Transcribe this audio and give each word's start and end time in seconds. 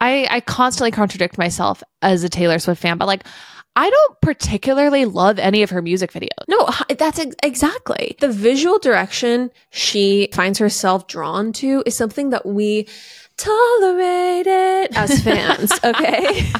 I, 0.00 0.26
I 0.30 0.40
constantly 0.40 0.90
contradict 0.90 1.38
myself 1.38 1.82
as 2.02 2.22
a 2.22 2.28
Taylor 2.28 2.58
Swift 2.58 2.82
fan, 2.82 2.98
but 2.98 3.06
like, 3.06 3.24
I 3.78 3.90
don't 3.90 4.20
particularly 4.22 5.04
love 5.04 5.38
any 5.38 5.62
of 5.62 5.70
her 5.70 5.82
music 5.82 6.12
videos. 6.12 6.28
No, 6.48 6.68
that's 6.96 7.18
ex- 7.18 7.36
exactly. 7.42 8.16
The 8.20 8.30
visual 8.30 8.78
direction 8.78 9.50
she 9.70 10.28
finds 10.32 10.58
herself 10.58 11.06
drawn 11.08 11.52
to 11.54 11.82
is 11.84 11.94
something 11.94 12.30
that 12.30 12.46
we 12.46 12.88
tolerate 13.36 14.46
it 14.46 14.96
as 14.96 15.22
fans, 15.24 15.72
okay? 15.84 16.50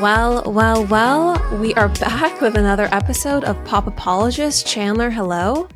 well, 0.00 0.42
well, 0.50 0.86
well, 0.86 1.58
we 1.60 1.74
are 1.74 1.88
back 1.88 2.40
with 2.40 2.56
another 2.56 2.88
episode 2.92 3.44
of 3.44 3.62
Pop 3.64 3.86
Apologist. 3.86 4.66
Chandler, 4.66 5.10
hello. 5.10 5.68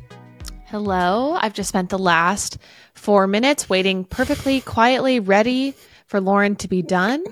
Hello. 0.69 1.35
I've 1.35 1.53
just 1.53 1.69
spent 1.69 1.89
the 1.89 1.97
last 1.97 2.59
four 2.93 3.25
minutes 3.25 3.67
waiting 3.67 4.03
perfectly 4.03 4.61
quietly, 4.61 5.19
ready 5.19 5.73
for 6.05 6.21
Lauren 6.21 6.55
to 6.57 6.67
be 6.67 6.83
done, 6.83 7.23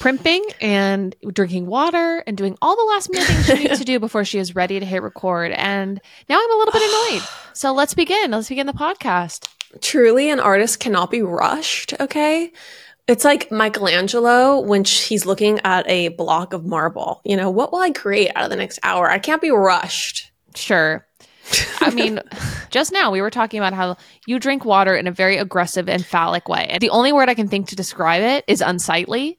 primping 0.00 0.44
and 0.60 1.14
drinking 1.32 1.66
water 1.66 2.24
and 2.26 2.36
doing 2.36 2.58
all 2.60 2.74
the 2.74 2.82
last 2.82 3.08
minute 3.12 3.28
things 3.28 3.46
she 3.46 3.68
needs 3.68 3.78
to 3.78 3.84
do 3.84 4.00
before 4.00 4.24
she 4.24 4.40
is 4.40 4.56
ready 4.56 4.80
to 4.80 4.84
hit 4.84 5.00
record. 5.00 5.52
And 5.52 6.00
now 6.28 6.40
I'm 6.42 6.52
a 6.52 6.56
little 6.56 6.72
bit 6.72 6.82
annoyed. 6.82 7.28
So 7.52 7.72
let's 7.72 7.94
begin. 7.94 8.32
Let's 8.32 8.48
begin 8.48 8.66
the 8.66 8.72
podcast. 8.72 9.46
Truly, 9.80 10.28
an 10.28 10.40
artist 10.40 10.80
cannot 10.80 11.12
be 11.12 11.22
rushed, 11.22 11.94
okay? 12.00 12.50
It's 13.06 13.24
like 13.24 13.52
Michelangelo 13.52 14.58
when 14.58 14.82
he's 14.82 15.24
looking 15.24 15.60
at 15.62 15.88
a 15.88 16.08
block 16.08 16.52
of 16.52 16.64
marble. 16.64 17.20
You 17.24 17.36
know, 17.36 17.48
what 17.48 17.70
will 17.70 17.78
I 17.78 17.92
create 17.92 18.32
out 18.34 18.42
of 18.42 18.50
the 18.50 18.56
next 18.56 18.80
hour? 18.82 19.08
I 19.08 19.20
can't 19.20 19.40
be 19.40 19.52
rushed. 19.52 20.32
Sure. 20.56 21.06
I 21.80 21.90
mean, 21.90 22.20
just 22.70 22.92
now 22.92 23.10
we 23.10 23.20
were 23.20 23.30
talking 23.30 23.58
about 23.58 23.72
how 23.72 23.96
you 24.26 24.38
drink 24.38 24.64
water 24.64 24.94
in 24.94 25.06
a 25.06 25.12
very 25.12 25.36
aggressive 25.36 25.88
and 25.88 26.04
phallic 26.04 26.48
way. 26.48 26.66
And 26.70 26.80
the 26.80 26.90
only 26.90 27.12
word 27.12 27.28
I 27.28 27.34
can 27.34 27.48
think 27.48 27.68
to 27.68 27.76
describe 27.76 28.22
it 28.22 28.44
is 28.46 28.60
unsightly. 28.60 29.38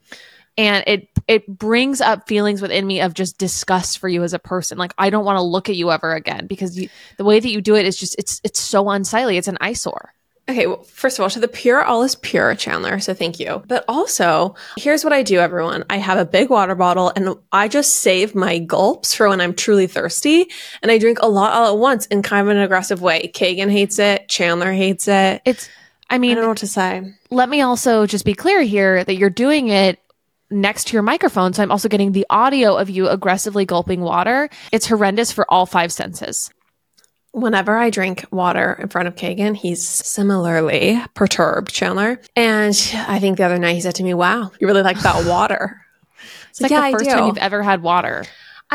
And 0.57 0.83
it 0.85 1.09
it 1.27 1.47
brings 1.47 1.99
up 1.99 2.27
feelings 2.27 2.61
within 2.61 2.85
me 2.85 3.01
of 3.01 3.13
just 3.13 3.37
disgust 3.37 3.97
for 3.97 4.07
you 4.07 4.23
as 4.23 4.33
a 4.33 4.39
person. 4.39 4.77
Like 4.77 4.93
I 4.97 5.09
don't 5.09 5.25
want 5.25 5.37
to 5.37 5.43
look 5.43 5.69
at 5.69 5.75
you 5.75 5.91
ever 5.91 6.13
again 6.13 6.45
because 6.45 6.77
you, 6.77 6.89
the 7.17 7.23
way 7.23 7.39
that 7.39 7.49
you 7.49 7.61
do 7.61 7.75
it 7.75 7.87
is 7.87 7.97
just 7.97 8.15
it's 8.19 8.39
it's 8.43 8.59
so 8.59 8.89
unsightly. 8.89 9.37
It's 9.37 9.47
an 9.47 9.57
eyesore. 9.61 10.13
Okay, 10.49 10.67
well, 10.67 10.83
first 10.83 11.17
of 11.17 11.23
all, 11.23 11.29
to 11.29 11.39
the 11.39 11.47
pure, 11.47 11.81
all 11.83 12.03
is 12.03 12.15
pure, 12.15 12.53
Chandler. 12.55 12.99
So 12.99 13.13
thank 13.13 13.39
you. 13.39 13.63
But 13.65 13.85
also, 13.87 14.55
here's 14.77 15.05
what 15.05 15.13
I 15.13 15.23
do, 15.23 15.39
everyone. 15.39 15.85
I 15.89 15.97
have 15.97 16.17
a 16.17 16.25
big 16.25 16.49
water 16.49 16.75
bottle 16.75 17.13
and 17.15 17.37
I 17.53 17.69
just 17.69 17.97
save 17.97 18.35
my 18.35 18.59
gulps 18.59 19.13
for 19.13 19.29
when 19.29 19.39
I'm 19.39 19.53
truly 19.53 19.87
thirsty. 19.87 20.47
And 20.81 20.91
I 20.91 20.97
drink 20.97 21.19
a 21.21 21.29
lot 21.29 21.53
all 21.53 21.73
at 21.73 21.79
once 21.79 22.07
in 22.07 22.23
kind 22.23 22.45
of 22.45 22.53
an 22.53 22.61
aggressive 22.61 23.01
way. 23.01 23.31
Kagan 23.33 23.71
hates 23.71 23.99
it. 23.99 24.27
Chandler 24.27 24.73
hates 24.73 25.07
it. 25.07 25.41
It's 25.45 25.69
I 26.09 26.17
mean, 26.17 26.31
I 26.31 26.35
don't 26.35 26.43
know 26.43 26.49
what 26.49 26.57
to 26.57 26.67
say. 26.67 27.13
let 27.31 27.47
me 27.47 27.61
also 27.61 28.05
just 28.05 28.25
be 28.25 28.33
clear 28.33 28.61
here 28.61 29.03
that 29.03 29.15
you're 29.15 29.29
doing 29.29 29.69
it 29.69 29.99
next 30.51 30.87
to 30.87 30.93
your 30.93 31.03
microphone. 31.03 31.53
So 31.53 31.63
I'm 31.63 31.71
also 31.71 31.87
getting 31.87 32.11
the 32.11 32.25
audio 32.29 32.75
of 32.75 32.89
you 32.89 33.07
aggressively 33.07 33.65
gulping 33.65 34.01
water. 34.01 34.49
It's 34.71 34.87
horrendous 34.87 35.31
for 35.31 35.51
all 35.51 35.65
five 35.65 35.91
senses. 35.91 36.51
Whenever 37.33 37.75
I 37.75 37.89
drink 37.89 38.25
water 38.31 38.77
in 38.79 38.89
front 38.89 39.07
of 39.07 39.15
Kagan, 39.15 39.55
he's 39.55 39.85
similarly 39.85 41.01
perturbed, 41.15 41.73
Chandler. 41.73 42.21
And 42.35 42.75
I 43.07 43.19
think 43.19 43.37
the 43.37 43.43
other 43.43 43.57
night 43.57 43.73
he 43.73 43.81
said 43.81 43.95
to 43.95 44.03
me, 44.03 44.13
Wow, 44.13 44.51
you 44.59 44.67
really 44.67 44.83
like 44.83 44.99
that 44.99 45.25
water. 45.27 45.79
It's 46.51 46.61
like 46.61 46.69
yeah, 46.69 46.91
the 46.91 46.99
first 46.99 47.09
time 47.09 47.25
you've 47.25 47.37
ever 47.39 47.63
had 47.63 47.81
water. 47.81 48.25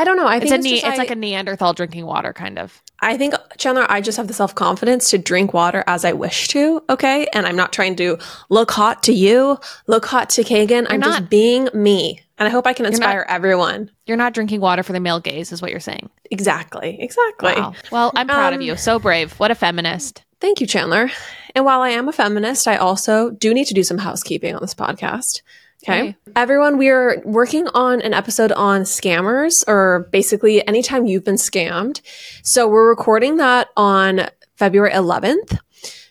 I 0.00 0.04
don't 0.04 0.16
know. 0.16 0.26
I 0.26 0.36
It's 0.36 0.44
think 0.44 0.52
a 0.52 0.54
it's, 0.56 0.64
ne- 0.64 0.70
just 0.76 0.86
it's 0.86 0.94
I- 0.98 1.02
like 1.02 1.10
a 1.10 1.16
Neanderthal 1.16 1.72
drinking 1.74 2.06
water, 2.06 2.32
kind 2.32 2.58
of. 2.58 2.80
I 3.00 3.16
think 3.16 3.34
Chandler, 3.58 3.86
I 3.88 4.00
just 4.00 4.16
have 4.16 4.26
the 4.28 4.34
self 4.34 4.54
confidence 4.54 5.10
to 5.10 5.18
drink 5.18 5.52
water 5.54 5.84
as 5.86 6.04
I 6.04 6.12
wish 6.12 6.48
to. 6.48 6.82
Okay. 6.90 7.26
And 7.32 7.46
I'm 7.46 7.54
not 7.56 7.72
trying 7.72 7.94
to 7.96 8.18
look 8.48 8.70
hot 8.72 9.02
to 9.04 9.12
you, 9.12 9.58
look 9.86 10.04
hot 10.06 10.30
to 10.30 10.42
Kagan. 10.42 10.86
I'm 10.90 11.00
just 11.02 11.28
being 11.28 11.68
me. 11.74 12.20
And 12.38 12.46
I 12.46 12.50
hope 12.50 12.66
I 12.66 12.72
can 12.72 12.84
not- 12.84 12.90
inspire 12.92 13.24
everyone. 13.28 13.90
You're 14.06 14.16
not 14.16 14.32
drinking 14.34 14.60
water 14.60 14.82
for 14.82 14.92
the 14.92 15.00
male 15.00 15.20
gaze, 15.20 15.52
is 15.52 15.60
what 15.62 15.70
you're 15.70 15.80
saying. 15.80 16.08
Exactly. 16.30 17.00
Exactly. 17.00 17.52
Wow. 17.54 17.74
Well, 17.92 18.12
I'm 18.16 18.26
proud 18.28 18.52
of 18.52 18.58
Um, 18.60 18.62
you. 18.66 18.76
So 18.76 18.98
brave. 18.98 19.32
What 19.40 19.50
a 19.50 19.54
feminist. 19.56 20.22
Thank 20.40 20.60
you, 20.60 20.66
Chandler. 20.68 21.10
And 21.54 21.64
while 21.64 21.80
I 21.80 21.90
am 21.90 22.08
a 22.08 22.12
feminist, 22.12 22.68
I 22.68 22.76
also 22.76 23.30
do 23.30 23.52
need 23.54 23.66
to 23.66 23.74
do 23.74 23.82
some 23.82 23.98
housekeeping 23.98 24.54
on 24.54 24.60
this 24.60 24.74
podcast. 24.74 25.42
Okay. 25.90 26.16
Everyone, 26.36 26.76
we 26.76 26.88
are 26.90 27.22
working 27.24 27.66
on 27.68 28.00
an 28.02 28.12
episode 28.14 28.52
on 28.52 28.82
scammers, 28.82 29.64
or 29.66 30.08
basically 30.12 30.66
anytime 30.68 31.06
you've 31.06 31.24
been 31.24 31.36
scammed. 31.36 32.00
So 32.42 32.68
we're 32.68 32.88
recording 32.88 33.36
that 33.38 33.68
on 33.76 34.28
February 34.56 34.92
11th. 34.92 35.58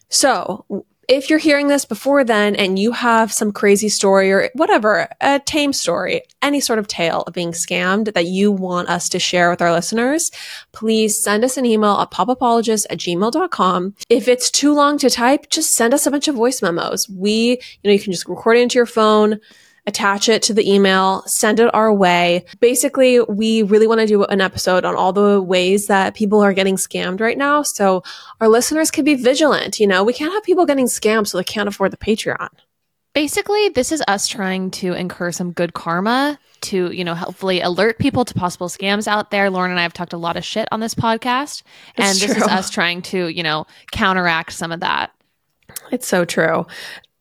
So 0.09 0.65
if 1.07 1.29
you're 1.29 1.39
hearing 1.39 1.69
this 1.69 1.85
before 1.85 2.25
then 2.25 2.55
and 2.55 2.77
you 2.77 2.91
have 2.91 3.31
some 3.31 3.53
crazy 3.53 3.87
story 3.87 4.31
or 4.31 4.49
whatever, 4.55 5.07
a 5.21 5.39
tame 5.39 5.71
story, 5.71 6.21
any 6.41 6.59
sort 6.59 6.79
of 6.79 6.87
tale 6.87 7.21
of 7.21 7.33
being 7.33 7.51
scammed 7.51 8.13
that 8.13 8.25
you 8.25 8.51
want 8.51 8.89
us 8.89 9.07
to 9.09 9.19
share 9.19 9.49
with 9.49 9.61
our 9.61 9.71
listeners, 9.71 10.31
please 10.73 11.21
send 11.21 11.45
us 11.45 11.55
an 11.55 11.65
email 11.65 11.97
at 11.99 12.11
popapologist 12.11 12.87
at 12.89 12.97
gmail.com. 12.97 13.95
If 14.09 14.27
it's 14.27 14.51
too 14.51 14.73
long 14.73 14.97
to 14.97 15.09
type, 15.09 15.49
just 15.49 15.75
send 15.75 15.93
us 15.93 16.05
a 16.05 16.11
bunch 16.11 16.27
of 16.27 16.35
voice 16.35 16.61
memos. 16.61 17.07
We, 17.07 17.51
you 17.51 17.57
know, 17.85 17.91
you 17.91 17.99
can 17.99 18.11
just 18.11 18.27
record 18.27 18.57
it 18.57 18.61
into 18.63 18.75
your 18.75 18.85
phone, 18.85 19.39
attach 19.87 20.29
it 20.29 20.43
to 20.43 20.53
the 20.53 20.71
email, 20.71 21.23
send 21.25 21.59
it 21.59 21.73
our 21.73 21.91
way. 21.93 22.45
Basically, 22.59 23.19
we 23.21 23.63
really 23.63 23.87
want 23.87 24.01
to 24.01 24.05
do 24.05 24.23
an 24.25 24.41
episode 24.41 24.85
on 24.85 24.95
all 24.95 25.13
the 25.13 25.41
ways 25.41 25.87
that 25.87 26.13
people 26.13 26.41
are 26.41 26.53
getting 26.53 26.75
scammed 26.75 27.19
right 27.21 27.37
now. 27.37 27.63
So 27.63 28.03
our 28.41 28.49
listeners 28.49 28.91
can 28.91 29.03
be 29.05 29.15
vigilant. 29.15 29.79
You 29.79 29.87
know, 29.87 30.03
we 30.03 30.13
can't 30.13 30.33
have 30.33 30.43
people 30.43 30.65
getting 30.65 30.85
scammed 30.85 31.27
so 31.27 31.37
they 31.37 31.43
can't 31.43 31.69
afford 31.69 31.91
the 31.91 31.97
Patreon. 31.97 32.49
Basically, 33.15 33.69
this 33.69 33.91
is 33.91 34.03
us 34.07 34.27
trying 34.27 34.69
to 34.71 34.93
incur 34.93 35.31
some 35.31 35.51
good 35.51 35.73
karma 35.73 36.37
to, 36.61 36.91
you 36.91 37.03
know, 37.03 37.15
hopefully 37.15 37.61
alert 37.61 37.97
people 37.97 38.23
to 38.25 38.33
possible 38.35 38.67
scams 38.67 39.07
out 39.07 39.31
there. 39.31 39.49
Lauren 39.49 39.71
and 39.71 39.79
I 39.79 39.83
have 39.83 39.93
talked 39.93 40.13
a 40.13 40.17
lot 40.17 40.37
of 40.37 40.45
shit 40.45 40.67
on 40.71 40.81
this 40.81 40.93
podcast. 40.93 41.63
And 41.95 42.09
It's 42.09 42.19
this 42.27 42.37
is 42.37 42.43
us 42.43 42.69
trying 42.69 43.01
to, 43.03 43.27
you 43.27 43.41
know, 43.41 43.65
counteract 43.91 44.53
some 44.53 44.71
of 44.71 44.81
that. 44.81 45.11
It's 45.91 46.07
so 46.07 46.25
true. 46.25 46.67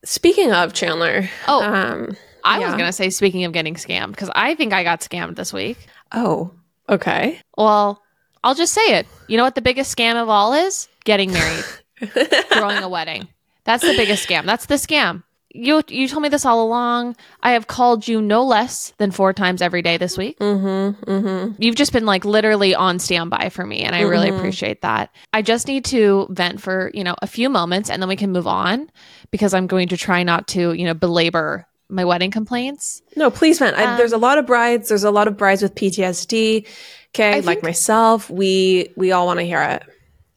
Speaking 0.05 0.51
of 0.51 0.73
Chandler, 0.73 1.29
Oh. 1.47 1.63
um, 1.63 2.15
I 2.47 2.59
was 2.59 2.73
going 2.73 2.85
to 2.85 2.91
say, 2.93 3.09
speaking 3.09 3.43
of 3.45 3.51
getting 3.53 3.75
scammed, 3.75 4.11
because 4.11 4.29
I 4.35 4.55
think 4.55 4.73
I 4.73 4.83
got 4.83 5.01
scammed 5.01 5.35
this 5.35 5.51
week. 5.53 5.77
oh, 6.11 6.51
okay. 6.89 7.39
Well, 7.57 8.01
I'll 8.43 8.55
just 8.55 8.73
say 8.73 8.97
it. 8.99 9.07
You 9.27 9.37
know 9.37 9.43
what 9.43 9.55
the 9.55 9.61
biggest 9.61 9.95
scam 9.95 10.21
of 10.21 10.29
all 10.29 10.53
is? 10.53 10.87
Getting 11.03 11.31
married, 11.33 11.65
throwing 12.51 12.77
a 12.83 12.89
wedding. 12.89 13.27
That's 13.63 13.83
the 13.83 13.95
biggest 13.95 14.27
scam. 14.27 14.45
That's 14.45 14.65
the 14.67 14.75
scam. 14.75 15.23
You 15.53 15.81
you 15.87 16.07
told 16.07 16.21
me 16.23 16.29
this 16.29 16.45
all 16.45 16.63
along. 16.63 17.15
I 17.41 17.51
have 17.51 17.67
called 17.67 18.07
you 18.07 18.21
no 18.21 18.43
less 18.43 18.93
than 18.97 19.11
four 19.11 19.33
times 19.33 19.61
every 19.61 19.81
day 19.81 19.97
this 19.97 20.17
week. 20.17 20.37
Mm-hmm. 20.39 21.09
Mm-hmm. 21.09 21.53
You've 21.61 21.75
just 21.75 21.93
been 21.93 22.05
like 22.05 22.25
literally 22.25 22.75
on 22.75 22.99
standby 22.99 23.49
for 23.49 23.65
me, 23.65 23.81
and 23.81 23.95
I 23.95 24.01
really 24.01 24.29
Mhm. 24.29 24.37
appreciate 24.37 24.81
that. 24.81 25.09
I 25.33 25.41
just 25.41 25.67
need 25.67 25.85
to 25.85 26.27
vent 26.29 26.61
for 26.61 26.91
you 26.93 27.03
know 27.03 27.15
a 27.21 27.27
few 27.27 27.49
moments, 27.49 27.89
and 27.89 28.01
then 28.01 28.07
we 28.09 28.15
can 28.17 28.31
move 28.31 28.45
on 28.45 28.91
because 29.31 29.53
I'm 29.53 29.67
going 29.67 29.87
to 29.89 29.97
try 29.97 30.21
not 30.23 30.47
to 30.49 30.73
you 30.73 30.85
know 30.85 30.93
belabor 30.93 31.65
my 31.89 32.05
wedding 32.05 32.31
complaints. 32.31 33.01
No, 33.15 33.29
please, 33.31 33.59
man. 33.59 33.73
I, 33.75 33.83
Um, 33.85 33.97
there's 33.97 34.13
a 34.13 34.17
lot 34.17 34.37
of 34.37 34.45
brides. 34.45 34.89
There's 34.89 35.03
a 35.03 35.11
lot 35.11 35.27
of 35.27 35.37
brides 35.37 35.61
with 35.61 35.75
PTSD. 35.75 36.67
Okay, 37.15 37.37
I 37.37 37.39
like 37.39 37.63
myself, 37.63 38.29
we 38.29 38.93
we 38.95 39.11
all 39.11 39.25
want 39.25 39.39
to 39.39 39.45
hear 39.45 39.61
it. 39.61 39.83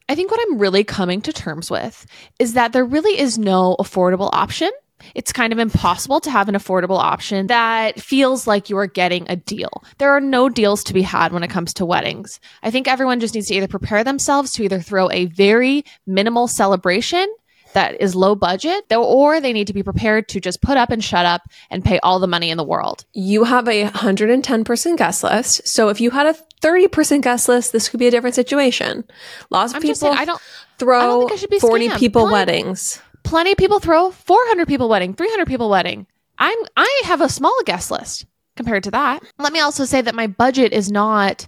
I 0.09 0.15
think 0.15 0.31
what 0.31 0.39
I'm 0.49 0.57
really 0.57 0.83
coming 0.83 1.21
to 1.21 1.33
terms 1.33 1.69
with 1.69 2.05
is 2.39 2.53
that 2.53 2.73
there 2.73 2.85
really 2.85 3.19
is 3.19 3.37
no 3.37 3.75
affordable 3.79 4.29
option. 4.33 4.71
It's 5.15 5.31
kind 5.31 5.51
of 5.51 5.59
impossible 5.59 6.19
to 6.21 6.29
have 6.29 6.47
an 6.47 6.55
affordable 6.55 6.99
option 6.99 7.47
that 7.47 7.99
feels 7.99 8.45
like 8.45 8.69
you 8.69 8.77
are 8.77 8.87
getting 8.87 9.25
a 9.29 9.35
deal. 9.35 9.83
There 9.97 10.11
are 10.11 10.21
no 10.21 10.47
deals 10.49 10.83
to 10.85 10.93
be 10.93 11.01
had 11.01 11.31
when 11.31 11.43
it 11.43 11.49
comes 11.49 11.73
to 11.75 11.85
weddings. 11.85 12.39
I 12.61 12.71
think 12.71 12.87
everyone 12.87 13.19
just 13.19 13.33
needs 13.33 13.47
to 13.47 13.55
either 13.55 13.67
prepare 13.67 14.03
themselves 14.03 14.51
to 14.53 14.63
either 14.63 14.79
throw 14.79 15.09
a 15.11 15.25
very 15.25 15.85
minimal 16.05 16.47
celebration 16.47 17.27
that 17.73 17.99
is 18.01 18.15
low 18.15 18.35
budget, 18.35 18.85
or 18.91 19.39
they 19.41 19.53
need 19.53 19.67
to 19.67 19.73
be 19.73 19.83
prepared 19.83 20.27
to 20.29 20.39
just 20.39 20.61
put 20.61 20.77
up 20.77 20.89
and 20.91 21.03
shut 21.03 21.25
up 21.25 21.41
and 21.69 21.83
pay 21.83 21.99
all 21.99 22.19
the 22.19 22.27
money 22.27 22.49
in 22.49 22.57
the 22.57 22.63
world. 22.63 23.05
You 23.13 23.43
have 23.45 23.67
a 23.67 23.85
110% 23.89 24.97
guest 24.97 25.23
list. 25.23 25.67
So 25.67 25.89
if 25.89 25.99
you 26.01 26.11
had 26.11 26.27
a 26.27 26.35
30% 26.61 27.21
guest 27.21 27.47
list, 27.49 27.71
this 27.71 27.89
could 27.89 27.99
be 27.99 28.07
a 28.07 28.11
different 28.11 28.35
situation. 28.35 29.03
Lots 29.49 29.71
of 29.71 29.77
I'm 29.77 29.81
people 29.81 29.95
saying, 29.95 30.17
I 30.17 30.25
don't. 30.25 30.41
throw 30.77 31.19
think 31.21 31.31
I 31.33 31.35
should 31.35 31.49
be 31.49 31.59
40 31.59 31.89
scammed. 31.89 31.97
people 31.99 32.27
Plenty- 32.27 32.33
weddings. 32.33 33.01
plenty 33.23 33.51
of 33.51 33.57
people 33.57 33.79
throw 33.79 34.11
400 34.11 34.67
people 34.67 34.89
wedding 34.89 35.13
300 35.13 35.45
people 35.47 35.69
wedding 35.69 36.07
i'm 36.39 36.57
i 36.75 37.01
have 37.05 37.21
a 37.21 37.29
small 37.29 37.55
guest 37.65 37.91
list 37.91 38.25
compared 38.55 38.83
to 38.85 38.89
that 38.91 39.21
let 39.37 39.53
me 39.53 39.59
also 39.59 39.85
say 39.85 40.01
that 40.01 40.15
my 40.15 40.25
budget 40.25 40.73
is 40.73 40.91
not 40.91 41.47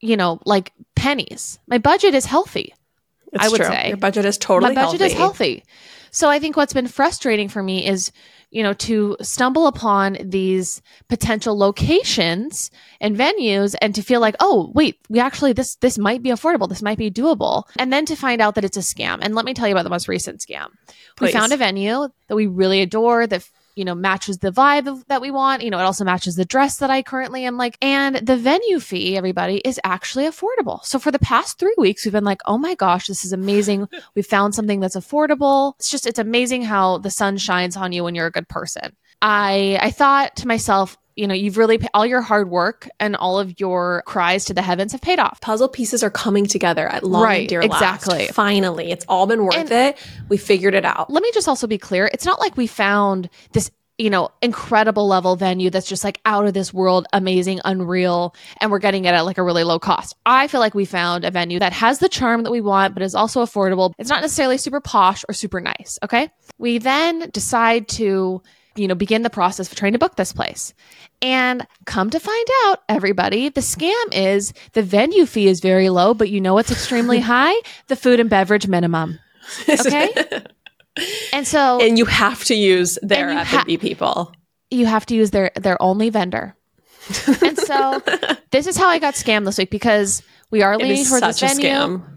you 0.00 0.16
know 0.16 0.40
like 0.46 0.72
pennies 0.96 1.58
my 1.66 1.76
budget 1.76 2.14
is 2.14 2.24
healthy 2.24 2.72
It's 3.32 3.44
I 3.44 3.48
would 3.48 3.58
true. 3.58 3.66
say. 3.66 3.88
Your 3.88 3.96
budget 3.96 4.24
is 4.24 4.38
totally 4.38 4.74
my 4.74 4.82
budget 4.82 5.00
healthy. 5.00 5.14
is 5.14 5.18
healthy 5.18 5.64
So 6.10 6.28
I 6.28 6.38
think 6.38 6.56
what's 6.56 6.74
been 6.74 6.88
frustrating 6.88 7.48
for 7.48 7.62
me 7.62 7.86
is, 7.86 8.12
you 8.50 8.62
know, 8.62 8.74
to 8.74 9.16
stumble 9.22 9.66
upon 9.66 10.18
these 10.22 10.82
potential 11.08 11.56
locations 11.56 12.70
and 13.00 13.16
venues 13.16 13.74
and 13.80 13.94
to 13.94 14.02
feel 14.02 14.20
like, 14.20 14.36
oh, 14.40 14.70
wait, 14.74 14.98
we 15.08 15.18
actually 15.18 15.54
this 15.54 15.76
this 15.76 15.96
might 15.96 16.22
be 16.22 16.28
affordable, 16.30 16.68
this 16.68 16.82
might 16.82 16.98
be 16.98 17.10
doable. 17.10 17.64
And 17.78 17.90
then 17.90 18.04
to 18.06 18.14
find 18.16 18.42
out 18.42 18.54
that 18.56 18.64
it's 18.64 18.76
a 18.76 18.80
scam. 18.80 19.18
And 19.22 19.34
let 19.34 19.46
me 19.46 19.54
tell 19.54 19.66
you 19.66 19.74
about 19.74 19.84
the 19.84 19.90
most 19.90 20.08
recent 20.08 20.40
scam. 20.40 20.68
We 21.20 21.32
found 21.32 21.52
a 21.52 21.56
venue 21.56 22.08
that 22.28 22.36
we 22.36 22.46
really 22.46 22.82
adore 22.82 23.26
that 23.26 23.48
you 23.74 23.84
know 23.84 23.94
matches 23.94 24.38
the 24.38 24.50
vibe 24.50 24.86
of, 24.86 25.06
that 25.06 25.20
we 25.20 25.30
want. 25.30 25.62
You 25.62 25.70
know 25.70 25.78
it 25.78 25.84
also 25.84 26.04
matches 26.04 26.34
the 26.36 26.44
dress 26.44 26.78
that 26.78 26.90
i 26.90 27.02
currently 27.02 27.44
am 27.44 27.56
like 27.56 27.76
and 27.80 28.16
the 28.16 28.36
venue 28.36 28.80
fee 28.80 29.16
everybody 29.16 29.58
is 29.64 29.80
actually 29.84 30.24
affordable. 30.24 30.84
So 30.84 30.98
for 30.98 31.10
the 31.10 31.18
past 31.18 31.58
three 31.58 31.74
weeks 31.78 32.04
we've 32.04 32.12
been 32.12 32.24
like 32.24 32.40
oh 32.46 32.58
my 32.58 32.74
gosh 32.74 33.06
this 33.06 33.24
is 33.24 33.32
amazing. 33.32 33.88
We 34.14 34.22
found 34.22 34.54
something 34.54 34.80
that's 34.80 34.96
affordable. 34.96 35.74
It's 35.78 35.90
just 35.90 36.06
it's 36.06 36.18
amazing 36.18 36.62
how 36.62 36.98
the 36.98 37.10
sun 37.10 37.38
shines 37.38 37.76
on 37.76 37.92
you 37.92 38.04
when 38.04 38.14
you're 38.14 38.26
a 38.26 38.32
good 38.32 38.48
person. 38.48 38.94
I 39.20 39.78
i 39.80 39.90
thought 39.90 40.36
to 40.36 40.48
myself 40.48 40.98
you 41.16 41.26
know 41.26 41.34
you've 41.34 41.56
really 41.56 41.78
all 41.94 42.06
your 42.06 42.20
hard 42.20 42.48
work 42.50 42.88
and 43.00 43.14
all 43.16 43.38
of 43.38 43.58
your 43.60 44.02
cries 44.06 44.44
to 44.46 44.54
the 44.54 44.62
heavens 44.62 44.92
have 44.92 45.00
paid 45.02 45.18
off 45.18 45.40
Puzzle 45.40 45.68
pieces 45.68 46.02
are 46.02 46.10
coming 46.10 46.46
together 46.46 46.88
at 46.88 47.02
long 47.04 47.22
Right, 47.24 47.40
and 47.40 47.48
dear 47.48 47.60
exactly. 47.62 48.18
last. 48.26 48.34
Finally, 48.34 48.90
it's 48.90 49.04
all 49.08 49.26
been 49.26 49.44
worth 49.44 49.56
And- 49.56 49.70
it. 49.70 49.98
We 50.28 50.36
figured 50.36 50.74
it 50.74 50.84
out. 50.84 51.10
let 51.10 51.22
me 51.22 51.30
just 51.34 51.48
also 51.48 51.66
be 51.66 51.78
clear 51.78 52.08
it's 52.12 52.24
not 52.24 52.40
like 52.40 52.56
we 52.56 52.66
found 52.66 53.28
this 53.52 53.70
you 53.98 54.08
know 54.08 54.30
incredible 54.40 55.06
level 55.06 55.36
venue 55.36 55.68
that's 55.68 55.86
just 55.86 56.02
like 56.02 56.18
out 56.24 56.46
of 56.46 56.54
this 56.54 56.72
world 56.72 57.06
amazing 57.12 57.60
unreal 57.64 58.34
and 58.60 58.70
we're 58.70 58.78
getting 58.78 59.04
it 59.04 59.12
at 59.14 59.20
like 59.20 59.36
a 59.36 59.42
really 59.42 59.64
low 59.64 59.78
cost 59.78 60.16
i 60.24 60.48
feel 60.48 60.60
like 60.60 60.74
we 60.74 60.86
found 60.86 61.26
a 61.26 61.30
venue 61.30 61.58
that 61.58 61.74
has 61.74 61.98
the 61.98 62.08
charm 62.08 62.42
that 62.42 62.50
we 62.50 62.62
want 62.62 62.94
but 62.94 63.02
is 63.02 63.14
also 63.14 63.44
affordable 63.44 63.92
it's 63.98 64.08
not 64.08 64.22
necessarily 64.22 64.56
super 64.56 64.80
posh 64.80 65.24
or 65.28 65.34
super 65.34 65.60
nice 65.60 65.98
okay 66.02 66.30
we 66.58 66.78
then 66.78 67.28
decide 67.30 67.86
to 67.86 68.42
you 68.76 68.88
know 68.88 68.94
begin 68.94 69.22
the 69.22 69.30
process 69.30 69.70
of 69.70 69.76
trying 69.78 69.92
to 69.92 69.98
book 69.98 70.16
this 70.16 70.32
place 70.32 70.74
and 71.20 71.66
come 71.84 72.10
to 72.10 72.18
find 72.20 72.46
out 72.64 72.82
everybody 72.88 73.48
the 73.48 73.60
scam 73.60 73.92
is 74.12 74.52
the 74.72 74.82
venue 74.82 75.26
fee 75.26 75.48
is 75.48 75.60
very 75.60 75.88
low 75.88 76.14
but 76.14 76.30
you 76.30 76.40
know 76.40 76.54
what's 76.54 76.70
extremely 76.70 77.20
high 77.32 77.54
the 77.88 77.96
food 77.96 78.20
and 78.20 78.30
beverage 78.30 78.66
minimum 78.66 79.18
okay 79.68 80.08
and 81.32 81.46
so 81.46 81.80
and 81.80 81.98
you 81.98 82.04
have 82.04 82.44
to 82.44 82.54
use 82.54 82.98
their 83.02 83.30
F&B 83.30 83.78
people. 83.78 84.32
you 84.70 84.86
have 84.86 85.06
to 85.06 85.14
use 85.14 85.30
their 85.30 85.50
their 85.56 85.80
only 85.80 86.10
vendor. 86.10 86.54
and 87.42 87.58
so 87.58 88.02
this 88.50 88.66
is 88.66 88.76
how 88.76 88.88
I 88.88 88.98
got 88.98 89.14
scammed 89.14 89.44
this 89.46 89.58
week 89.58 89.70
because 89.70 90.22
we 90.50 90.62
are 90.62 90.76
leaning 90.76 91.04
towards 91.04 91.20
such 91.20 91.40
this 91.40 91.58
a 91.58 91.62
venue. 91.62 91.70
scam. 91.70 92.11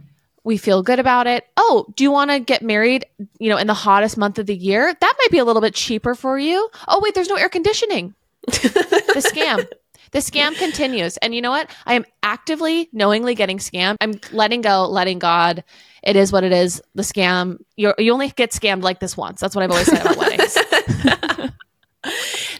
We 0.46 0.58
feel 0.58 0.84
good 0.84 1.00
about 1.00 1.26
it. 1.26 1.46
Oh, 1.58 1.88
do 1.96 2.04
you 2.04 2.12
want 2.12 2.30
to 2.30 2.40
get 2.40 2.62
married, 2.62 3.06
you 3.40 3.50
know, 3.50 3.58
in 3.58 3.66
the 3.66 3.74
hottest 3.74 4.16
month 4.16 4.38
of 4.38 4.46
the 4.46 4.56
year? 4.56 4.94
That 4.94 5.14
might 5.20 5.32
be 5.32 5.40
a 5.40 5.44
little 5.44 5.62
bit 5.62 5.74
cheaper 5.74 6.14
for 6.14 6.38
you. 6.38 6.70
Oh, 6.88 7.02
wait, 7.02 7.16
there's 7.16 7.30
no 7.30 7.36
air 7.36 7.50
conditioning. 7.50 8.14
the 8.46 9.26
scam. 9.34 9.68
The 10.12 10.20
scam 10.20 10.56
continues. 10.56 11.18
And 11.18 11.34
you 11.34 11.42
know 11.42 11.50
what? 11.50 11.70
I 11.86 11.96
am 11.96 12.06
actively, 12.22 12.90
knowingly 12.94 13.34
getting 13.34 13.58
scammed. 13.58 13.96
I'm 14.00 14.20
letting 14.32 14.62
go, 14.62 14.88
letting 14.88 15.18
God. 15.18 15.64
It 16.04 16.16
is 16.16 16.32
what 16.32 16.44
it 16.44 16.52
is. 16.52 16.80
The 16.94 17.02
scam. 17.02 17.58
You 17.76 17.96
you 17.98 18.14
only 18.14 18.30
get 18.30 18.52
scammed 18.52 18.84
like 18.84 19.00
this 19.00 19.18
once. 19.18 19.42
That's 19.42 19.56
what 19.56 19.64
I've 19.64 19.72
always 19.72 19.88
said 19.88 20.02
about 20.02 20.18
weddings. 20.18 20.58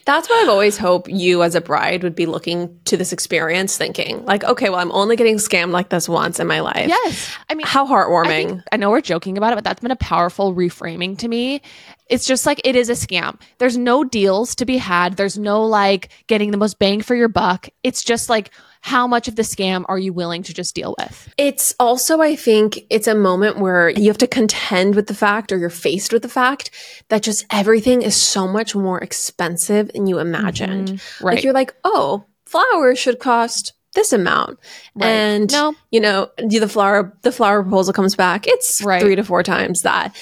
That's 0.06 0.28
what 0.30 0.42
I've 0.42 0.48
always 0.48 0.78
hoped 0.78 1.08
you 1.08 1.42
as 1.42 1.54
a 1.56 1.60
bride 1.60 2.04
would 2.04 2.14
be 2.14 2.26
looking 2.26 2.78
to 2.84 2.96
this 2.96 3.12
experience 3.12 3.76
thinking 3.76 4.24
like, 4.24 4.44
okay, 4.44 4.70
well, 4.70 4.78
I'm 4.78 4.92
only 4.92 5.16
getting 5.16 5.36
scammed 5.36 5.72
like 5.72 5.88
this 5.88 6.08
once 6.08 6.38
in 6.40 6.46
my 6.46 6.60
life. 6.60 6.86
Yes. 6.88 7.36
I 7.50 7.54
mean, 7.54 7.66
How 7.66 7.84
I, 7.84 7.90
heartwarming. 7.90 8.28
think, 8.48 8.62
I 8.70 8.76
know 8.76 8.90
we're 8.90 9.00
joking 9.00 9.36
about 9.36 9.52
it, 9.52 9.56
but 9.56 9.64
that's 9.64 9.80
been 9.80 9.90
a 9.90 9.96
powerful 9.96 10.54
reframing 10.54 11.18
to 11.18 11.28
me. 11.28 11.60
It's 12.08 12.26
just 12.26 12.46
like 12.46 12.60
it 12.64 12.76
is 12.76 12.88
a 12.88 12.92
scam. 12.92 13.40
There's 13.58 13.76
no 13.76 14.04
deals 14.04 14.54
to 14.56 14.64
be 14.64 14.76
had. 14.76 15.16
There's 15.16 15.38
no 15.38 15.64
like 15.64 16.10
getting 16.28 16.50
the 16.52 16.56
most 16.56 16.78
bang 16.78 17.00
for 17.00 17.14
your 17.14 17.28
buck. 17.28 17.68
It's 17.82 18.04
just 18.04 18.28
like 18.28 18.50
how 18.82 19.08
much 19.08 19.26
of 19.26 19.34
the 19.34 19.42
scam 19.42 19.84
are 19.88 19.98
you 19.98 20.12
willing 20.12 20.44
to 20.44 20.54
just 20.54 20.74
deal 20.76 20.94
with? 21.00 21.28
It's 21.36 21.74
also, 21.80 22.20
I 22.20 22.36
think, 22.36 22.78
it's 22.88 23.08
a 23.08 23.16
moment 23.16 23.58
where 23.58 23.88
you 23.88 24.06
have 24.06 24.18
to 24.18 24.28
contend 24.28 24.94
with 24.94 25.08
the 25.08 25.14
fact 25.14 25.50
or 25.50 25.58
you're 25.58 25.70
faced 25.70 26.12
with 26.12 26.22
the 26.22 26.28
fact 26.28 26.70
that 27.08 27.24
just 27.24 27.44
everything 27.50 28.02
is 28.02 28.14
so 28.14 28.46
much 28.46 28.76
more 28.76 29.00
expensive 29.02 29.90
than 29.92 30.06
you 30.06 30.20
imagined. 30.20 30.88
Mm-hmm. 30.88 31.26
Right. 31.26 31.34
Like 31.34 31.42
you're 31.44 31.52
like, 31.52 31.74
oh, 31.82 32.26
flowers 32.44 33.00
should 33.00 33.18
cost 33.18 33.72
this 33.96 34.12
amount. 34.12 34.60
Right. 34.94 35.08
And 35.08 35.50
No. 35.52 35.74
you 35.90 35.98
know, 35.98 36.30
the 36.38 36.68
flower 36.68 37.16
the 37.22 37.32
flower 37.32 37.62
proposal 37.62 37.92
comes 37.92 38.14
back. 38.14 38.46
It's 38.46 38.82
Right. 38.82 39.00
three 39.02 39.16
to 39.16 39.24
four 39.24 39.42
times 39.42 39.82
that. 39.82 40.14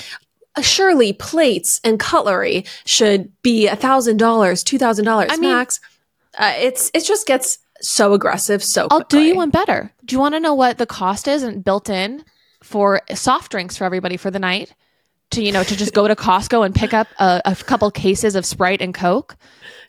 Uh, 0.57 0.63
Surely 0.63 1.13
plates 1.13 1.81
and 1.83 1.99
cutlery 1.99 2.65
should 2.85 3.31
be 3.43 3.67
a 3.67 3.77
thousand 3.77 4.19
dollars, 4.19 4.63
two 4.63 4.79
thousand 4.79 5.05
dollars 5.05 5.31
mean- 5.39 5.51
max. 5.53 5.81
Uh, 6.39 6.53
it's 6.57 6.91
it 6.95 7.05
just 7.05 7.27
gets 7.27 7.59
so 7.81 8.13
aggressive 8.15 8.63
so 8.63 8.89
I'll 8.91 9.01
do 9.01 9.05
quickly. 9.05 9.29
you 9.29 9.37
one 9.37 9.51
better. 9.51 9.93
Do 10.05 10.15
you 10.15 10.21
want 10.21 10.35
to 10.35 10.41
know 10.41 10.55
what 10.55 10.79
the 10.79 10.87
cost 10.87 11.29
is 11.29 11.43
and 11.43 11.63
built 11.65 11.89
in 11.89 12.25
for 12.63 13.01
soft 13.15 13.51
drinks 13.53 13.77
for 13.77 13.85
everybody 13.85 14.17
for 14.17 14.31
the 14.31 14.39
night? 14.39 14.75
To 15.31 15.43
you 15.43 15.53
know, 15.53 15.63
to 15.65 15.77
just 15.77 15.95
go 15.95 16.07
to 16.07 16.15
Costco 16.15 16.65
and 16.65 16.75
pick 16.75 16.95
up 16.95 17.09
a, 17.19 17.41
a 17.45 17.57
couple 17.57 17.91
cases 17.91 18.37
of 18.37 18.47
Sprite 18.47 18.81
and 18.81 18.95
Coke. 18.95 19.37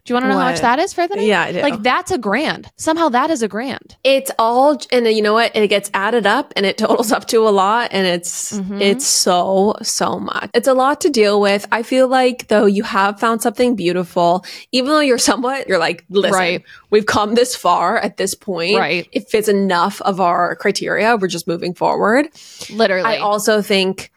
Do 0.05 0.13
you 0.13 0.15
want 0.15 0.25
to 0.25 0.29
know 0.29 0.37
how 0.37 0.45
much 0.51 0.61
that 0.61 0.77
is 0.77 0.93
for 0.93 1.07
the 1.07 1.15
night? 1.15 1.25
Yeah, 1.25 1.41
I 1.41 1.51
do. 1.51 1.61
Like 1.61 1.81
that's 1.81 2.11
a 2.11 2.17
grand. 2.19 2.71
Somehow 2.77 3.09
that 3.09 3.31
is 3.31 3.41
a 3.41 3.47
grand. 3.47 3.97
it's 4.03 4.29
all 4.37 4.77
and 4.91 5.07
you 5.07 5.21
know 5.21 5.33
what 5.33 5.55
it 5.55 5.67
gets 5.67 5.89
added 5.93 6.27
up 6.27 6.53
and 6.55 6.65
it 6.65 6.77
totals 6.83 7.11
up 7.11 7.25
to 7.27 7.47
a 7.47 7.49
lot 7.49 7.89
and 7.91 8.05
it's 8.05 8.53
Mhm. 8.53 8.79
it's 8.81 9.05
so 9.07 9.73
so 9.81 10.19
much 10.19 10.49
it's 10.53 10.67
a 10.67 10.73
lot 10.73 11.01
to 11.01 11.09
deal 11.09 11.41
with 11.41 11.65
i 11.71 11.81
feel 11.81 12.07
like 12.07 12.47
though 12.49 12.65
you 12.67 12.83
have 12.83 13.19
found 13.19 13.41
something 13.41 13.75
beautiful 13.75 14.45
even 14.71 14.89
though 14.91 14.99
you're 14.99 15.17
somewhat 15.17 15.67
you're 15.67 15.79
like 15.79 16.05
listen 16.09 16.33
Right. 16.33 16.63
we've 16.91 17.05
come 17.07 17.33
this 17.35 17.55
far 17.55 17.97
at 17.97 18.17
this 18.17 18.35
point 18.35 18.77
Right. 18.77 19.07
it 19.11 19.27
fits 19.29 19.47
enough 19.47 20.01
of 20.01 20.21
our 20.21 20.55
criteria 20.55 21.15
we're 21.17 21.27
just 21.27 21.47
moving 21.47 21.73
forward 21.73 22.27
Literally. 22.69 23.03
i 23.07 23.17
also 23.17 23.61
think 23.61 24.11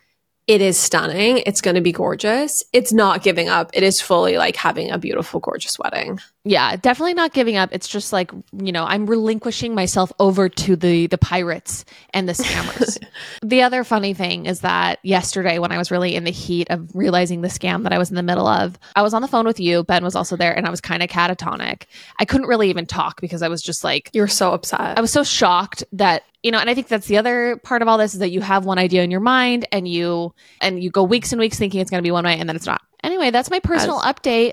it 0.48 0.62
is 0.62 0.78
stunning. 0.78 1.42
It's 1.44 1.60
going 1.60 1.74
to 1.74 1.82
be 1.82 1.92
gorgeous. 1.92 2.64
It's 2.72 2.92
not 2.92 3.22
giving 3.22 3.50
up. 3.50 3.70
It 3.74 3.82
is 3.82 4.00
fully 4.00 4.38
like 4.38 4.56
having 4.56 4.90
a 4.90 4.98
beautiful 4.98 5.40
gorgeous 5.40 5.78
wedding 5.78 6.18
yeah, 6.48 6.76
definitely 6.76 7.12
not 7.12 7.34
giving 7.34 7.56
up. 7.56 7.68
It's 7.72 7.86
just 7.86 8.10
like, 8.10 8.30
you 8.52 8.72
know, 8.72 8.84
I'm 8.84 9.04
relinquishing 9.04 9.74
myself 9.74 10.10
over 10.18 10.48
to 10.48 10.76
the 10.76 11.06
the 11.06 11.18
pirates 11.18 11.84
and 12.14 12.26
the 12.26 12.32
scammers. 12.32 12.98
the 13.42 13.60
other 13.60 13.84
funny 13.84 14.14
thing 14.14 14.46
is 14.46 14.60
that 14.60 14.98
yesterday 15.02 15.58
when 15.58 15.72
I 15.72 15.76
was 15.76 15.90
really 15.90 16.14
in 16.14 16.24
the 16.24 16.30
heat 16.30 16.70
of 16.70 16.90
realizing 16.94 17.42
the 17.42 17.48
scam 17.48 17.82
that 17.82 17.92
I 17.92 17.98
was 17.98 18.08
in 18.08 18.16
the 18.16 18.22
middle 18.22 18.46
of, 18.46 18.78
I 18.96 19.02
was 19.02 19.12
on 19.12 19.20
the 19.20 19.28
phone 19.28 19.44
with 19.44 19.60
you, 19.60 19.84
Ben 19.84 20.02
was 20.02 20.16
also 20.16 20.36
there 20.36 20.56
and 20.56 20.66
I 20.66 20.70
was 20.70 20.80
kind 20.80 21.02
of 21.02 21.10
catatonic. 21.10 21.82
I 22.18 22.24
couldn't 22.24 22.46
really 22.46 22.70
even 22.70 22.86
talk 22.86 23.20
because 23.20 23.42
I 23.42 23.48
was 23.48 23.60
just 23.60 23.84
like 23.84 24.10
you're 24.14 24.26
so 24.26 24.54
upset 24.54 24.96
I 24.96 25.02
was 25.02 25.12
so 25.12 25.24
shocked 25.24 25.84
that 25.92 26.22
you 26.42 26.52
know, 26.52 26.60
and 26.60 26.70
I 26.70 26.74
think 26.74 26.88
that's 26.88 27.08
the 27.08 27.18
other 27.18 27.56
part 27.58 27.82
of 27.82 27.88
all 27.88 27.98
this 27.98 28.14
is 28.14 28.20
that 28.20 28.30
you 28.30 28.40
have 28.40 28.64
one 28.64 28.78
idea 28.78 29.02
in 29.02 29.10
your 29.10 29.20
mind 29.20 29.66
and 29.72 29.88
you 29.88 30.32
and 30.60 30.82
you 30.82 30.90
go 30.90 31.02
weeks 31.02 31.32
and 31.32 31.40
weeks 31.40 31.58
thinking 31.58 31.80
it's 31.80 31.90
going 31.90 31.98
to 31.98 32.06
be 32.06 32.12
one 32.12 32.24
way 32.24 32.38
and 32.38 32.48
then 32.48 32.56
it's 32.56 32.66
not. 32.66 32.80
Anyway, 33.02 33.30
that's 33.30 33.50
my 33.50 33.60
personal 33.60 34.00
update. 34.00 34.52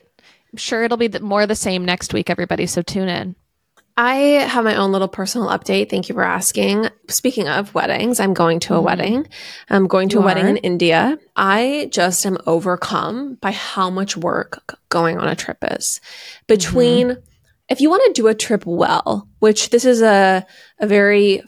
I'm 0.55 0.57
sure 0.57 0.83
it'll 0.85 0.95
be 0.95 1.07
the, 1.09 1.19
more 1.19 1.45
the 1.45 1.53
same 1.53 1.83
next 1.83 2.13
week, 2.13 2.29
everybody. 2.29 2.65
So 2.65 2.81
tune 2.81 3.09
in. 3.09 3.35
I 3.97 4.15
have 4.15 4.63
my 4.63 4.77
own 4.77 4.93
little 4.93 5.09
personal 5.09 5.49
update. 5.49 5.89
Thank 5.89 6.07
you 6.07 6.15
for 6.15 6.23
asking. 6.23 6.87
Speaking 7.09 7.49
of 7.49 7.75
weddings, 7.75 8.21
I'm 8.21 8.33
going 8.33 8.61
to 8.61 8.75
a 8.75 8.77
Mhm. 8.79 8.83
wedding. 8.83 9.27
I'm 9.69 9.85
going 9.87 10.07
to 10.09 10.13
You 10.15 10.21
a 10.21 10.25
wedding 10.25 10.45
are? 10.45 10.49
in 10.51 10.55
India. 10.57 11.17
I 11.35 11.89
just 11.91 12.25
am 12.25 12.37
overcome 12.47 13.35
by 13.41 13.51
how 13.51 13.89
much 13.89 14.15
work 14.15 14.77
going 14.87 15.17
on 15.17 15.27
a 15.27 15.35
trip 15.35 15.57
is. 15.71 15.99
Between, 16.47 17.07
Mm-hmm. 17.09 17.19
if 17.67 17.81
you 17.81 17.89
want 17.89 18.03
to 18.05 18.13
do 18.21 18.27
a 18.29 18.33
trip 18.33 18.63
well, 18.65 19.27
which 19.39 19.71
this 19.71 19.83
is 19.83 20.01
a, 20.01 20.45
a 20.79 20.87
very, 20.87 21.41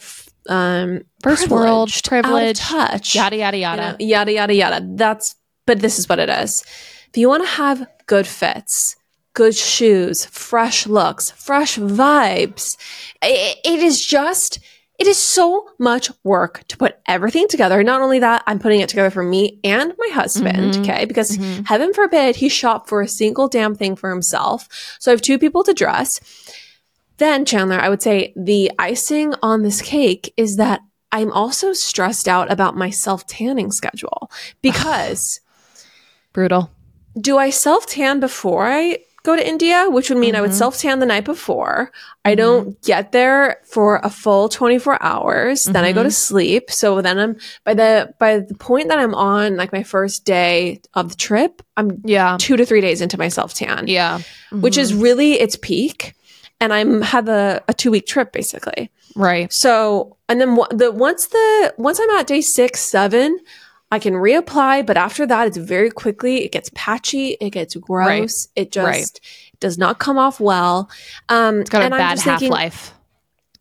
um, 0.50 1.04
First 1.24 1.48
world, 1.48 1.92
privileged, 1.94 2.10
privilege, 2.10 2.60
touch, 2.60 3.16
Yada 3.16 3.38
yada 3.38 3.56
you 3.56 3.62
yada. 3.62 3.82
know, 3.92 3.96
yada, 4.06 4.34
yada, 4.34 4.54
yada. 4.54 4.86
That's, 4.96 5.34
but 5.66 5.80
this 5.80 5.98
is 5.98 6.10
what 6.10 6.20
it 6.20 6.30
is. 6.30 6.62
If 7.08 7.16
you 7.16 7.30
want 7.30 7.44
to 7.44 7.50
have 7.52 7.88
good 8.06 8.28
fits, 8.28 8.97
good 9.42 9.56
shoes, 9.56 10.26
fresh 10.26 10.88
looks, 10.88 11.30
fresh 11.32 11.78
vibes, 11.78 12.76
i- 13.22 13.56
it 13.64 13.80
is 13.90 14.04
just, 14.04 14.58
it 14.98 15.06
is 15.06 15.18
so 15.38 15.70
much 15.78 16.10
work 16.24 16.64
to 16.70 16.76
put 16.76 16.96
everything 17.08 17.48
together. 17.48 17.84
Not 17.84 18.02
only 18.02 18.18
that, 18.20 18.42
I'm 18.48 18.58
putting 18.58 18.80
it 18.82 18.90
together 18.90 19.12
for 19.12 19.22
me 19.22 19.60
and 19.64 19.94
my 20.04 20.10
husband, 20.22 20.74
Mhm. 20.74 20.80
okay? 20.82 21.06
Because 21.06 21.38
Mhm. 21.38 21.68
heaven 21.68 21.94
forbid 21.94 22.38
he 22.38 22.50
shop 22.50 22.90
for 22.90 23.00
a 23.02 23.08
single 23.08 23.48
damn 23.48 23.76
thing 23.76 23.96
for 23.96 24.10
himself. 24.10 24.68
So 25.00 25.12
I 25.12 25.14
have 25.14 25.22
two 25.22 25.38
people 25.38 25.64
to 25.66 25.74
dress. 25.84 26.20
Then, 27.18 27.46
Chandler, 27.46 27.80
I 27.80 27.90
would 27.90 28.02
say 28.02 28.34
the 28.36 28.72
icing 28.80 29.36
on 29.44 29.62
this 29.62 29.82
cake 29.84 30.34
is 30.36 30.56
that 30.56 30.80
I'm 31.12 31.32
also 31.32 31.74
stressed 31.74 32.28
out 32.28 32.52
about 32.52 32.76
my 32.76 32.90
self 32.90 33.28
tanning 33.28 33.72
schedule 33.72 34.32
because 34.64 35.40
Brutal. 36.34 36.70
do 37.20 37.38
I 37.38 37.52
self 37.52 37.86
tan 37.86 38.20
before 38.20 38.66
I 38.68 38.98
go 39.30 39.36
to 39.36 39.46
India, 39.56 39.80
which 39.96 40.08
would 40.10 40.18
mean 40.26 40.36
I 40.36 40.42
would 40.42 40.52
Mhm. 40.56 40.62
self 40.64 40.74
tan 40.82 41.00
the 41.04 41.06
night 41.14 41.26
before. 41.34 41.92
I 42.30 42.32
Mhm. 42.34 42.38
don't 42.44 42.66
get 42.92 43.12
there 43.12 43.42
for 43.74 44.00
a 44.10 44.10
full 44.10 44.46
24 44.50 44.98
hours. 45.12 45.58
Then 45.76 45.84
I 45.90 45.92
go 46.00 46.04
to 46.04 46.10
Mhm. 46.10 46.28
sleep. 46.30 46.64
So 46.82 47.02
then 47.06 47.16
I'm 47.24 47.34
by 47.68 47.74
the 47.82 47.92
by 48.24 48.32
the 48.50 48.56
point 48.70 48.88
that 48.90 49.00
I'm 49.04 49.16
on 49.16 49.48
like 49.62 49.72
my 49.80 49.84
first 49.84 50.18
day 50.26 50.80
of 51.00 51.06
the 51.12 51.16
trip, 51.28 51.62
I'm 51.78 51.90
Yeah. 52.16 52.38
two 52.40 52.56
to 52.58 52.66
three 52.66 52.82
days 52.88 53.00
into 53.02 53.18
my 53.24 53.30
self 53.30 53.52
tan, 53.54 53.82
Yeah. 53.88 54.20
which 54.66 54.78
is 54.84 54.90
Mhm. 54.94 55.02
really 55.06 55.32
its 55.46 55.56
peak. 55.70 56.14
And 56.60 56.70
I'm 56.74 57.02
have 57.14 57.28
a, 57.42 57.62
a 57.68 57.74
two 57.82 57.92
week 57.92 58.08
trip 58.08 58.32
basically. 58.32 58.90
right. 59.16 59.52
So, 59.52 60.16
and 60.30 60.40
then 60.40 60.52
the 60.82 60.90
once 60.92 61.28
the 61.38 61.74
once 61.78 61.98
I'm 62.02 62.10
at 62.20 62.28
day 62.28 62.42
six, 62.42 62.74
seven, 62.98 63.30
I 63.92 64.00
can 64.00 64.14
reapply. 64.14 64.86
But 64.86 64.98
after 64.98 65.26
that, 65.26 65.48
it's 65.48 65.58
very 65.58 65.90
quickly. 65.90 66.44
It 66.44 66.52
gets 66.52 66.70
patchy. 66.76 67.38
It 67.40 67.52
gets 67.52 67.76
gross. 67.76 68.48
It 68.56 68.72
just 68.72 68.86
Right. 68.86 69.20
does 69.60 69.78
not 69.78 70.00
come 70.00 70.18
off 70.18 70.40
well. 70.40 70.90
Um, 71.30 71.62
It's 71.62 71.70
got 71.70 71.86
a 71.86 71.90
bad 71.90 72.20
half 72.20 72.40
thinking- 72.40 72.52
life. 72.52 72.94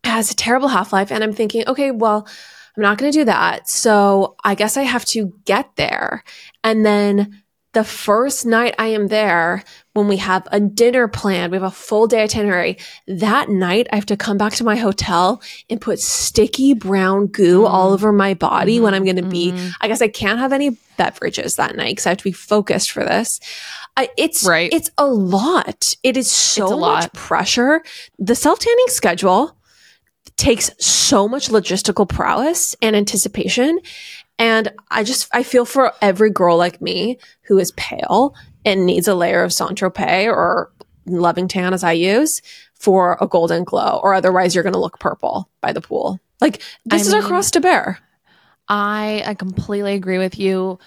it 0.03 0.09
has 0.09 0.31
a 0.31 0.35
terrible 0.35 0.67
half 0.69 0.91
life. 0.93 1.11
And 1.11 1.23
I'm 1.23 1.33
thinking, 1.33 1.63
okay, 1.67 1.91
well, 1.91 2.27
I'm 2.75 2.83
not 2.83 2.97
going 2.97 3.11
to 3.11 3.17
do 3.19 3.25
that. 3.25 3.67
So 3.69 4.35
I 4.43 4.53
guess 4.55 4.77
I 4.77 4.83
have 4.83 5.05
to 5.05 5.33
get 5.45 5.75
there. 5.75 6.23
And 6.63 6.85
then 6.85 7.41
the 7.73 7.83
first 7.83 8.45
night 8.45 8.75
I 8.79 8.87
am 8.87 9.07
there, 9.07 9.63
when 9.97 10.07
we 10.07 10.17
have 10.17 10.47
a 10.51 10.59
dinner 10.59 11.07
planned, 11.07 11.51
we 11.51 11.55
have 11.57 11.63
a 11.63 11.71
full 11.71 12.05
day 12.07 12.21
itinerary. 12.23 12.77
That 13.07 13.49
night, 13.49 13.87
I 13.91 13.95
have 13.95 14.05
to 14.07 14.15
come 14.15 14.37
back 14.37 14.53
to 14.53 14.63
my 14.63 14.75
hotel 14.75 15.41
and 15.69 15.81
put 15.81 15.99
sticky 15.99 16.73
brown 16.75 17.27
goo 17.27 17.63
Mm. 17.63 17.69
all 17.69 17.91
over 17.93 18.11
my 18.13 18.35
body 18.35 18.79
when 18.79 18.93
I'm 18.93 19.03
going 19.03 19.15
to 19.15 19.23
be. 19.23 19.51
Mhm. 19.51 19.71
I 19.81 19.87
guess 19.87 20.01
I 20.01 20.07
can't 20.07 20.37
have 20.39 20.53
any 20.53 20.77
beverages 20.97 21.55
that 21.55 21.75
night 21.75 21.89
because 21.95 22.05
I 22.05 22.09
have 22.09 22.19
to 22.19 22.23
be 22.23 22.31
focused 22.31 22.91
for 22.91 23.03
this. 23.03 23.39
I, 23.97 24.09
it's 24.17 24.43
Right. 24.43 24.71
It's 24.71 24.91
a 24.99 25.07
lot. 25.07 25.95
It 26.03 26.15
is 26.15 26.29
so 26.29 26.77
much 26.77 27.11
pressure. 27.13 27.81
The 28.19 28.35
self 28.35 28.59
tanning 28.59 28.85
schedule 28.89 29.55
takes 30.37 30.69
so 30.79 31.27
much 31.27 31.49
logistical 31.49 32.07
prowess 32.07 32.75
and 32.81 32.95
anticipation. 32.95 33.79
And 34.37 34.71
I 34.91 35.03
just, 35.03 35.27
I 35.33 35.41
feel 35.41 35.65
for 35.65 35.93
every 35.99 36.29
girl 36.29 36.57
like 36.57 36.79
me 36.79 37.17
who 37.47 37.57
is 37.57 37.71
pale 37.71 38.35
and 38.67 38.85
needs 38.85 39.07
a 39.07 39.15
layer 39.15 39.43
of 39.43 39.53
Saint 39.53 39.77
Tropez 39.77 40.27
or 40.27 40.71
loving 41.05 41.47
tan 41.47 41.73
as 41.73 41.83
I 41.83 41.93
use 41.93 42.41
for 42.75 43.17
a 43.21 43.27
golden 43.27 43.63
glow, 43.63 43.99
or 44.03 44.13
otherwise 44.13 44.53
you're 44.53 44.63
going 44.63 44.73
to 44.73 44.79
look 44.79 44.99
purple 44.99 45.49
by 45.61 45.71
the 45.73 45.81
pool. 45.81 46.19
Like 46.41 46.61
this 46.85 47.03
I 47.03 47.07
is 47.07 47.13
our 47.13 47.21
mean- 47.21 47.29
cross 47.29 47.51
to 47.51 47.61
bear. 47.61 47.99
I, 48.69 49.23
I 49.25 49.33
completely 49.33 49.93
agree 49.93 50.17
with 50.17 50.37
you. 50.37 50.77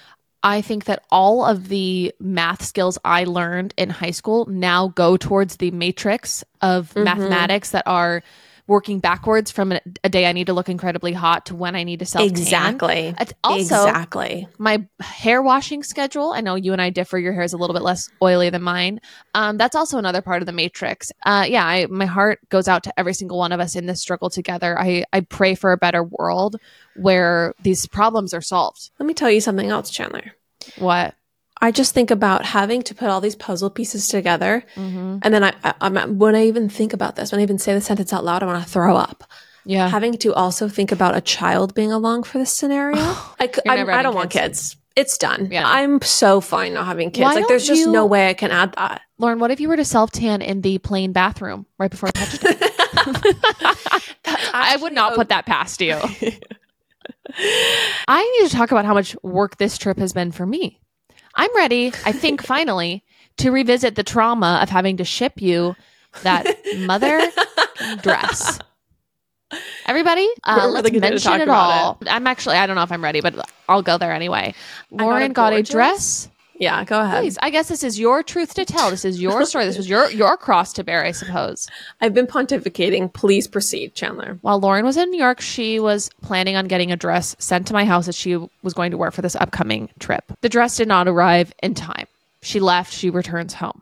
I 0.43 0.61
think 0.63 0.85
that 0.85 1.03
all 1.11 1.45
of 1.45 1.69
the 1.69 2.15
math 2.21 2.63
skills 2.63 2.99
I 3.05 3.25
learned 3.25 3.75
in 3.77 3.91
high 3.91 4.11
school 4.11 4.47
now 4.47 4.89
go 4.89 5.17
towards 5.17 5.57
the 5.57 5.71
matrix 5.71 6.45
of 6.61 6.93
Mhm. 6.95 7.05
mathematics 7.05 7.71
that 7.71 7.85
are 7.87 8.23
working 8.67 9.01
backwards 9.01 9.51
from 9.51 9.73
a, 9.73 9.81
a 10.05 10.09
day 10.09 10.27
I 10.27 10.33
need 10.33 10.47
to 10.47 10.53
look 10.53 10.69
incredibly 10.69 11.13
hot 11.13 11.47
to 11.47 11.55
when 11.55 11.75
I 11.75 11.85
need 11.85 12.01
to 12.01 12.07
self 12.07 12.29
Exactly. 12.29 13.15
Also, 13.45 13.61
exactly. 13.61 14.49
my 14.59 14.87
hair 15.01 15.43
washing 15.43 15.83
schedule. 15.83 16.33
I 16.33 16.41
know 16.41 16.55
you 16.55 16.73
and 16.73 16.81
I 16.81 16.91
differ. 16.91 17.19
Your 17.19 17.33
hair 17.33 17.43
is 17.43 17.53
a 17.53 17.57
little 17.57 17.75
bit 17.75 17.83
less 17.83 18.09
oily 18.23 18.51
than 18.51 18.63
mine. 18.63 19.01
Um, 19.35 19.57
that's 19.57 19.77
also 19.77 19.99
another 19.99 20.23
part 20.23 20.43
of 20.43 20.47
the 20.47 20.53
matrix. 20.53 21.13
Uh, 21.25 21.47
yeah, 21.49 21.67
I, 21.67 21.87
my 21.87 22.07
heart 22.07 22.41
goes 22.49 22.69
out 22.69 22.85
to 22.85 22.99
every 22.99 23.15
single 23.15 23.39
one 23.39 23.53
of 23.53 23.61
us 23.61 23.77
in 23.77 23.87
this 23.87 24.01
struggle 24.01 24.31
together. 24.31 24.79
I, 24.79 25.05
I 25.13 25.21
pray 25.21 25.55
for 25.55 25.73
a 25.73 25.77
better 25.77 26.03
world 26.03 26.57
where 26.97 27.55
these 27.63 27.87
problems 27.87 28.35
are 28.35 28.41
solved. 28.41 28.91
Let 28.99 29.07
me 29.07 29.15
tell 29.15 29.31
you 29.31 29.41
something 29.41 29.71
else, 29.71 29.91
Chandler. 29.91 30.33
What? 30.79 31.15
I 31.61 31.71
just 31.71 31.93
think 31.93 32.11
about 32.11 32.45
having 32.45 32.83
to 32.83 32.95
put 32.95 33.09
all 33.09 33.21
these 33.21 33.37
puzzle 33.37 33.71
pieces 33.71 34.09
together. 34.09 34.65
Mm-hmm. 34.77 35.19
And 35.23 35.35
then 35.35 35.45
I, 35.45 35.55
I, 35.63 35.75
I'm, 35.81 36.19
when 36.19 36.35
I 36.35 36.47
even 36.47 36.69
think 36.69 36.93
about 36.93 37.17
this, 37.17 37.33
when 37.33 37.41
I 37.41 37.43
even 37.43 37.59
say 37.59 37.75
the 37.75 37.81
sentence 37.81 38.13
out 38.13 38.25
loud, 38.25 38.43
I 38.43 38.47
want 38.47 38.65
to 38.65 38.71
throw 38.71 38.97
up. 38.97 39.25
Yeah. 39.65 39.89
Having 39.89 40.19
to 40.19 40.33
also 40.35 40.69
think 40.69 40.91
about 40.91 41.17
a 41.17 41.21
child 41.21 41.75
being 41.75 41.93
along 41.93 42.23
for 42.23 42.39
this 42.39 42.53
scenario. 42.53 42.97
I, 43.01 43.51
You're 43.65 43.77
I'm- 43.77 43.91
I 43.91 44.03
don't 44.03 44.15
want 44.15 44.31
kids. 44.31 44.71
kids. 44.71 44.77
It's 44.97 45.19
done. 45.19 45.49
Yeah. 45.51 45.63
I'm 45.67 46.03
so 46.03 46.41
fine 46.41 46.75
not 46.75 46.85
having 46.85 47.11
kids. 47.11 47.23
Why 47.23 47.35
like, 47.35 47.49
there's 47.49 47.67
just 47.67 47.87
no 47.87 48.07
way 48.07 48.29
I 48.29 48.35
can 48.35 48.51
add 48.51 48.73
that. 48.73 49.03
Lauren, 49.19 49.39
what 49.39 49.51
if 49.53 49.61
you 49.61 49.69
were 49.69 49.77
to 49.77 49.85
self 49.85 50.11
tan 50.11 50.43
in 50.43 50.63
the 50.63 50.79
plane 50.79 51.13
bathroom 51.13 51.65
right 51.79 51.91
before 51.91 52.09
touchdown? 52.11 52.55
I 54.53 54.77
would 54.81 54.93
not 54.93 55.15
put 55.15 55.29
that 55.29 55.47
past 55.47 55.81
you. 55.81 55.95
I 58.09 58.39
need 58.41 58.51
to 58.51 58.55
talk 58.55 58.73
about 58.73 58.85
how 58.85 58.95
much 58.95 59.17
work 59.23 59.59
this 59.59 59.79
trip 59.79 59.99
has 59.99 60.13
been 60.13 60.33
for 60.33 60.45
me. 60.45 60.81
I'm 61.41 61.57
ready, 61.57 61.91
I 62.05 62.13
think, 62.13 62.43
finally, 62.55 63.03
to 63.39 63.51
revisit 63.51 63.95
the 63.95 64.03
trauma 64.03 64.61
of 64.63 64.69
having 64.69 64.99
to 64.99 65.05
ship 65.07 65.41
you 65.41 65.75
that 66.23 66.45
mother 66.77 67.19
dress. 68.03 68.59
Everybody, 69.87 70.29
uh, 70.45 70.69
let's 70.71 70.85
really 70.91 71.01
mention 71.01 71.41
it 71.41 71.49
all. 71.49 71.99
I'm 72.07 72.27
actually, 72.27 72.57
I 72.57 72.67
don't 72.67 72.77
know 72.77 72.83
if 72.83 72.93
I'm 72.93 73.03
ready, 73.03 73.23
but 73.23 73.49
I'll 73.71 73.81
go 73.81 73.97
there 73.97 74.13
anyway. 74.13 74.55
got 74.95 75.03
a 75.03 75.05
Lauren 75.07 75.33
got 75.33 75.55
a 75.55 75.63
dress. 75.63 76.29
Yeah, 76.61 76.85
go 76.85 77.01
ahead. 77.01 77.23
Please, 77.23 77.39
I 77.41 77.49
guess 77.49 77.69
this 77.69 77.83
is 77.83 77.99
your 77.99 78.23
truth 78.23 78.53
to 78.55 78.67
tell. 78.67 78.91
This 78.91 79.07
is 79.07 79.21
your 79.21 79.45
story. 79.47 79.65
This 79.65 79.79
was 79.79 79.89
your 79.89 80.11
your 80.11 80.37
cross 80.37 80.75
to 80.75 80.85
bear, 80.85 81.03
I 81.03 81.13
suppose. 81.13 81.67
I've 82.03 82.13
been 82.13 82.27
pontificating. 82.27 83.13
Please 83.13 83.49
proceed, 83.49 83.95
Chandler. 83.95 84.39
While 84.43 84.61
Lauren 84.61 84.85
was 84.85 84.99
in 84.99 85.11
New 85.11 85.19
York, 85.19 85.41
she 85.41 85.81
was 85.81 86.11
planning 86.21 86.57
on 86.57 86.69
getting 86.69 86.93
a 86.93 86.97
dress 86.97 87.35
sent 87.39 87.67
to 87.69 87.73
my 87.73 87.87
house 87.87 88.05
that 88.05 88.15
she 88.15 88.37
was 88.63 88.75
going 88.75 88.91
to 88.91 88.99
wear 88.99 89.11
for 89.11 89.23
this 89.23 89.37
upcoming 89.37 89.89
trip. 89.99 90.31
The 90.43 90.51
dress 90.51 90.77
did 90.77 90.87
not 90.87 91.09
arrive 91.09 91.51
in 91.63 91.75
time. 91.75 92.07
She 92.43 92.61
left, 92.61 92.93
she 92.93 93.09
returns 93.09 93.55
home. 93.55 93.81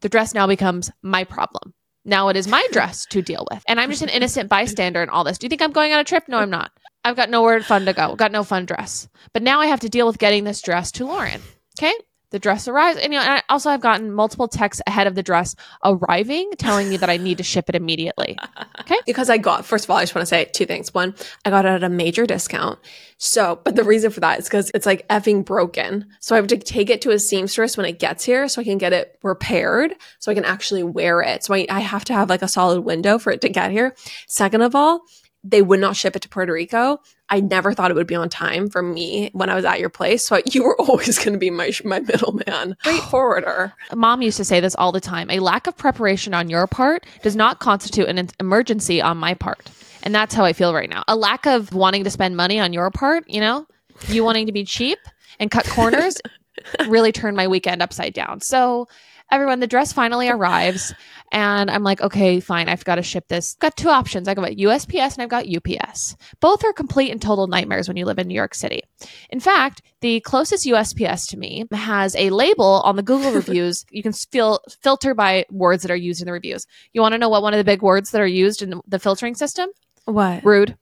The 0.00 0.08
dress 0.08 0.32
now 0.32 0.46
becomes 0.46 0.88
my 1.02 1.24
problem. 1.24 1.74
Now 2.04 2.28
it 2.28 2.36
is 2.36 2.46
my 2.46 2.64
dress 2.70 3.06
to 3.06 3.22
deal 3.22 3.46
with. 3.50 3.62
And 3.66 3.80
I'm 3.80 3.90
just 3.90 4.02
an 4.02 4.08
innocent 4.08 4.48
bystander 4.48 5.02
in 5.02 5.08
all 5.08 5.24
this. 5.24 5.36
Do 5.36 5.46
you 5.46 5.48
think 5.48 5.62
I'm 5.62 5.72
going 5.72 5.92
on 5.92 5.98
a 5.98 6.04
trip? 6.04 6.28
No, 6.28 6.38
I'm 6.38 6.48
not. 6.48 6.70
I've 7.04 7.16
got 7.16 7.28
nowhere 7.28 7.60
fun 7.60 7.86
to 7.86 7.92
go. 7.92 8.14
Got 8.14 8.30
no 8.30 8.44
fun 8.44 8.66
dress. 8.66 9.08
But 9.32 9.42
now 9.42 9.60
I 9.60 9.66
have 9.66 9.80
to 9.80 9.88
deal 9.88 10.06
with 10.06 10.18
getting 10.18 10.44
this 10.44 10.62
dress 10.62 10.92
to 10.92 11.06
Lauren. 11.06 11.40
Okay? 11.78 11.92
The 12.30 12.38
dress 12.38 12.68
arrives. 12.68 12.98
And, 12.98 13.12
you 13.12 13.18
know, 13.18 13.24
and 13.24 13.34
I 13.34 13.42
also 13.48 13.70
have 13.70 13.80
gotten 13.80 14.12
multiple 14.12 14.48
texts 14.48 14.82
ahead 14.86 15.06
of 15.06 15.14
the 15.14 15.22
dress 15.22 15.56
arriving 15.84 16.50
telling 16.58 16.88
me 16.88 16.96
that 16.96 17.10
I 17.10 17.16
need 17.16 17.38
to 17.38 17.44
ship 17.44 17.68
it 17.68 17.74
immediately. 17.74 18.38
Okay. 18.80 18.96
Because 19.06 19.30
I 19.30 19.38
got, 19.38 19.64
first 19.64 19.84
of 19.84 19.90
all, 19.90 19.98
I 19.98 20.02
just 20.02 20.14
want 20.16 20.22
to 20.22 20.26
say 20.26 20.46
two 20.46 20.66
things. 20.66 20.92
One, 20.92 21.14
I 21.44 21.50
got 21.50 21.64
it 21.64 21.68
at 21.68 21.84
a 21.84 21.88
major 21.88 22.26
discount. 22.26 22.78
So, 23.18 23.60
but 23.62 23.76
the 23.76 23.84
reason 23.84 24.10
for 24.10 24.20
that 24.20 24.40
is 24.40 24.46
because 24.46 24.70
it's 24.74 24.86
like 24.86 25.06
effing 25.08 25.44
broken. 25.44 26.06
So 26.18 26.34
I 26.34 26.38
have 26.38 26.48
to 26.48 26.56
take 26.56 26.90
it 26.90 27.02
to 27.02 27.10
a 27.10 27.18
seamstress 27.18 27.76
when 27.76 27.86
it 27.86 27.98
gets 27.98 28.24
here 28.24 28.48
so 28.48 28.60
I 28.60 28.64
can 28.64 28.78
get 28.78 28.92
it 28.92 29.18
repaired 29.22 29.94
so 30.18 30.32
I 30.32 30.34
can 30.34 30.44
actually 30.44 30.82
wear 30.82 31.20
it. 31.20 31.44
So 31.44 31.54
I, 31.54 31.66
I 31.68 31.80
have 31.80 32.04
to 32.06 32.14
have 32.14 32.30
like 32.30 32.42
a 32.42 32.48
solid 32.48 32.80
window 32.80 33.18
for 33.18 33.30
it 33.30 33.42
to 33.42 33.48
get 33.48 33.70
here. 33.70 33.94
Second 34.26 34.62
of 34.62 34.74
all, 34.74 35.02
they 35.42 35.62
would 35.62 35.80
not 35.80 35.96
ship 35.96 36.16
it 36.16 36.22
to 36.22 36.28
Puerto 36.28 36.52
Rico. 36.52 37.00
I 37.28 37.40
never 37.40 37.72
thought 37.72 37.90
it 37.90 37.94
would 37.94 38.06
be 38.06 38.14
on 38.14 38.28
time 38.28 38.68
for 38.68 38.82
me 38.82 39.30
when 39.32 39.48
I 39.48 39.54
was 39.54 39.64
at 39.64 39.80
your 39.80 39.88
place. 39.88 40.26
So 40.26 40.40
you 40.46 40.64
were 40.64 40.78
always 40.80 41.18
going 41.18 41.32
to 41.32 41.38
be 41.38 41.50
my, 41.50 41.72
my 41.84 42.00
middleman, 42.00 42.76
freight 42.82 43.02
forwarder. 43.02 43.72
Mom 43.94 44.22
used 44.22 44.36
to 44.36 44.44
say 44.44 44.60
this 44.60 44.74
all 44.76 44.92
the 44.92 45.00
time. 45.00 45.30
A 45.30 45.40
lack 45.40 45.66
of 45.66 45.76
preparation 45.76 46.34
on 46.34 46.50
your 46.50 46.66
part 46.66 47.06
does 47.22 47.36
not 47.36 47.60
constitute 47.60 48.08
an 48.08 48.28
emergency 48.38 49.00
on 49.00 49.16
my 49.16 49.34
part. 49.34 49.70
And 50.02 50.14
that's 50.14 50.34
how 50.34 50.44
I 50.44 50.52
feel 50.52 50.74
right 50.74 50.88
now. 50.88 51.04
A 51.08 51.16
lack 51.16 51.46
of 51.46 51.72
wanting 51.74 52.04
to 52.04 52.10
spend 52.10 52.36
money 52.36 52.58
on 52.58 52.72
your 52.72 52.90
part, 52.90 53.28
you 53.28 53.40
know, 53.40 53.66
you 54.08 54.24
wanting 54.24 54.46
to 54.46 54.52
be 54.52 54.64
cheap 54.64 54.98
and 55.38 55.50
cut 55.50 55.66
corners 55.66 56.16
really 56.88 57.12
turned 57.12 57.36
my 57.36 57.48
weekend 57.48 57.82
upside 57.82 58.14
down. 58.14 58.40
So, 58.40 58.88
everyone, 59.30 59.60
the 59.60 59.66
dress 59.66 59.92
finally 59.92 60.28
arrives. 60.28 60.94
And 61.32 61.70
I'm 61.70 61.84
like, 61.84 62.00
okay, 62.00 62.40
fine. 62.40 62.68
I've 62.68 62.84
got 62.84 62.96
to 62.96 63.02
ship 63.02 63.28
this. 63.28 63.54
Got 63.60 63.76
two 63.76 63.88
options. 63.88 64.26
I 64.26 64.34
got 64.34 64.50
USPS 64.50 65.14
and 65.14 65.22
I've 65.22 65.28
got 65.28 65.46
UPS. 65.46 66.16
Both 66.40 66.64
are 66.64 66.72
complete 66.72 67.12
and 67.12 67.22
total 67.22 67.46
nightmares 67.46 67.86
when 67.86 67.96
you 67.96 68.04
live 68.04 68.18
in 68.18 68.26
New 68.26 68.34
York 68.34 68.54
City. 68.54 68.82
In 69.30 69.38
fact, 69.38 69.82
the 70.00 70.20
closest 70.20 70.66
USPS 70.66 71.28
to 71.30 71.36
me 71.36 71.66
has 71.72 72.16
a 72.16 72.30
label 72.30 72.82
on 72.84 72.96
the 72.96 73.02
Google 73.02 73.32
reviews. 73.34 73.84
You 73.90 74.02
can 74.02 74.12
feel 74.12 74.60
filter 74.80 75.14
by 75.14 75.44
words 75.50 75.82
that 75.82 75.90
are 75.92 75.96
used 75.96 76.20
in 76.20 76.26
the 76.26 76.32
reviews. 76.32 76.66
You 76.92 77.00
want 77.00 77.12
to 77.12 77.18
know 77.18 77.28
what 77.28 77.42
one 77.42 77.54
of 77.54 77.58
the 77.58 77.64
big 77.64 77.82
words 77.82 78.10
that 78.10 78.20
are 78.20 78.26
used 78.26 78.62
in 78.62 78.80
the 78.86 78.98
filtering 78.98 79.36
system? 79.36 79.70
What? 80.06 80.44
Rude. 80.44 80.76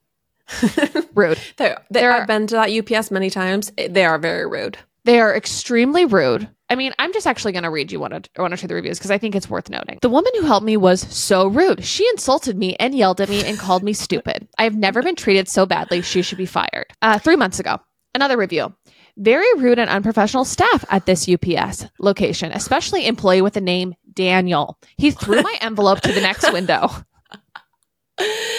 Rude. 1.13 1.37
They, 1.57 1.75
they, 1.91 2.07
I've 2.07 2.27
been 2.27 2.47
to 2.47 2.55
that 2.55 2.71
UPS 2.71 3.11
many 3.11 3.29
times. 3.29 3.71
They 3.77 4.05
are 4.05 4.17
very 4.17 4.47
rude. 4.47 4.79
They 5.03 5.19
are 5.19 5.35
extremely 5.35 6.05
rude. 6.05 6.49
I 6.69 6.75
mean, 6.75 6.93
I'm 6.99 7.11
just 7.13 7.25
actually 7.25 7.53
going 7.53 7.63
to 7.63 7.69
read 7.69 7.91
you 7.91 7.99
one 7.99 8.13
or, 8.13 8.21
one 8.35 8.53
or 8.53 8.57
two 8.57 8.65
of 8.65 8.69
the 8.69 8.75
reviews 8.75 8.99
because 8.99 9.11
I 9.11 9.17
think 9.17 9.35
it's 9.35 9.49
worth 9.49 9.69
noting. 9.69 9.97
The 10.01 10.09
woman 10.09 10.31
who 10.35 10.45
helped 10.45 10.65
me 10.65 10.77
was 10.77 11.01
so 11.01 11.47
rude. 11.47 11.83
She 11.83 12.07
insulted 12.09 12.57
me 12.57 12.75
and 12.79 12.93
yelled 12.93 13.19
at 13.21 13.29
me 13.29 13.43
and 13.43 13.57
called 13.57 13.83
me 13.83 13.93
stupid. 13.93 14.47
I 14.57 14.63
have 14.63 14.75
never 14.75 15.01
been 15.01 15.15
treated 15.15 15.47
so 15.47 15.65
badly. 15.65 16.01
She 16.01 16.21
should 16.21 16.37
be 16.37 16.45
fired. 16.45 16.85
Uh, 17.01 17.17
three 17.17 17.35
months 17.35 17.59
ago, 17.59 17.79
another 18.13 18.37
review. 18.37 18.73
Very 19.17 19.47
rude 19.57 19.79
and 19.79 19.89
unprofessional 19.89 20.45
staff 20.45 20.85
at 20.89 21.05
this 21.05 21.27
UPS 21.27 21.87
location, 21.99 22.51
especially 22.51 23.07
employee 23.07 23.41
with 23.41 23.53
the 23.53 23.61
name 23.61 23.95
Daniel. 24.13 24.77
He 24.97 25.11
threw 25.11 25.41
my 25.41 25.57
envelope 25.61 26.01
to 26.01 26.13
the 26.13 26.21
next 26.21 26.51
window. 26.53 26.89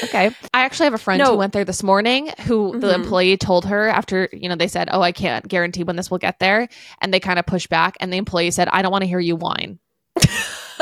Okay. 0.04 0.30
I 0.54 0.62
actually 0.64 0.84
have 0.84 0.94
a 0.94 0.98
friend 0.98 1.18
No. 1.18 1.32
who 1.32 1.36
went 1.36 1.52
there 1.52 1.64
this 1.64 1.82
morning 1.82 2.30
who 2.46 2.78
the 2.78 2.88
Mhm. 2.88 2.94
employee 2.94 3.36
told 3.36 3.66
her 3.66 3.88
after, 3.88 4.28
you 4.32 4.48
know, 4.48 4.56
they 4.56 4.68
said, 4.68 4.88
Oh, 4.90 5.02
I 5.02 5.12
can't 5.12 5.46
guarantee 5.46 5.84
when 5.84 5.96
this 5.96 6.10
will 6.10 6.18
get 6.18 6.38
there. 6.38 6.68
And 7.00 7.12
they 7.12 7.20
kind 7.20 7.38
of 7.38 7.46
pushed 7.46 7.68
back. 7.68 7.96
And 8.00 8.12
the 8.12 8.16
employee 8.16 8.50
said, 8.50 8.68
I 8.72 8.82
don't 8.82 8.90
want 8.92 9.02
to 9.02 9.08
hear 9.08 9.20
you 9.20 9.36
whine. 9.36 9.78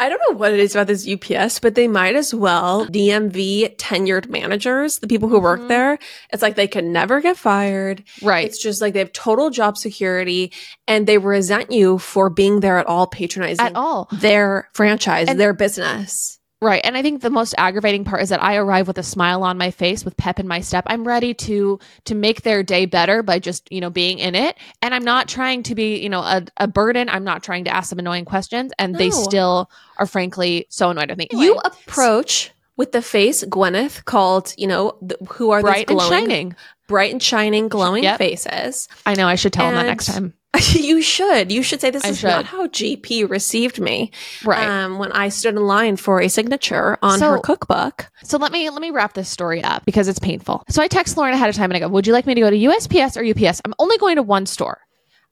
I 0.00 0.08
don't 0.08 0.20
know 0.30 0.36
what 0.36 0.52
it 0.52 0.60
is 0.60 0.74
about 0.76 0.86
this 0.86 1.08
UPS, 1.08 1.58
but 1.60 1.74
they 1.74 1.88
might 1.88 2.14
as 2.14 2.32
well 2.32 2.86
DMV 2.86 3.76
tenured 3.78 4.28
managers, 4.28 4.98
the 4.98 5.08
people 5.08 5.28
who 5.28 5.40
work 5.40 5.60
Mhm. 5.62 5.68
there. 5.68 5.98
It's 6.32 6.42
like 6.42 6.54
they 6.54 6.68
can 6.68 6.92
never 6.92 7.20
get 7.20 7.36
fired. 7.36 8.04
Right. 8.22 8.46
It's 8.46 8.62
just 8.62 8.80
like 8.80 8.92
they 8.92 9.00
have 9.00 9.12
total 9.12 9.50
job 9.50 9.76
security 9.76 10.52
and 10.86 11.06
they 11.06 11.18
resent 11.18 11.72
you 11.72 11.98
for 11.98 12.30
being 12.30 12.60
there 12.60 12.78
at 12.78 12.86
all, 12.86 13.06
patronizing 13.08 13.64
At 13.64 13.74
all. 13.74 14.08
their 14.12 14.68
franchise, 14.74 15.26
And- 15.28 15.40
their 15.40 15.52
business. 15.54 16.37
Right. 16.60 16.80
And 16.82 16.96
I 16.96 17.02
think 17.02 17.22
the 17.22 17.30
most 17.30 17.54
aggravating 17.56 18.04
part 18.04 18.20
is 18.20 18.30
that 18.30 18.42
I 18.42 18.56
arrive 18.56 18.88
with 18.88 18.98
a 18.98 19.02
smile 19.04 19.44
on 19.44 19.58
my 19.58 19.70
face 19.70 20.04
with 20.04 20.16
pep 20.16 20.40
in 20.40 20.48
my 20.48 20.60
step. 20.60 20.82
I'm 20.88 21.06
ready 21.06 21.32
to 21.34 21.78
to 22.06 22.14
make 22.16 22.42
their 22.42 22.64
day 22.64 22.84
better 22.84 23.22
by 23.22 23.38
just, 23.38 23.70
you 23.70 23.80
know, 23.80 23.90
being 23.90 24.18
in 24.18 24.34
it. 24.34 24.56
And 24.82 24.92
I'm 24.92 25.04
not 25.04 25.28
trying 25.28 25.62
to 25.64 25.76
be, 25.76 25.98
you 26.02 26.08
know, 26.08 26.20
a, 26.20 26.44
a 26.56 26.66
burden. 26.66 27.08
I'm 27.08 27.22
not 27.22 27.44
trying 27.44 27.62
to 27.64 27.70
ask 27.70 27.90
them 27.90 28.00
annoying 28.00 28.24
questions. 28.24 28.72
And 28.76 28.96
they 28.96 29.10
still 29.10 29.70
are 29.98 30.06
frankly 30.06 30.66
so 30.68 30.90
annoyed 30.90 31.10
with 31.10 31.18
me. 31.18 31.28
You 31.30 31.38
Anyway, 31.52 31.60
approach 31.64 32.50
with 32.76 32.90
the 32.90 33.02
face 33.02 33.44
Gwyneth 33.44 34.04
called, 34.04 34.52
you 34.58 34.66
know, 34.66 34.96
th- 35.00 35.20
who 35.30 35.50
are 35.50 35.60
bright 35.60 35.86
these 35.86 35.90
and 35.90 35.98
glowing, 36.00 36.10
shining. 36.28 36.56
bright 36.88 37.12
and 37.12 37.22
shining, 37.22 37.68
glowing 37.68 38.02
Yep. 38.02 38.18
faces. 38.18 38.88
I 39.06 39.14
know 39.14 39.28
I 39.28 39.36
should 39.36 39.52
tell 39.52 39.66
them 39.66 39.76
that 39.76 39.86
next 39.86 40.06
time. 40.06 40.34
you 40.72 41.02
should. 41.02 41.52
You 41.52 41.62
should 41.62 41.80
say 41.80 41.90
this 41.90 42.04
I 42.04 42.08
is 42.08 42.24
not 42.24 42.46
how 42.46 42.66
GP 42.66 43.28
received 43.28 43.80
me. 43.80 44.10
Right. 44.44 44.66
Um, 44.66 44.98
when 44.98 45.12
I 45.12 45.28
stood 45.28 45.54
in 45.54 45.62
line 45.62 45.96
for 45.96 46.20
a 46.20 46.28
signature 46.28 46.98
on 47.02 47.20
her 47.20 47.38
cookbook. 47.38 48.10
So 48.22 48.38
let 48.38 48.50
me 48.50 48.70
let 48.70 48.80
me 48.80 48.90
wrap 48.90 49.14
this 49.14 49.28
story 49.28 49.62
up 49.62 49.84
because 49.84 50.08
it's 50.08 50.18
painful. 50.18 50.64
So 50.68 50.82
I 50.82 50.88
text 50.88 51.16
Lauren 51.16 51.34
ahead 51.34 51.50
of 51.50 51.56
time 51.56 51.70
and 51.70 51.76
I 51.76 51.80
go, 51.80 51.88
"Would 51.88 52.06
you 52.06 52.12
like 52.12 52.26
me 52.26 52.34
to 52.34 52.40
go 52.40 52.50
to 52.50 52.56
USPS 52.56 53.16
or 53.16 53.24
UPS? 53.24 53.60
I'm 53.64 53.74
only 53.78 53.98
going 53.98 54.16
to 54.16 54.22
one 54.22 54.46
store. 54.46 54.80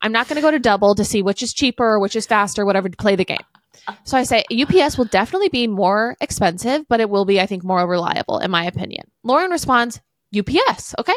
I'm 0.02 0.12
not 0.12 0.28
going 0.28 0.36
to 0.36 0.42
go 0.42 0.50
to 0.50 0.58
double 0.58 0.94
to 0.94 1.04
see 1.04 1.22
which 1.22 1.42
is 1.42 1.54
cheaper 1.54 1.84
or 1.84 1.98
which 1.98 2.14
is 2.14 2.26
faster, 2.26 2.66
whatever 2.66 2.88
to 2.88 2.96
play 2.96 3.16
the 3.16 3.24
game." 3.24 3.44
So 4.04 4.18
I 4.18 4.24
say 4.24 4.44
UPS 4.50 4.98
will 4.98 5.04
definitely 5.06 5.48
be 5.48 5.66
more 5.66 6.16
expensive, 6.20 6.86
but 6.88 7.00
it 7.00 7.08
will 7.08 7.24
be, 7.24 7.40
I 7.40 7.46
think, 7.46 7.64
more 7.64 7.86
reliable 7.86 8.38
in 8.38 8.50
my 8.50 8.64
opinion. 8.64 9.10
Lauren 9.22 9.50
responds, 9.50 10.00
"UPS, 10.36 10.94
okay." 10.98 11.14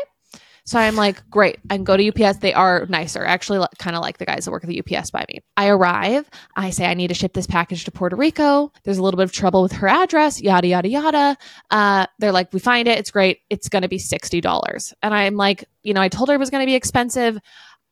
So 0.70 0.78
I'm 0.78 0.96
like, 0.96 1.28
great. 1.32 1.58
I 1.72 1.78
can 1.78 1.84
go 1.84 1.98
to 1.98 2.10
UPS. 2.10 2.38
They 2.38 2.54
are 2.54 2.86
nicer. 2.90 3.26
Actually 3.26 3.66
kind 3.80 3.96
of 3.96 4.04
like 4.04 4.20
the 4.20 4.26
guys 4.26 4.46
that 4.46 4.52
work 4.52 4.64
at 4.64 4.70
the 4.70 4.80
UPS 4.80 5.10
by 5.10 5.26
me. 5.28 5.40
I 5.58 5.70
arrive. 5.70 6.30
I 6.56 6.70
say 6.70 6.86
I 6.86 6.94
need 6.94 7.08
to 7.08 7.16
ship 7.16 7.34
this 7.34 7.48
package 7.48 7.86
to 7.86 7.92
Puerto 7.92 8.16
Rico. 8.16 8.72
There's 8.84 9.00
a 9.00 9.02
little 9.02 9.18
bit 9.18 9.24
of 9.24 9.32
trouble 9.32 9.64
with 9.64 9.72
her 9.72 9.88
address. 9.88 10.40
Yada 10.40 10.68
yada 10.68 10.88
yada. 10.88 11.38
Uh, 11.72 12.06
they're 12.20 12.32
like, 12.32 12.54
we 12.54 12.60
find 12.60 12.88
it. 12.88 13.00
It's 13.00 13.10
great. 13.10 13.40
It's 13.50 13.68
going 13.68 13.82
to 13.82 13.88
be 13.88 13.98
sixty 13.98 14.42
dollars. 14.42 14.94
And 15.02 15.12
I'm 15.12 15.38
like, 15.38 15.66
you 15.82 15.96
know, 15.96 16.02
I 16.02 16.08
told 16.08 16.30
her 16.30 16.36
it 16.36 16.40
was 16.40 16.52
going 16.52 16.62
to 16.62 16.70
be 16.70 16.76
expensive. 16.76 17.40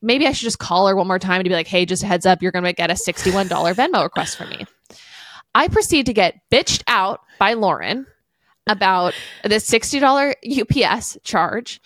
Maybe 0.03 0.27
I 0.27 0.31
should 0.31 0.43
just 0.43 0.60
call 0.60 0.88
her 0.88 0.96
one 0.96 1.07
more 1.07 1.17
time 1.17 1.41
to 1.43 1.50
be 1.50 1.55
like, 1.55 1.65
hey, 1.65 1.84
just 1.84 2.03
a 2.03 2.05
heads 2.05 2.27
up, 2.27 2.43
you're 2.43 2.51
going 2.51 2.63
to 2.65 2.74
get 2.74 2.91
a 2.91 2.96
sixty-one 2.96 3.48
dollar 3.48 3.74
Venmo 3.74 4.03
request 4.03 4.38
from 4.38 4.51
me. 4.51 4.67
I 5.55 5.67
proceed 5.67 6.05
to 6.05 6.13
get 6.13 6.36
bitched 6.51 6.84
out 6.86 7.22
by 7.39 7.53
Lauren 7.53 8.05
about 8.69 9.15
the 9.43 9.60
sixty 9.60 10.00
dollar 10.00 10.36
UPS 10.46 11.17
charge. 11.24 11.81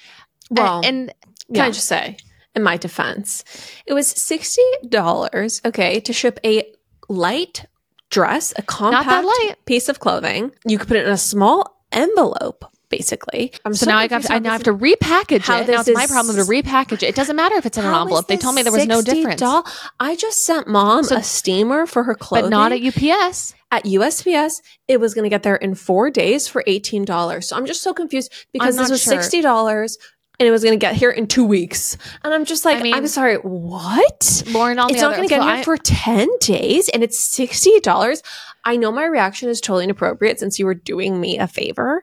Well, 0.52 0.82
and, 0.84 0.86
and 0.86 1.14
can 1.48 1.56
yeah. 1.56 1.66
I 1.66 1.72
just 1.72 1.88
say, 1.88 2.18
in 2.56 2.64
my 2.64 2.78
defense, 2.78 3.44
it 3.86 3.94
was 3.94 4.08
sixty 4.08 4.62
dollars, 4.88 5.62
okay, 5.66 6.00
to 6.02 6.14
ship 6.14 6.40
a 6.46 6.66
light 7.10 7.66
dress, 8.10 8.54
a 8.58 8.62
compact 8.62 9.26
light. 9.26 9.56
piece 9.66 9.90
of 9.90 10.00
clothing. 10.00 10.52
You 10.66 10.78
could 10.78 10.88
put 10.88 10.98
it 10.98 11.06
in 11.06 11.12
a 11.12 11.18
small 11.18 11.82
envelope, 11.94 12.66
basically. 12.90 13.54
I'm 13.66 13.74
So 13.74 13.86
now 13.90 13.98
I 13.98 14.08
got 14.08 14.24
to, 14.24 14.34
I 14.34 14.40
now 14.40 14.52
have 14.52 14.64
to 14.64 14.74
repackage 14.74 15.48
it. 15.50 15.68
Now 15.70 15.80
it's 15.80 15.90
my 15.94 16.08
problem 16.08 16.36
to 16.36 16.42
repackage 16.44 17.04
it. 17.04 17.04
It 17.04 17.16
doesn't 17.16 17.36
matter 17.36 17.56
if 17.56 17.66
it's 17.66 17.78
in 17.78 17.86
an 17.86 17.94
envelope. 17.94 18.28
They 18.28 18.38
told 18.38 18.56
me 18.56 18.64
there 18.64 18.72
was 18.72 18.86
no 18.88 19.02
difference. 19.02 19.42
$60? 19.42 19.90
I 20.00 20.16
just 20.16 20.46
sent 20.46 20.68
mom 20.68 21.06
So- 21.06 21.18
a 21.18 21.24
steamer 21.24 21.86
for 21.86 22.04
her 22.04 22.16
clothing. 22.16 22.50
But 22.50 22.56
not 22.56 22.72
at 22.74 22.82
UPS. 22.82 23.54
at 23.72 23.86
USPS, 23.86 24.62
it 24.90 25.00
was 25.00 25.14
going 25.14 25.24
to 25.24 25.30
get 25.30 25.44
there 25.44 25.56
in 25.56 25.76
four 25.76 26.10
days 26.10 26.48
for 26.50 26.64
eighteen 26.68 27.06
dollars. 27.06 27.48
So 27.48 27.56
I'm 27.56 27.66
just 27.66 27.82
so 27.82 27.94
confused 27.94 28.32
because 28.52 28.76
this 28.76 28.90
was 28.90 29.02
sure. 29.02 29.14
sixty 29.14 29.42
dollars 29.42 29.98
and 30.42 30.48
it 30.48 30.52
was 30.52 30.64
going 30.64 30.74
to 30.74 30.84
get 30.84 30.96
here 30.96 31.12
in 31.12 31.28
two 31.28 31.46
weeks. 31.46 31.96
And 32.24 32.34
I'm 32.34 32.46
just 32.46 32.66
like, 32.66 32.80
I 32.80 32.82
mean- 32.82 32.96
I'm 32.96 33.06
sorry, 33.06 33.36
what? 33.36 34.42
Lauren 34.50 34.80
on 34.80 34.90
It's 34.90 35.00
not 35.00 35.16
going 35.16 35.28
to 35.30 35.30
get 35.30 35.42
so 35.42 35.48
here 35.48 35.58
I- 35.58 35.64
for 35.64 35.78
ten 35.78 36.28
days, 36.40 36.90
and 36.90 37.04
it's 37.04 37.20
sixty 37.20 37.80
dollars. 37.82 38.24
I 38.66 38.76
know 38.76 38.92
my 38.92 39.06
reaction 39.06 39.50
is 39.50 39.62
totally 39.62 39.84
inappropriate 39.84 40.40
since 40.40 40.58
you 40.58 40.66
were 40.66 40.74
doing 40.74 41.22
me 41.22 41.38
a 41.38 41.46
favor, 41.48 42.02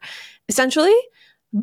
essentially. 0.48 0.94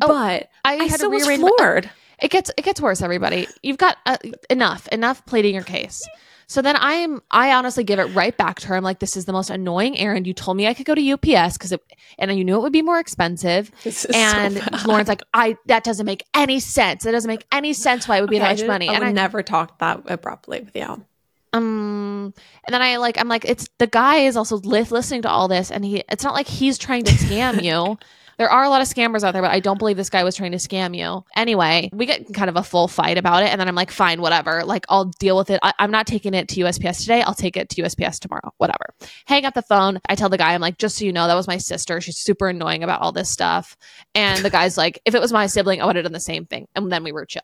Oh, 0.02 0.06
but 0.06 0.50
I, 0.66 0.74
had 0.74 0.88
to 0.88 0.94
still 0.98 1.10
was 1.10 1.22
rearrange. 1.22 1.42
my- 1.42 1.50
floored. 1.56 1.90
it 2.20 2.30
gets 2.30 2.50
it 2.58 2.62
gets 2.62 2.78
worse. 2.82 3.00
Everybody, 3.00 3.48
you've 3.62 3.78
got 3.78 3.96
uh, 4.04 4.18
enough 4.50 4.86
enough 4.88 5.24
pleading 5.24 5.54
your 5.54 5.64
case. 5.64 6.06
So 6.48 6.62
then 6.62 6.76
I 6.76 6.92
am 6.92 7.22
I 7.30 7.52
honestly 7.52 7.82
give 7.82 7.98
it 7.98 8.04
right 8.14 8.36
back 8.36 8.60
to 8.60 8.68
her. 8.68 8.76
I'm 8.76 8.84
like, 8.84 9.00
this 9.00 9.16
is 9.16 9.24
the 9.24 9.32
most 9.32 9.50
annoying 9.50 9.98
errand. 9.98 10.26
You 10.26 10.32
told 10.32 10.56
me 10.56 10.66
I 10.68 10.74
could 10.74 10.86
go 10.86 10.94
to 10.94 11.12
UPS 11.12 11.58
because 11.58 11.72
it 11.72 11.80
and 12.18 12.30
you 12.38 12.44
knew 12.44 12.56
it 12.56 12.60
would 12.62 12.72
be 12.72 12.82
more 12.82 12.98
expensive. 13.00 13.70
So 13.90 14.08
And 14.14 14.54
bad. 14.60 14.86
Lauren's 14.86 15.08
like, 15.08 15.22
I 15.34 15.56
that 15.66 15.82
doesn't 15.84 16.06
make 16.06 16.22
any 16.34 16.60
sense. 16.60 17.04
It 17.04 17.12
doesn't 17.12 17.28
make 17.28 17.46
any 17.50 17.72
sense 17.72 18.06
why 18.06 18.18
it 18.18 18.20
would 18.20 18.30
be 18.30 18.36
Okay, 18.36 18.44
that 18.44 18.58
much 18.60 18.66
money. 18.68 18.88
I 18.88 18.94
And 18.94 19.04
I 19.04 19.12
never 19.12 19.42
talked 19.42 19.80
that 19.80 20.02
abruptly 20.06 20.60
with 20.60 20.76
you. 20.76 21.04
um 21.52 22.32
and 22.66 22.74
then 22.74 22.82
i 22.82 22.96
like 22.96 23.18
i'm 23.18 23.28
like 23.28 23.44
it's 23.44 23.68
the 23.78 23.86
guy 23.86 24.16
is 24.18 24.36
also 24.36 24.56
li- 24.58 24.82
listening 24.82 25.22
to 25.22 25.30
all 25.30 25.48
this 25.48 25.70
and 25.70 25.84
he 25.84 26.02
it's 26.10 26.24
not 26.24 26.34
like 26.34 26.46
he's 26.46 26.76
trying 26.78 27.04
to 27.04 27.12
scam 27.12 27.62
you 27.62 27.98
there 28.38 28.50
are 28.50 28.64
a 28.64 28.68
lot 28.68 28.82
of 28.82 28.88
scammers 28.88 29.22
out 29.22 29.32
there 29.32 29.42
but 29.42 29.50
i 29.50 29.60
don't 29.60 29.78
believe 29.78 29.96
this 29.96 30.10
guy 30.10 30.24
was 30.24 30.34
trying 30.36 30.52
to 30.52 30.58
scam 30.58 30.96
you. 30.96 31.24
Anyway 31.36 31.90
we 31.92 32.06
get 32.06 32.32
kind 32.34 32.48
of 32.50 32.56
a 32.56 32.62
full 32.62 32.88
fight 32.88 33.18
about 33.18 33.42
it 33.42 33.48
and 33.48 33.60
then 33.60 33.68
i'm 33.68 33.74
like 33.74 33.90
fine 33.90 34.20
whatever. 34.20 34.64
Like 34.64 34.84
i'll 34.88 35.06
deal 35.18 35.36
with 35.36 35.50
it. 35.50 35.60
I- 35.62 35.74
i'm 35.78 35.90
not 35.90 36.06
taking 36.06 36.34
it 36.34 36.48
to 36.48 36.60
usps 36.60 37.00
today. 37.00 37.22
I'll 37.22 37.34
take 37.34 37.56
it 37.56 37.68
to 37.70 37.82
usps 37.82 38.18
tomorrow. 38.20 38.52
Whatever. 38.58 38.94
Hang 39.26 39.44
up 39.44 39.54
the 39.54 39.62
phone. 39.62 40.00
I 40.08 40.14
tell 40.14 40.28
the 40.28 40.38
guy 40.38 40.54
i'm 40.54 40.60
like 40.60 40.78
just 40.78 40.98
so 40.98 41.04
you 41.04 41.12
know 41.12 41.26
that 41.26 41.34
was 41.34 41.46
my 41.48 41.58
sister. 41.58 42.00
She's 42.00 42.18
super 42.18 42.48
annoying 42.48 42.82
about 42.82 43.00
all 43.00 43.12
this 43.12 43.30
stuff. 43.30 43.76
And 44.14 44.44
the 44.44 44.50
guy's 44.50 44.76
like 44.76 45.00
if 45.04 45.14
it 45.14 45.20
was 45.20 45.32
my 45.32 45.46
sibling 45.46 45.80
i 45.80 45.86
would 45.86 45.96
have 45.96 46.04
done 46.04 46.12
the 46.12 46.20
same 46.20 46.46
thing. 46.46 46.66
And 46.74 46.90
then 46.92 47.04
we 47.04 47.12
were 47.12 47.26
chill. 47.26 47.42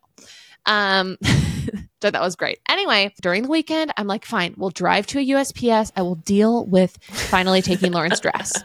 Um, 0.66 1.18
so 2.02 2.10
that 2.10 2.20
was 2.20 2.36
great. 2.36 2.60
Anyway, 2.68 3.12
during 3.20 3.42
the 3.44 3.48
weekend, 3.48 3.92
I'm 3.96 4.06
like, 4.06 4.24
fine, 4.24 4.54
we'll 4.56 4.70
drive 4.70 5.06
to 5.08 5.18
a 5.18 5.26
USPS. 5.26 5.92
I 5.96 6.02
will 6.02 6.14
deal 6.16 6.64
with 6.66 6.98
finally 7.02 7.62
taking 7.62 7.92
Lauren's 7.92 8.20
dress. 8.20 8.62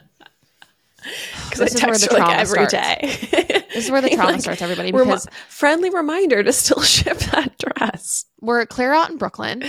Because 1.50 1.60
This 1.60 1.76
is 1.76 1.84
I 1.84 1.88
where 1.88 1.94
text 1.96 2.10
the 2.10 2.16
her 2.16 2.20
like 2.20 2.28
trauma 2.28 2.42
every 2.42 2.68
starts. 2.68 2.72
day. 2.74 3.64
This 3.74 3.86
is 3.86 3.92
where 3.92 4.02
the 4.02 4.10
trauma 4.10 4.32
Like, 4.32 4.42
starts, 4.42 4.62
everybody, 4.62 4.92
because 4.92 5.28
friendly 5.50 5.90
reminder 5.92 6.42
to 6.44 6.52
still 6.54 6.82
ship 6.96 7.18
that 7.20 7.58
dress. 7.60 8.26
we're 8.42 8.66
clear 8.66 8.92
out 8.94 9.10
in 9.12 9.18
Brooklyn, 9.18 9.64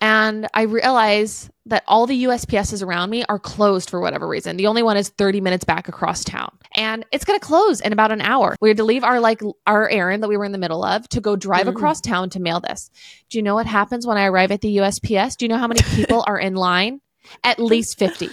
and 0.00 0.48
I 0.52 0.62
realize 0.62 1.48
that 1.66 1.84
all 1.86 2.06
the 2.08 2.24
USPSs 2.24 2.84
around 2.84 3.10
me 3.10 3.24
are 3.28 3.38
closed 3.38 3.88
for 3.88 4.00
whatever 4.00 4.26
reason. 4.26 4.56
The 4.56 4.66
only 4.66 4.82
one 4.82 4.96
is 4.96 5.10
30 5.10 5.40
minutes 5.40 5.64
back 5.64 5.86
across 5.88 6.24
town, 6.24 6.50
and 6.74 7.04
it's 7.12 7.24
going 7.24 7.38
to 7.38 7.44
close 7.46 7.80
in 7.80 7.92
about 7.92 8.10
an 8.10 8.20
hour. 8.20 8.56
We 8.60 8.68
had 8.68 8.78
to 8.78 8.84
leave 8.84 9.04
our 9.04 9.20
like 9.20 9.40
our 9.66 9.88
errand 9.88 10.24
that 10.24 10.28
we 10.28 10.36
were 10.36 10.44
in 10.44 10.50
the 10.52 10.58
middle 10.58 10.82
of 10.84 11.08
to 11.10 11.20
go 11.20 11.36
drive 11.36 11.66
Mhm. 11.66 11.70
across 11.76 12.00
town 12.00 12.30
to 12.30 12.40
mail 12.40 12.58
this. 12.58 12.90
Do 13.30 13.38
you 13.38 13.42
know 13.42 13.54
what 13.54 13.66
happens 13.66 14.06
when 14.06 14.16
I 14.18 14.24
arrive 14.26 14.50
at 14.50 14.60
the 14.60 14.76
USPS? 14.78 15.36
Do 15.36 15.44
you 15.44 15.48
know 15.48 15.58
how 15.58 15.68
many 15.68 15.82
people 15.82 16.24
are 16.26 16.38
in 16.38 16.54
line? 16.56 17.00
At 17.44 17.60
least 17.60 17.96
50. 17.98 18.30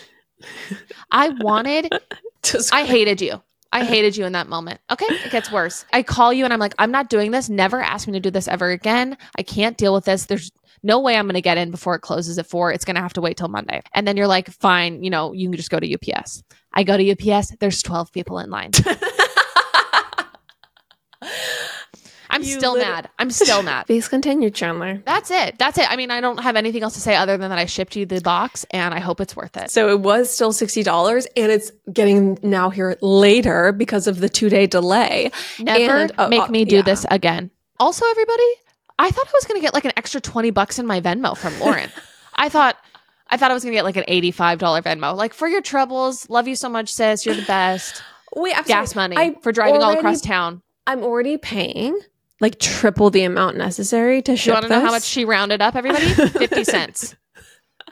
I 1.11 1.29
wanted 1.29 1.89
I 2.71 2.83
hated 2.85 3.21
you. 3.21 3.41
I 3.71 3.85
hated 3.85 4.17
you 4.17 4.25
in 4.25 4.33
that 4.33 4.49
moment. 4.49 4.79
Okay, 4.89 5.05
it 5.05 5.31
gets 5.31 5.51
worse. 5.51 5.85
I 5.93 6.01
call 6.01 6.33
you 6.33 6.43
and 6.43 6.51
I'm 6.51 6.59
like, 6.59 6.73
I'm 6.79 6.91
not 6.91 7.09
doing 7.09 7.29
this. 7.31 7.49
Never 7.49 7.79
ask 7.81 8.07
me 8.07 8.13
to 8.13 8.19
do 8.19 8.31
this 8.31 8.47
ever 8.47 8.71
again. 8.71 9.15
I 9.37 9.43
can't 9.43 9.77
deal 9.77 9.93
with 9.93 10.05
this. 10.05 10.25
There's 10.25 10.51
no 10.81 10.99
way 10.99 11.15
I'm 11.15 11.25
going 11.25 11.35
to 11.35 11.41
get 11.41 11.57
in 11.59 11.69
before 11.69 11.93
it 11.93 11.99
closes 11.99 12.39
at 12.39 12.47
four. 12.47 12.71
It's 12.71 12.85
going 12.85 12.95
to 12.95 13.01
have 13.01 13.13
to 13.13 13.21
wait 13.21 13.37
till 13.37 13.47
Monday. 13.47 13.81
And 13.93 14.07
then 14.07 14.17
you're 14.17 14.27
like, 14.27 14.49
fine, 14.49 15.03
you 15.03 15.11
know, 15.11 15.33
you 15.33 15.47
can 15.49 15.57
just 15.57 15.69
go 15.69 15.79
to 15.79 15.93
UPS. 15.93 16.43
I 16.73 16.83
go 16.83 16.97
to 16.97 17.11
UPS. 17.11 17.55
There's 17.59 17.83
12 17.83 18.11
people 18.11 18.39
in 18.39 18.49
line. 18.49 18.71
I'm 22.31 22.43
You 22.43 22.57
still 22.57 22.73
lit- 22.73 22.83
mad. 22.87 23.09
I'm 23.17 23.31
still 23.31 23.63
mad. 23.63 23.85
Please 23.87 24.07
continue, 24.07 24.49
Chandler. 24.51 25.01
That's 25.05 25.31
it. 25.31 25.57
That's 25.57 25.77
it. 25.77 25.89
I 25.89 25.95
mean, 25.95 26.11
I 26.11 26.21
don't 26.21 26.39
have 26.39 26.55
anything 26.55 26.83
else 26.83 26.93
to 26.93 26.99
say 26.99 27.15
other 27.15 27.37
than 27.37 27.49
that 27.49 27.57
I 27.59 27.65
shipped 27.65 27.95
you 27.95 28.05
the 28.05 28.21
box 28.21 28.65
and 28.71 28.93
I 28.93 28.99
hope 28.99 29.19
it's 29.19 29.35
worth 29.35 29.57
it. 29.57 29.71
So 29.71 29.89
it 29.89 29.99
was 30.01 30.29
still 30.33 30.51
$60 30.53 31.25
and 31.35 31.51
it's 31.51 31.71
getting 31.91 32.37
now 32.43 32.69
here 32.69 32.97
later 33.01 33.71
because 33.71 34.05
of 34.07 34.19
the 34.19 34.29
two 34.29 34.49
day 34.49 34.67
delay. 34.67 35.31
Never 35.59 35.97
And, 35.97 36.11
uh, 36.17 36.27
make 36.29 36.41
uh, 36.43 36.47
me 36.47 36.65
do 36.65 36.77
yeah. 36.77 36.81
this 36.83 37.05
again. 37.09 37.49
Also, 37.79 38.05
everybody, 38.09 38.43
I 38.99 39.09
thought 39.09 39.27
I 39.27 39.31
was 39.33 39.45
going 39.45 39.59
to 39.59 39.65
get 39.65 39.73
like 39.73 39.85
an 39.85 39.93
extra 39.97 40.21
20 40.21 40.51
bucks 40.51 40.77
in 40.79 40.85
my 40.85 41.01
Venmo 41.01 41.35
from 41.37 41.57
Lauren. 41.59 41.89
I 42.35 42.49
thought 42.49 42.77
I 43.31 43.37
thought 43.37 43.51
I 43.51 43.53
was 43.53 43.63
going 43.63 43.73
to 43.73 43.77
get 43.77 43.85
like 43.85 43.95
an 43.97 44.05
$85 44.07 44.59
Venmo. 44.83 45.15
Like 45.15 45.33
for 45.33 45.47
your 45.47 45.61
troubles, 45.61 46.29
love 46.29 46.47
you 46.47 46.55
so 46.55 46.67
much 46.69 46.91
sis, 46.93 47.25
you're 47.25 47.35
the 47.35 47.41
best. 47.43 48.01
Wait, 48.35 48.55
I'm 48.57 48.63
Gas 48.65 48.93
sorry. 48.93 49.09
money 49.09 49.17
I 49.17 49.35
for 49.41 49.51
driving 49.51 49.81
all 49.81 49.91
across 49.97 50.21
town. 50.21 50.61
I'm 50.87 51.03
already 51.03 51.37
paying 51.37 51.99
like 52.39 52.59
triple 52.59 53.09
the 53.09 53.23
amount 53.23 53.57
necessary 53.57 54.21
to 54.21 54.25
Do 54.25 54.31
you 54.31 54.37
ship 54.37 54.53
want 54.53 54.63
to 54.63 54.69
know 54.69 54.81
how 54.81 54.91
much 54.91 55.03
she 55.03 55.25
rounded 55.25 55.61
up, 55.61 55.75
everybody? 55.75 56.05
50 56.13 56.63
cents. 56.63 57.15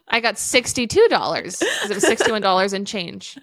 I 0.10 0.22
got 0.22 0.36
$62 0.36 0.88
because 1.10 1.62
it 1.90 1.94
was 1.94 2.04
$61 2.04 2.74
and 2.74 2.88
change. 2.88 3.38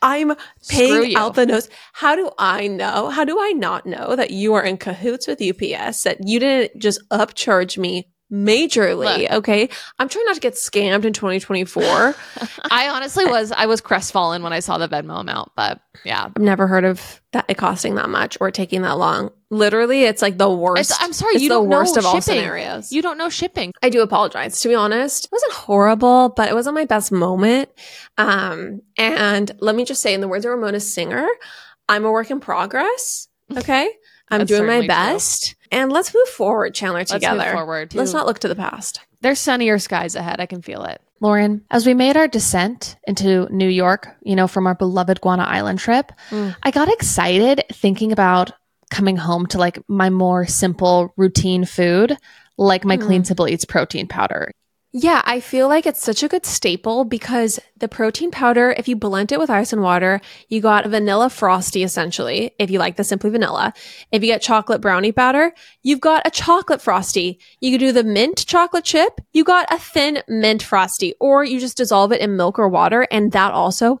I'm 0.00 0.32
paying 0.68 1.16
out 1.16 1.34
the 1.34 1.44
nose. 1.44 1.68
How 1.92 2.14
do 2.14 2.30
I 2.38 2.68
know? 2.68 3.10
How 3.10 3.24
do 3.24 3.38
I 3.40 3.50
not 3.50 3.84
know 3.84 4.14
that 4.14 4.30
you 4.30 4.54
are 4.54 4.62
in 4.62 4.76
cahoots 4.76 5.26
with 5.26 5.42
UPS? 5.42 6.04
That 6.04 6.18
you 6.26 6.38
didn't 6.38 6.80
just 6.80 7.00
upcharge 7.10 7.78
me 7.78 8.08
majorly. 8.32 9.22
Look. 9.22 9.32
okay. 9.32 9.68
I'm 9.98 10.08
trying 10.08 10.26
not 10.26 10.34
to 10.34 10.40
get 10.40 10.54
scammed 10.54 11.04
in 11.04 11.12
2024. 11.12 12.14
I 12.70 12.88
honestly 12.88 13.26
was 13.26 13.50
I 13.52 13.66
was 13.66 13.80
crestfallen 13.80 14.42
when 14.42 14.52
I 14.52 14.60
saw 14.60 14.78
the 14.78 14.88
Venmo 14.88 15.20
amount, 15.20 15.52
but 15.56 15.80
yeah. 16.04 16.24
I've 16.26 16.38
never 16.38 16.66
heard 16.66 16.84
of 16.84 17.20
that 17.32 17.46
it 17.48 17.56
costing 17.56 17.96
that 17.96 18.08
much 18.08 18.38
or 18.40 18.50
taking 18.50 18.82
that 18.82 18.98
long. 18.98 19.30
Literally, 19.50 20.04
it's 20.04 20.20
like 20.20 20.36
the 20.36 20.50
worst. 20.50 20.90
It's- 20.90 20.98
I'm 21.02 21.12
sorry, 21.14 21.34
it's 21.34 21.42
you 21.42 21.48
the 21.48 21.54
don't 21.54 21.68
know 21.70 21.78
worst 21.78 21.96
of 21.96 22.04
all 22.04 22.12
shipping. 22.20 22.22
scenarios. 22.40 22.92
You 22.92 23.00
don't 23.00 23.16
know 23.16 23.30
shipping. 23.30 23.72
I 23.82 23.88
do 23.88 24.02
apologize. 24.02 24.60
To 24.60 24.68
be 24.68 24.74
honest, 24.74 25.24
it 25.24 25.32
wasn't 25.32 25.52
horrible, 25.52 26.28
but 26.36 26.48
it 26.50 26.54
wasn't 26.54 26.74
my 26.74 26.84
best 26.84 27.10
moment. 27.10 27.70
Um, 28.18 28.82
and 28.98 29.50
let 29.60 29.74
me 29.74 29.84
just 29.84 30.02
say, 30.02 30.12
in 30.12 30.20
the 30.20 30.28
words 30.28 30.44
of 30.44 30.50
Ramona 30.50 30.80
Singer, 30.80 31.26
I'm 31.88 32.04
a 32.04 32.10
work 32.12 32.30
in 32.30 32.40
progress. 32.40 33.28
Okay, 33.56 33.88
I'm 34.30 34.44
doing 34.44 34.66
my 34.66 34.66
certainly 34.66 34.80
true. 34.80 34.88
best, 34.88 35.54
and 35.72 35.90
let's 35.90 36.14
move 36.14 36.28
forward, 36.28 36.74
Chandler. 36.74 37.02
Together, 37.04 37.38
Let's 37.38 37.52
forward. 37.52 37.94
let's 37.94 38.12
not 38.12 38.26
look 38.26 38.40
to 38.40 38.48
the 38.48 38.54
past. 38.54 39.00
There's 39.22 39.38
sunnier 39.38 39.78
skies 39.78 40.14
ahead. 40.14 40.38
I 40.38 40.44
can 40.44 40.60
feel 40.60 40.84
it. 40.84 41.00
Lauren, 41.22 41.64
as 41.70 41.86
we 41.86 41.94
made 41.94 42.18
our 42.18 42.28
descent 42.28 42.96
into 43.06 43.48
New 43.50 43.68
York, 43.70 44.08
you 44.22 44.36
know, 44.36 44.46
from 44.46 44.66
our 44.66 44.74
beloved 44.74 45.22
Guana 45.22 45.44
Island 45.44 45.78
trip, 45.78 46.12
Mm. 46.28 46.54
I 46.62 46.70
got 46.70 46.92
excited 46.92 47.64
thinking 47.72 48.12
about 48.12 48.52
coming 48.88 49.16
home 49.16 49.46
to 49.48 49.58
like 49.58 49.78
my 49.88 50.10
more 50.10 50.46
simple 50.46 51.12
routine 51.16 51.64
food, 51.64 52.16
like 52.56 52.84
my 52.84 52.96
Mm. 52.96 53.02
Clean 53.02 53.24
Simple 53.24 53.48
Eats 53.48 53.64
protein 53.64 54.08
powder. 54.08 54.50
Yeah, 54.90 55.20
I 55.26 55.40
feel 55.40 55.68
like 55.68 55.84
it's 55.84 56.02
such 56.02 56.22
a 56.22 56.28
good 56.28 56.46
staple 56.46 57.04
because 57.04 57.60
the 57.76 57.88
protein 57.88 58.30
powder, 58.30 58.74
if 58.76 58.88
you 58.88 58.96
blend 58.96 59.32
it 59.32 59.38
with 59.38 59.50
ice 59.50 59.70
and 59.70 59.82
water, 59.82 60.22
you 60.48 60.62
got 60.62 60.86
vanilla 60.86 61.28
frosty 61.28 61.82
essentially, 61.82 62.52
if 62.58 62.70
you 62.70 62.78
like 62.78 62.96
the 62.96 63.04
simply 63.04 63.28
vanilla. 63.28 63.74
If 64.10 64.22
you 64.22 64.28
get 64.28 64.40
chocolate 64.40 64.80
brownie 64.80 65.10
batter, 65.10 65.52
you've 65.82 66.00
got 66.00 66.26
a 66.26 66.30
chocolate 66.30 66.80
frosty. 66.80 67.38
You 67.60 67.70
could 67.72 67.80
do 67.80 67.92
the 67.92 68.02
mint 68.02 68.46
chocolate 68.46 68.84
chip, 68.84 69.20
you 69.34 69.44
got 69.44 69.70
a 69.70 69.78
thin 69.78 70.22
mint 70.26 70.62
frosty, 70.62 71.12
or 71.20 71.44
you 71.44 71.60
just 71.60 71.76
dissolve 71.76 72.10
it 72.10 72.22
in 72.22 72.38
milk 72.38 72.58
or 72.58 72.70
water, 72.70 73.06
and 73.10 73.30
that 73.32 73.52
also 73.52 74.00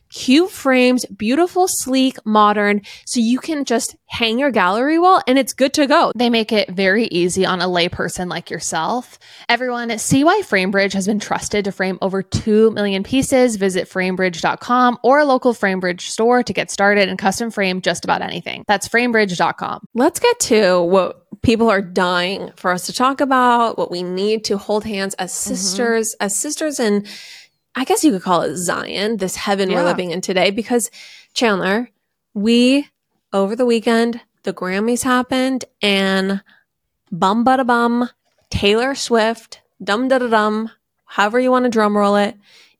cube 0.11 0.49
frames, 0.49 1.05
beautiful, 1.05 1.67
sleek, 1.67 2.17
modern, 2.25 2.81
so 3.05 3.19
you 3.19 3.39
can 3.39 3.65
just 3.65 3.95
hang 4.05 4.37
your 4.37 4.51
gallery 4.51 4.99
wall 4.99 5.21
and 5.25 5.39
it's 5.39 5.53
good 5.53 5.73
to 5.73 5.87
go. 5.87 6.11
They 6.15 6.29
make 6.29 6.51
it 6.51 6.69
very 6.69 7.05
easy 7.05 7.45
on 7.45 7.61
a 7.61 7.65
layperson 7.65 8.29
like 8.29 8.49
yourself. 8.49 9.17
Everyone, 9.47 9.97
see 9.97 10.23
why 10.23 10.41
Framebridge 10.43 10.93
has 10.93 11.07
been 11.07 11.19
trusted 11.19 11.65
to 11.65 11.71
frame 11.71 11.97
over 12.01 12.21
2 12.21 12.71
million 12.71 13.03
pieces. 13.03 13.55
Visit 13.55 13.89
framebridge.com 13.89 14.99
or 15.03 15.19
a 15.19 15.25
local 15.25 15.53
Framebridge 15.53 16.01
store 16.01 16.43
to 16.43 16.53
get 16.53 16.69
started 16.69 17.07
and 17.07 17.17
custom 17.17 17.51
frame 17.51 17.81
just 17.81 18.03
about 18.03 18.21
anything. 18.21 18.65
That's 18.67 18.87
framebridge.com. 18.87 19.85
Let's 19.93 20.19
get 20.19 20.39
to 20.41 20.81
what 20.81 21.21
people 21.41 21.69
are 21.69 21.81
dying 21.81 22.51
for 22.55 22.71
us 22.71 22.85
to 22.85 22.93
talk 22.93 23.21
about, 23.21 23.77
what 23.77 23.91
we 23.91 24.03
need 24.03 24.43
to 24.45 24.57
hold 24.57 24.83
hands 24.83 25.13
as 25.15 25.31
mm-hmm. 25.31 25.55
sisters, 25.55 26.15
as 26.19 26.35
sisters 26.35 26.79
in, 26.79 27.05
I 27.75 27.85
guess 27.85 28.03
you 28.03 28.11
could 28.11 28.21
call 28.23 28.41
it 28.41 28.57
Zion, 28.57 29.17
this 29.17 29.35
heaven 29.35 29.69
Yeah. 29.69 29.77
we're 29.77 29.85
living 29.85 30.11
in 30.11 30.21
today. 30.21 30.51
Because 30.51 30.91
Chandler, 31.33 31.89
we, 32.33 32.89
over 33.31 33.55
the 33.55 33.65
weekend, 33.65 34.21
the 34.43 34.53
Grammys 34.53 35.03
happened 35.03 35.65
and 35.81 36.41
bum 37.11 37.45
bada 37.45 37.65
bum, 37.65 38.09
Taylor 38.49 38.95
Swift, 38.95 39.61
dum 39.83 40.07
da 40.07 40.19
da 40.19 40.27
dum, 40.27 40.71
however 41.05 41.39
you 41.39 41.51
want 41.51 41.63
to 41.65 41.69
drum 41.69 41.95
roll 41.95 42.15
it, 42.15 42.35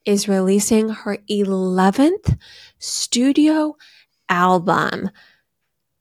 is 0.06 0.27
releasing 0.27 0.89
her 0.89 1.17
11th 1.30 2.38
studio 2.80 3.77
album. 4.27 5.10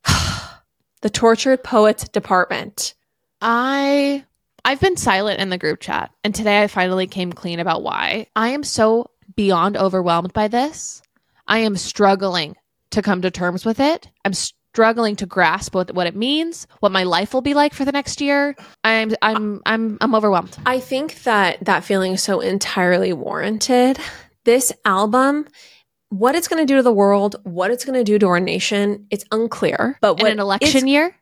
the 1.03 1.11
Tortured 1.11 1.63
Poets 1.63 2.09
Department. 2.09 2.95
I 3.41 4.25
I've 4.65 4.81
been 4.81 4.97
silent 4.97 5.41
in 5.41 5.51
the 5.51 5.59
group 5.59 5.81
chat 5.81 6.11
and 6.25 6.35
today 6.35 6.63
I 6.63 6.67
finally 6.67 7.07
came 7.07 7.33
clean 7.33 7.61
about 7.61 7.83
why. 7.83 8.27
I 8.37 8.49
am 8.49 8.63
so 8.63 9.11
beyond 9.35 9.77
overwhelmed 9.77 10.33
by 10.33 10.49
this. 10.49 11.03
I 11.47 11.59
am 11.59 11.77
struggling 11.77 12.57
to 12.91 13.03
come 13.03 13.23
to 13.23 13.31
terms 13.31 13.65
with 13.65 13.81
it. 13.81 14.09
I'm 14.25 14.35
struggling 14.35 15.17
to 15.17 15.27
grasp 15.27 15.75
what, 15.75 15.93
what 15.95 16.07
it 16.07 16.15
means, 16.15 16.67
what 16.81 16.93
my 16.93 17.03
life 17.03 17.35
will 17.35 17.41
be 17.41 17.55
like 17.55 17.75
for 17.75 17.85
the 17.85 17.93
next 17.93 18.21
year. 18.21 18.55
I'm 18.85 19.15
I'm 19.21 19.61
I'm 19.67 19.99
I'm 20.01 20.15
overwhelmed. 20.15 20.57
I 20.65 20.79
think 20.79 21.23
that 21.25 21.65
that 21.65 21.85
feeling 21.85 22.13
is 22.13 22.23
so 22.23 22.41
entirely 22.41 23.13
warranted. 23.13 23.99
This 24.45 24.73
album, 24.85 25.47
what 26.09 26.35
it's 26.35 26.49
going 26.49 26.63
to 26.63 26.73
do 26.73 26.77
to 26.77 26.83
the 26.83 26.93
world, 26.93 27.37
what 27.43 27.71
it's 27.71 27.85
going 27.85 27.99
to 27.99 28.05
do 28.05 28.19
to 28.19 28.27
our 28.29 28.41
nation, 28.41 29.07
it's 29.11 29.25
unclear. 29.33 29.99
But 30.01 30.19
In 30.19 30.23
what 30.23 30.33
an 30.33 30.41
election 30.41 30.87
year, 30.87 31.17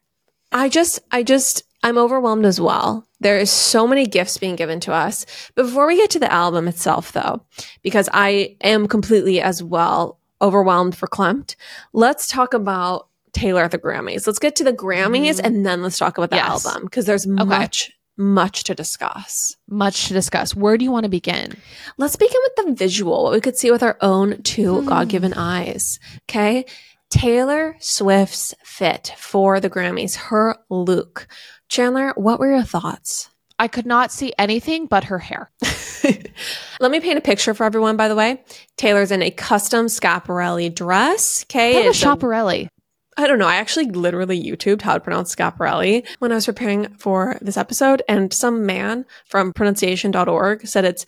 I 0.52 0.68
just, 0.68 1.00
I 1.10 1.22
just, 1.22 1.62
I'm 1.82 1.98
overwhelmed 1.98 2.44
as 2.44 2.60
well. 2.60 3.07
There 3.20 3.38
is 3.38 3.50
so 3.50 3.86
many 3.86 4.06
gifts 4.06 4.36
being 4.38 4.56
given 4.56 4.80
to 4.80 4.92
us. 4.92 5.26
But 5.54 5.64
before 5.64 5.86
we 5.86 5.96
get 5.96 6.10
to 6.10 6.18
the 6.18 6.32
album 6.32 6.68
itself, 6.68 7.12
though, 7.12 7.42
because 7.82 8.08
I 8.12 8.56
am 8.60 8.86
completely 8.86 9.40
as 9.40 9.62
well 9.62 10.18
overwhelmed 10.40 10.96
for 10.96 11.08
Klemt, 11.08 11.56
let's 11.92 12.28
talk 12.28 12.54
about 12.54 13.08
Taylor 13.32 13.62
at 13.64 13.72
the 13.72 13.78
Grammys. 13.78 14.26
Let's 14.26 14.38
get 14.38 14.54
to 14.56 14.64
the 14.64 14.72
Grammys 14.72 15.36
Mhm. 15.36 15.40
and 15.44 15.66
then 15.66 15.82
let's 15.82 15.98
talk 15.98 16.16
about 16.16 16.30
the 16.30 16.36
Yes. 16.36 16.64
album 16.64 16.84
because 16.84 17.06
there's 17.06 17.26
much, 17.26 17.90
much 18.16 18.64
to 18.64 18.74
discuss. 18.74 19.56
much 19.68 20.06
to 20.08 20.14
discuss. 20.14 20.54
Where 20.54 20.78
do 20.78 20.84
you 20.84 20.90
want 20.90 21.04
to 21.04 21.10
begin? 21.10 21.56
Let's 21.98 22.16
begin 22.16 22.40
with 22.44 22.66
the 22.66 22.72
visual, 22.74 23.24
what 23.24 23.32
we 23.32 23.40
could 23.40 23.56
see 23.56 23.70
with 23.70 23.82
our 23.82 23.98
own 24.00 24.42
two 24.42 24.80
Hmm. 24.80 24.86
God 24.88 25.08
given 25.08 25.34
eyes. 25.34 25.98
Okay. 26.30 26.64
Taylor 27.10 27.74
Swift's 27.80 28.54
fit 28.62 29.12
for 29.16 29.60
the 29.60 29.70
Grammys, 29.70 30.14
her 30.16 30.56
look. 30.68 31.26
Chandler, 31.68 32.12
what 32.16 32.40
were 32.40 32.50
your 32.50 32.62
thoughts? 32.62 33.30
I 33.58 33.68
could 33.68 33.86
not 33.86 34.12
see 34.12 34.32
anything 34.38 34.86
but 34.86 35.04
her 35.04 35.18
hair. 35.18 35.50
Let 36.80 36.90
me 36.90 37.00
paint 37.00 37.18
a 37.18 37.20
picture 37.22 37.54
for 37.54 37.64
everyone, 37.64 37.96
by 37.96 38.08
the 38.08 38.14
way. 38.14 38.42
Taylor's 38.76 39.10
in 39.10 39.20
a 39.22 39.30
custom 39.30 39.86
Schiaparelli 39.86 40.72
dress. 40.74 41.44
Okay. 41.46 41.86
It's 41.86 42.02
Chaparelli. 42.02 42.68
I 43.16 43.26
don't 43.26 43.40
know. 43.40 43.48
I 43.48 43.56
actually 43.56 43.86
literally 43.86 44.40
YouTubed 44.40 44.82
how 44.82 44.94
to 44.94 45.00
pronounce 45.00 45.34
Schiaparelli 45.34 46.06
when 46.20 46.30
I 46.30 46.36
was 46.36 46.46
preparing 46.46 46.88
for 46.94 47.36
this 47.40 47.56
episode, 47.56 48.00
and 48.08 48.32
some 48.32 48.64
man 48.64 49.04
from 49.26 49.52
pronunciation.org 49.52 50.66
said 50.68 50.84
it's 50.84 51.04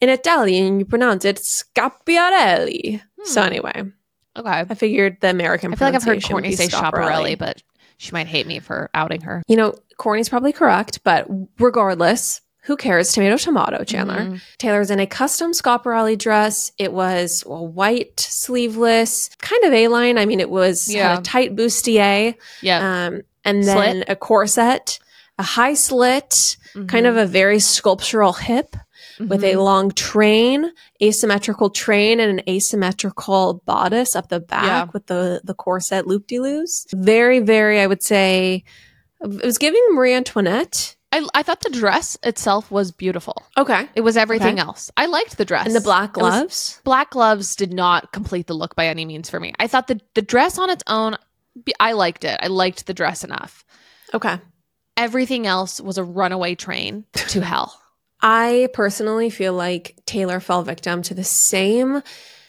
in 0.00 0.08
Italian, 0.08 0.80
you 0.80 0.84
pronounce 0.84 1.24
it 1.24 1.36
Scapiarelli. 1.36 3.00
So, 3.24 3.40
Hmm. 3.40 3.46
anyway, 3.46 3.82
Okay. 4.36 4.50
I 4.50 4.74
figured 4.74 5.18
the 5.20 5.30
American 5.30 5.72
I 5.72 5.76
feel 5.76 5.86
like 5.88 5.94
I've 5.94 6.02
heard 6.02 6.24
Courtney 6.24 6.56
say 6.56 6.66
Chaparelli, 6.66 7.38
but 7.38 7.62
she 7.96 8.12
might 8.12 8.26
hate 8.26 8.46
me 8.46 8.58
for 8.58 8.90
outing 8.94 9.22
her. 9.22 9.42
You 9.48 9.56
know, 9.56 9.74
Courtney's 9.98 10.28
probably 10.28 10.52
correct, 10.52 11.00
but 11.04 11.26
regardless, 11.58 12.40
who 12.62 12.76
cares? 12.76 13.12
Tomato, 13.12 13.36
tomato, 13.36 13.84
Chandler. 13.84 14.16
Mhm. 14.20 14.40
Taylor's 14.58 14.90
in 14.90 14.98
a 14.98 15.06
custom 15.06 15.52
Schiaparelli 15.52 16.16
dress. 16.18 16.72
It 16.78 16.92
was 16.92 17.44
a 17.46 17.62
white, 17.62 18.18
sleeveless, 18.20 19.30
kind 19.40 19.64
of 19.64 19.72
A-line. 19.72 20.16
I 20.18 20.24
mean, 20.26 20.40
it 20.40 20.48
was 20.50 20.88
Yeah. 20.92 21.18
a 21.18 21.22
tight 21.22 21.54
bustier. 21.56 22.34
Yeah. 22.62 23.06
um, 23.06 23.20
and 23.44 23.62
then 23.62 24.04
a 24.08 24.16
corset, 24.16 24.98
a 25.38 25.42
high 25.42 25.74
slit, 25.74 26.56
kind 26.74 26.88
Mhm. 27.06 27.08
of 27.10 27.16
a 27.18 27.26
very 27.26 27.58
sculptural 27.60 28.32
hip. 28.32 28.76
With 29.20 29.44
a 29.44 29.52
Mhm. 29.54 29.64
long 29.64 29.90
train, 29.92 30.70
asymmetrical 31.02 31.70
train, 31.70 32.20
and 32.20 32.38
an 32.40 32.48
asymmetrical 32.48 33.62
bodice 33.66 34.14
up 34.16 34.28
the 34.28 34.40
back 34.40 34.64
Yeah. 34.64 34.86
with 34.92 35.06
the 35.06 35.40
the 35.44 35.54
corset 35.54 36.06
loop 36.06 36.26
de 36.26 36.38
loos. 36.40 36.86
Very, 36.92 37.40
very, 37.40 37.80
I 37.80 37.86
would 37.86 38.02
say, 38.02 38.64
it 39.22 39.44
was 39.44 39.58
giving 39.58 39.82
Marie 39.92 40.14
Antoinette. 40.14 40.96
I, 41.12 41.24
I 41.32 41.42
thought 41.44 41.60
the 41.60 41.70
dress 41.70 42.18
itself 42.24 42.72
was 42.72 42.90
beautiful. 42.90 43.40
Okay, 43.56 43.88
It 43.94 44.00
was 44.00 44.16
everything 44.16 44.58
Okay. 44.58 44.66
else. 44.66 44.90
I 44.96 45.06
liked 45.06 45.36
the 45.38 45.44
dress. 45.44 45.64
and 45.66 45.74
the 45.74 45.80
black 45.80 46.12
gloves. 46.14 46.80
black 46.82 47.10
gloves 47.10 47.54
did 47.54 47.72
not 47.72 48.10
complete 48.10 48.48
the 48.48 48.54
look 48.54 48.74
by 48.74 48.88
any 48.88 49.04
means 49.04 49.30
for 49.30 49.38
me. 49.38 49.52
I 49.60 49.68
thought 49.68 49.86
the 49.86 50.00
the 50.14 50.22
dress 50.22 50.58
on 50.58 50.70
its 50.70 50.82
own, 50.88 51.16
I 51.78 51.92
liked 51.92 52.24
it. 52.24 52.40
I 52.42 52.48
liked 52.48 52.86
the 52.86 52.94
dress 52.94 53.22
enough. 53.22 53.64
okay, 54.12 54.40
Everything 54.96 55.44
else 55.46 55.80
was 55.80 55.98
a 55.98 56.04
runaway 56.04 56.54
train 56.54 57.04
to 57.14 57.40
hell. 57.40 57.80
I 58.26 58.70
personally 58.72 59.28
feel 59.28 59.52
like 59.52 59.96
Taylor 60.06 60.40
fell 60.40 60.62
victim 60.62 61.02
to 61.02 61.14
the 61.14 61.22
same 61.24 62.02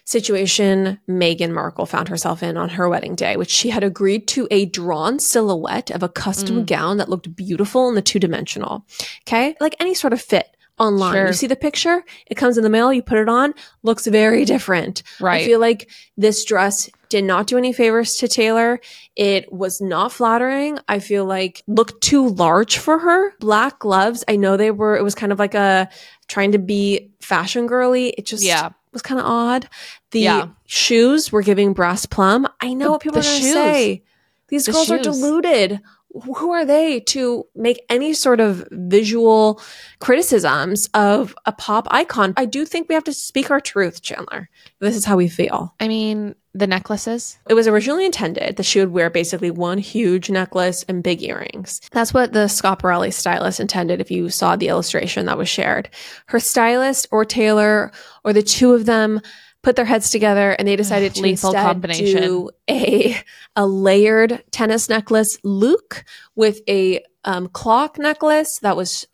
situation 0.05 0.99
Meghan 1.09 1.51
Markle 1.51 1.85
found 1.85 2.07
herself 2.07 2.41
in 2.41 2.55
on 2.55 2.69
her 2.69 2.87
wedding 2.87 3.13
day, 3.15 3.35
which 3.35 3.49
she 3.51 3.71
had 3.71 3.83
agreed 3.83 4.25
to 4.29 4.47
a 4.51 4.65
drawn 4.65 5.19
silhouette 5.19 5.91
of 5.91 6.01
a 6.01 6.07
custom 6.07 6.61
Mm. 6.61 6.65
gown 6.65 6.97
that 6.97 7.09
looked 7.09 7.35
beautiful 7.35 7.89
in 7.89 7.95
the 7.95 8.01
two 8.01 8.19
dimensional. 8.19 8.85
Okay. 9.27 9.55
Like 9.59 9.75
any 9.79 9.93
sort 9.93 10.13
of 10.13 10.21
fit 10.21 10.55
online. 10.77 11.13
Sure. 11.13 11.27
You 11.27 11.33
see 11.33 11.47
the 11.47 11.55
picture, 11.55 12.03
it 12.27 12.35
comes 12.35 12.57
in 12.57 12.63
the 12.63 12.69
mail, 12.69 12.91
you 12.91 13.01
put 13.01 13.17
it 13.17 13.29
on, 13.29 13.53
looks 13.83 14.07
very 14.07 14.43
different. 14.53 15.03
Right. 15.19 15.41
I 15.41 15.45
feel 15.45 15.59
like 15.59 15.89
this 16.17 16.43
dress 16.45 16.89
did 17.09 17.23
not 17.23 17.47
do 17.47 17.57
any 17.57 17.71
favors 17.71 18.15
to 18.15 18.27
Taylor. 18.27 18.79
It 19.15 19.51
was 19.53 19.79
not 19.79 20.11
flattering. 20.11 20.79
I 20.87 20.99
feel 20.99 21.23
like 21.25 21.63
looked 21.67 22.01
too 22.01 22.29
large 22.29 22.77
for 22.77 22.99
her. 22.99 23.31
Black 23.39 23.79
gloves. 23.79 24.23
I 24.27 24.35
know 24.35 24.57
they 24.57 24.71
were, 24.71 24.97
it 24.97 25.03
was 25.03 25.15
kind 25.15 25.31
of 25.31 25.39
like 25.39 25.53
a 25.53 25.87
trying 26.27 26.51
to 26.53 26.59
be 26.59 27.11
fashion 27.21 27.67
girly. 27.67 28.09
It 28.09 28.25
just 28.25 28.43
Yeah. 28.43 28.71
was 28.91 29.01
kind 29.01 29.19
of 29.19 29.25
odd. 29.27 29.69
The 30.11 30.19
Yeah. 30.21 30.47
shoes 30.65 31.31
were 31.31 31.41
giving 31.43 31.73
brass 31.73 32.05
plum. 32.05 32.47
I 32.59 32.73
know 32.73 32.85
The- 32.85 32.91
what 32.91 33.01
people 33.01 33.19
are 33.19 33.21
going 33.23 33.35
to 33.35 33.41
shoes. 33.41 33.53
say. 33.53 34.03
These 34.47 34.65
The 34.65 34.71
girls 34.73 34.91
are 34.91 34.99
deluded. 34.99 35.79
Who 36.23 36.51
are 36.51 36.65
they 36.65 37.01
to 37.01 37.45
make 37.55 37.83
any 37.89 38.13
sort 38.13 38.39
of 38.39 38.67
visual 38.71 39.61
criticisms 39.99 40.89
of 40.93 41.35
a 41.45 41.51
pop 41.51 41.87
icon? 41.91 42.33
I 42.37 42.45
do 42.45 42.65
think 42.65 42.87
we 42.87 42.95
have 42.95 43.03
to 43.05 43.13
speak 43.13 43.51
our 43.51 43.59
truth, 43.59 44.01
Chandler. 44.01 44.49
This 44.79 44.95
is 44.95 45.05
how 45.05 45.17
we 45.17 45.27
feel. 45.27 45.73
I 45.79 45.87
mean, 45.87 46.35
the 46.53 46.67
necklaces. 46.67 47.37
It 47.49 47.53
was 47.53 47.67
originally 47.67 48.05
intended 48.05 48.55
that 48.55 48.63
she 48.63 48.79
would 48.79 48.91
wear 48.91 49.09
basically 49.09 49.51
one 49.51 49.77
huge 49.77 50.29
necklace 50.29 50.83
and 50.87 51.03
big 51.03 51.21
earrings. 51.21 51.81
That's 51.91 52.13
what 52.13 52.31
the 52.31 52.45
Schiaparelli 52.45 53.13
stylist 53.13 53.59
intended 53.59 53.99
if 53.99 54.09
you 54.09 54.29
saw 54.29 54.55
the 54.55 54.69
illustration 54.69 55.25
that 55.25 55.37
was 55.37 55.49
shared. 55.49 55.89
Her 56.27 56.39
stylist 56.39 57.07
or 57.11 57.25
Taylor 57.25 57.91
or 58.23 58.31
the 58.31 58.41
two 58.41 58.73
of 58.73 58.85
them 58.85 59.19
put 59.65 59.75
their 59.75 59.83
heads 59.83 60.11
together 60.11 60.51
and 60.51 60.67
they 60.67 60.75
decided 60.75 61.15
to 61.15 61.23
Lethal 61.23 61.51
combination. 61.51 62.21
do 62.21 62.51
a, 62.69 63.17
a 63.55 63.65
layered 63.65 64.43
tennis 64.51 64.89
necklace 64.89 65.39
Luke 65.43 66.05
with 66.35 66.61
a 66.69 67.03
um, 67.23 67.47
clock 67.47 67.97
necklace 67.97 68.59
that 68.59 68.77
was 68.77 69.07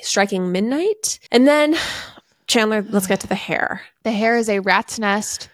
striking 0.00 0.50
midnight. 0.50 1.18
And 1.30 1.46
then, 1.46 1.76
Chandler, 2.46 2.80
let's 2.88 3.06
get 3.06 3.20
to 3.20 3.26
the 3.26 3.34
hair. 3.34 3.82
The 4.04 4.10
hair 4.10 4.38
is 4.38 4.48
a 4.48 4.60
rat's 4.60 4.98
nest 4.98 5.50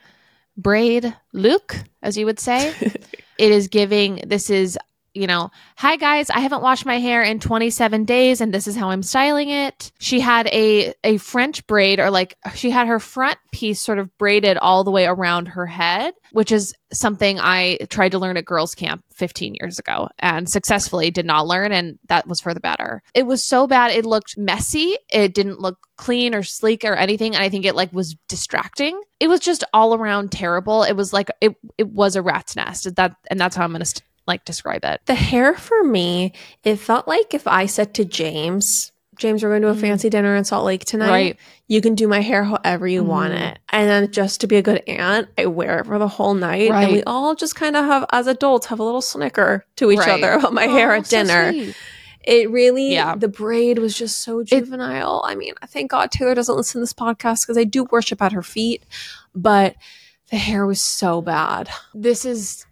braid 0.57 1.13
Luke, 1.33 1.75
as 2.01 2.17
you 2.17 2.25
would 2.25 2.39
say. 2.39 2.73
it 3.39 3.51
is 3.51 3.67
giving, 3.67 4.23
this 4.25 4.51
is, 4.51 4.79
you 5.15 5.29
know, 5.29 5.51
hi 5.77 5.97
guys, 5.97 6.29
I 6.29 6.41
haven't 6.41 6.63
washed 6.63 6.85
my 6.85 6.99
hair 6.99 7.23
in 7.23 7.39
27 7.39 8.05
days 8.05 8.41
and 8.41 8.53
this 8.53 8.67
is 8.67 8.75
how 8.75 8.91
I'm 8.91 9.03
styling 9.03 9.49
it. 9.49 9.93
She 10.01 10.19
had 10.19 10.49
a 10.49 10.93
a 11.05 11.19
French 11.19 11.67
braid 11.69 12.01
or 12.01 12.11
like 12.11 12.37
she 12.55 12.71
had 12.71 12.89
her 12.89 12.99
front 12.99 13.39
piece 13.53 13.81
sort 13.81 14.01
of 14.01 14.17
braided 14.19 14.57
all 14.57 14.83
the 14.83 14.91
way 14.91 15.07
around 15.07 15.47
her 15.47 15.67
head, 15.67 16.15
which 16.33 16.51
is 16.51 16.75
something 16.93 17.39
I 17.39 17.79
tried 17.91 18.11
to 18.11 18.19
learn 18.19 18.37
at 18.37 18.45
girls 18.45 18.75
camp 18.75 19.05
15 19.15 19.55
years 19.61 19.79
ago 19.79 20.09
and 20.19 20.49
successfully 20.49 21.13
did 21.13 21.27
not 21.27 21.47
learn 21.47 21.71
and 21.71 21.99
that 22.09 22.27
was 22.27 22.41
for 22.41 22.53
the 22.53 22.61
better. 22.61 23.01
It 23.15 23.27
was 23.27 23.45
so 23.45 23.69
bad 23.69 23.93
it 23.93 24.05
looked 24.05 24.37
messy. 24.37 24.97
It 25.11 25.33
didn't 25.33 25.61
look 25.61 25.79
clean 25.97 26.35
or 26.35 26.43
sleek 26.43 26.85
or 26.85 26.95
anything 26.95 27.37
and 27.37 27.45
I 27.45 27.49
think 27.49 27.65
it 27.65 27.77
like 27.77 27.93
was 27.93 28.17
distracting. 28.29 29.01
It 29.21 29.29
was 29.29 29.39
just 29.39 29.63
all 29.73 29.95
around 29.95 30.33
terrible. 30.33 30.83
It 30.83 30.95
was 30.95 31.13
like 31.13 31.31
it 31.41 31.55
it 31.79 31.87
was 31.87 32.17
a 32.17 32.23
rat's 32.23 32.57
nest. 32.57 32.93
That 32.97 33.15
and 33.31 33.41
that's 33.41 33.55
how 33.55 33.63
I'm 33.63 33.71
going 33.71 33.79
to 33.79 33.87
st- 33.87 34.03
like 34.27 34.45
describe 34.45 34.85
it. 34.85 35.01
The 35.07 35.15
hair 35.15 35.55
for 35.55 35.83
me, 35.85 36.33
it 36.63 36.77
felt 36.77 37.07
like 37.09 37.35
if 37.35 37.47
I 37.47 37.67
said 37.67 37.95
to 37.95 38.05
James, 38.05 38.91
James, 39.17 39.45
we're 39.45 39.51
going 39.51 39.63
to 39.63 39.69
a 39.69 39.75
Mhm. 39.75 39.81
fancy 39.81 40.11
dinner 40.11 40.35
in 40.35 40.43
Salt 40.45 40.65
Lake 40.65 40.85
tonight. 40.85 41.09
Right. 41.09 41.37
You 41.69 41.81
can 41.81 41.95
do 41.95 42.09
my 42.09 42.21
hair 42.21 42.43
however 42.43 42.89
you 42.89 43.05
want 43.05 43.33
Mhm. 43.33 43.53
it. 43.53 43.59
And 43.69 43.89
then 43.89 44.11
just 44.11 44.41
to 44.41 44.49
be 44.49 44.57
a 44.57 44.63
good 44.63 44.83
aunt, 44.89 45.29
I 45.39 45.47
wear 45.47 45.79
it 45.79 45.87
for 45.87 46.01
the 46.01 46.09
whole 46.09 46.35
night. 46.35 46.73
And 46.73 46.91
we 46.91 47.05
all 47.05 47.37
just 47.37 47.55
kind 47.55 47.77
of 47.77 47.85
have, 47.85 48.07
as 48.13 48.27
adults, 48.27 48.67
have 48.67 48.81
a 48.81 48.83
little 48.83 49.01
snicker 49.01 49.67
to 49.77 49.93
each 49.93 50.01
Right. 50.01 50.09
other 50.21 50.33
about 50.33 50.53
my 50.53 50.67
hair 50.67 50.93
Oh, 50.93 50.97
at 50.99 51.07
so 51.07 51.17
dinner. 51.19 51.53
sweet. 51.53 51.77
it 52.27 52.51
really, 52.51 52.93
Yeah. 52.95 53.15
the 53.15 53.29
braid 53.29 53.79
was 53.79 53.95
just 53.97 54.21
so 54.21 54.43
juvenile. 54.43 55.23
I 55.29 55.35
mean, 55.37 55.53
thank 55.69 55.91
God 55.93 56.11
Taylor 56.11 56.35
doesn't 56.35 56.57
listen 56.57 56.81
to 56.81 56.83
this 56.83 56.95
podcast 56.95 57.43
because 57.43 57.59
I 57.59 57.65
do 57.65 57.85
worship 57.93 58.21
at 58.23 58.33
her 58.33 58.43
feet. 58.43 58.83
But 59.35 59.77
the 60.31 60.39
hair 60.39 60.67
was 60.67 60.81
so 60.81 61.21
bad. 61.21 61.69
this 61.95 62.25
is 62.25 62.65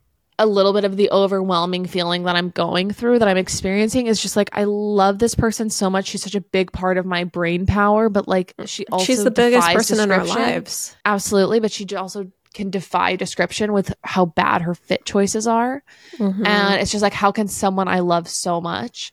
a 0.43 0.47
little 0.47 0.73
bit 0.73 0.85
of 0.85 0.97
the 0.97 1.11
overwhelming 1.11 1.87
feeling 1.87 2.25
that 2.25 2.37
I'm 2.37 2.51
going 2.51 2.91
through 2.91 3.21
that 3.21 3.29
I'm 3.29 3.37
experiencing 3.37 4.07
is 4.09 4.21
just 4.21 4.37
like 4.37 4.51
I 4.53 4.65
love 4.65 5.19
this 5.19 5.35
person 5.35 5.71
so 5.71 5.89
much. 5.89 6.07
She's 6.09 6.23
such 6.23 6.35
a 6.35 6.41
big 6.41 6.73
part 6.73 6.99
of 6.99 7.07
my 7.07 7.25
brain 7.25 7.65
power, 7.67 8.09
but 8.09 8.27
like 8.29 8.55
she 8.67 8.85
also 8.89 9.05
She's 9.05 9.25
the 9.25 9.31
biggest 9.31 9.69
person 9.73 10.01
in 10.01 10.11
our 10.11 10.25
lives. 10.25 10.97
Absolutely, 11.05 11.61
but 11.61 11.71
she 11.73 11.87
also 11.97 12.31
can 12.55 12.69
defy 12.71 13.17
description 13.17 13.73
with 13.73 13.95
how 14.03 14.27
bad 14.27 14.63
her 14.63 14.75
fit 14.75 15.05
choices 15.07 15.47
are. 15.47 15.83
Mhm. 16.19 16.47
And 16.47 16.81
it's 16.81 16.91
just 16.91 17.03
like 17.03 17.15
how 17.15 17.33
can 17.33 17.49
someone 17.49 17.89
I 17.89 18.01
love 18.01 18.29
so 18.29 18.61
much 18.61 19.13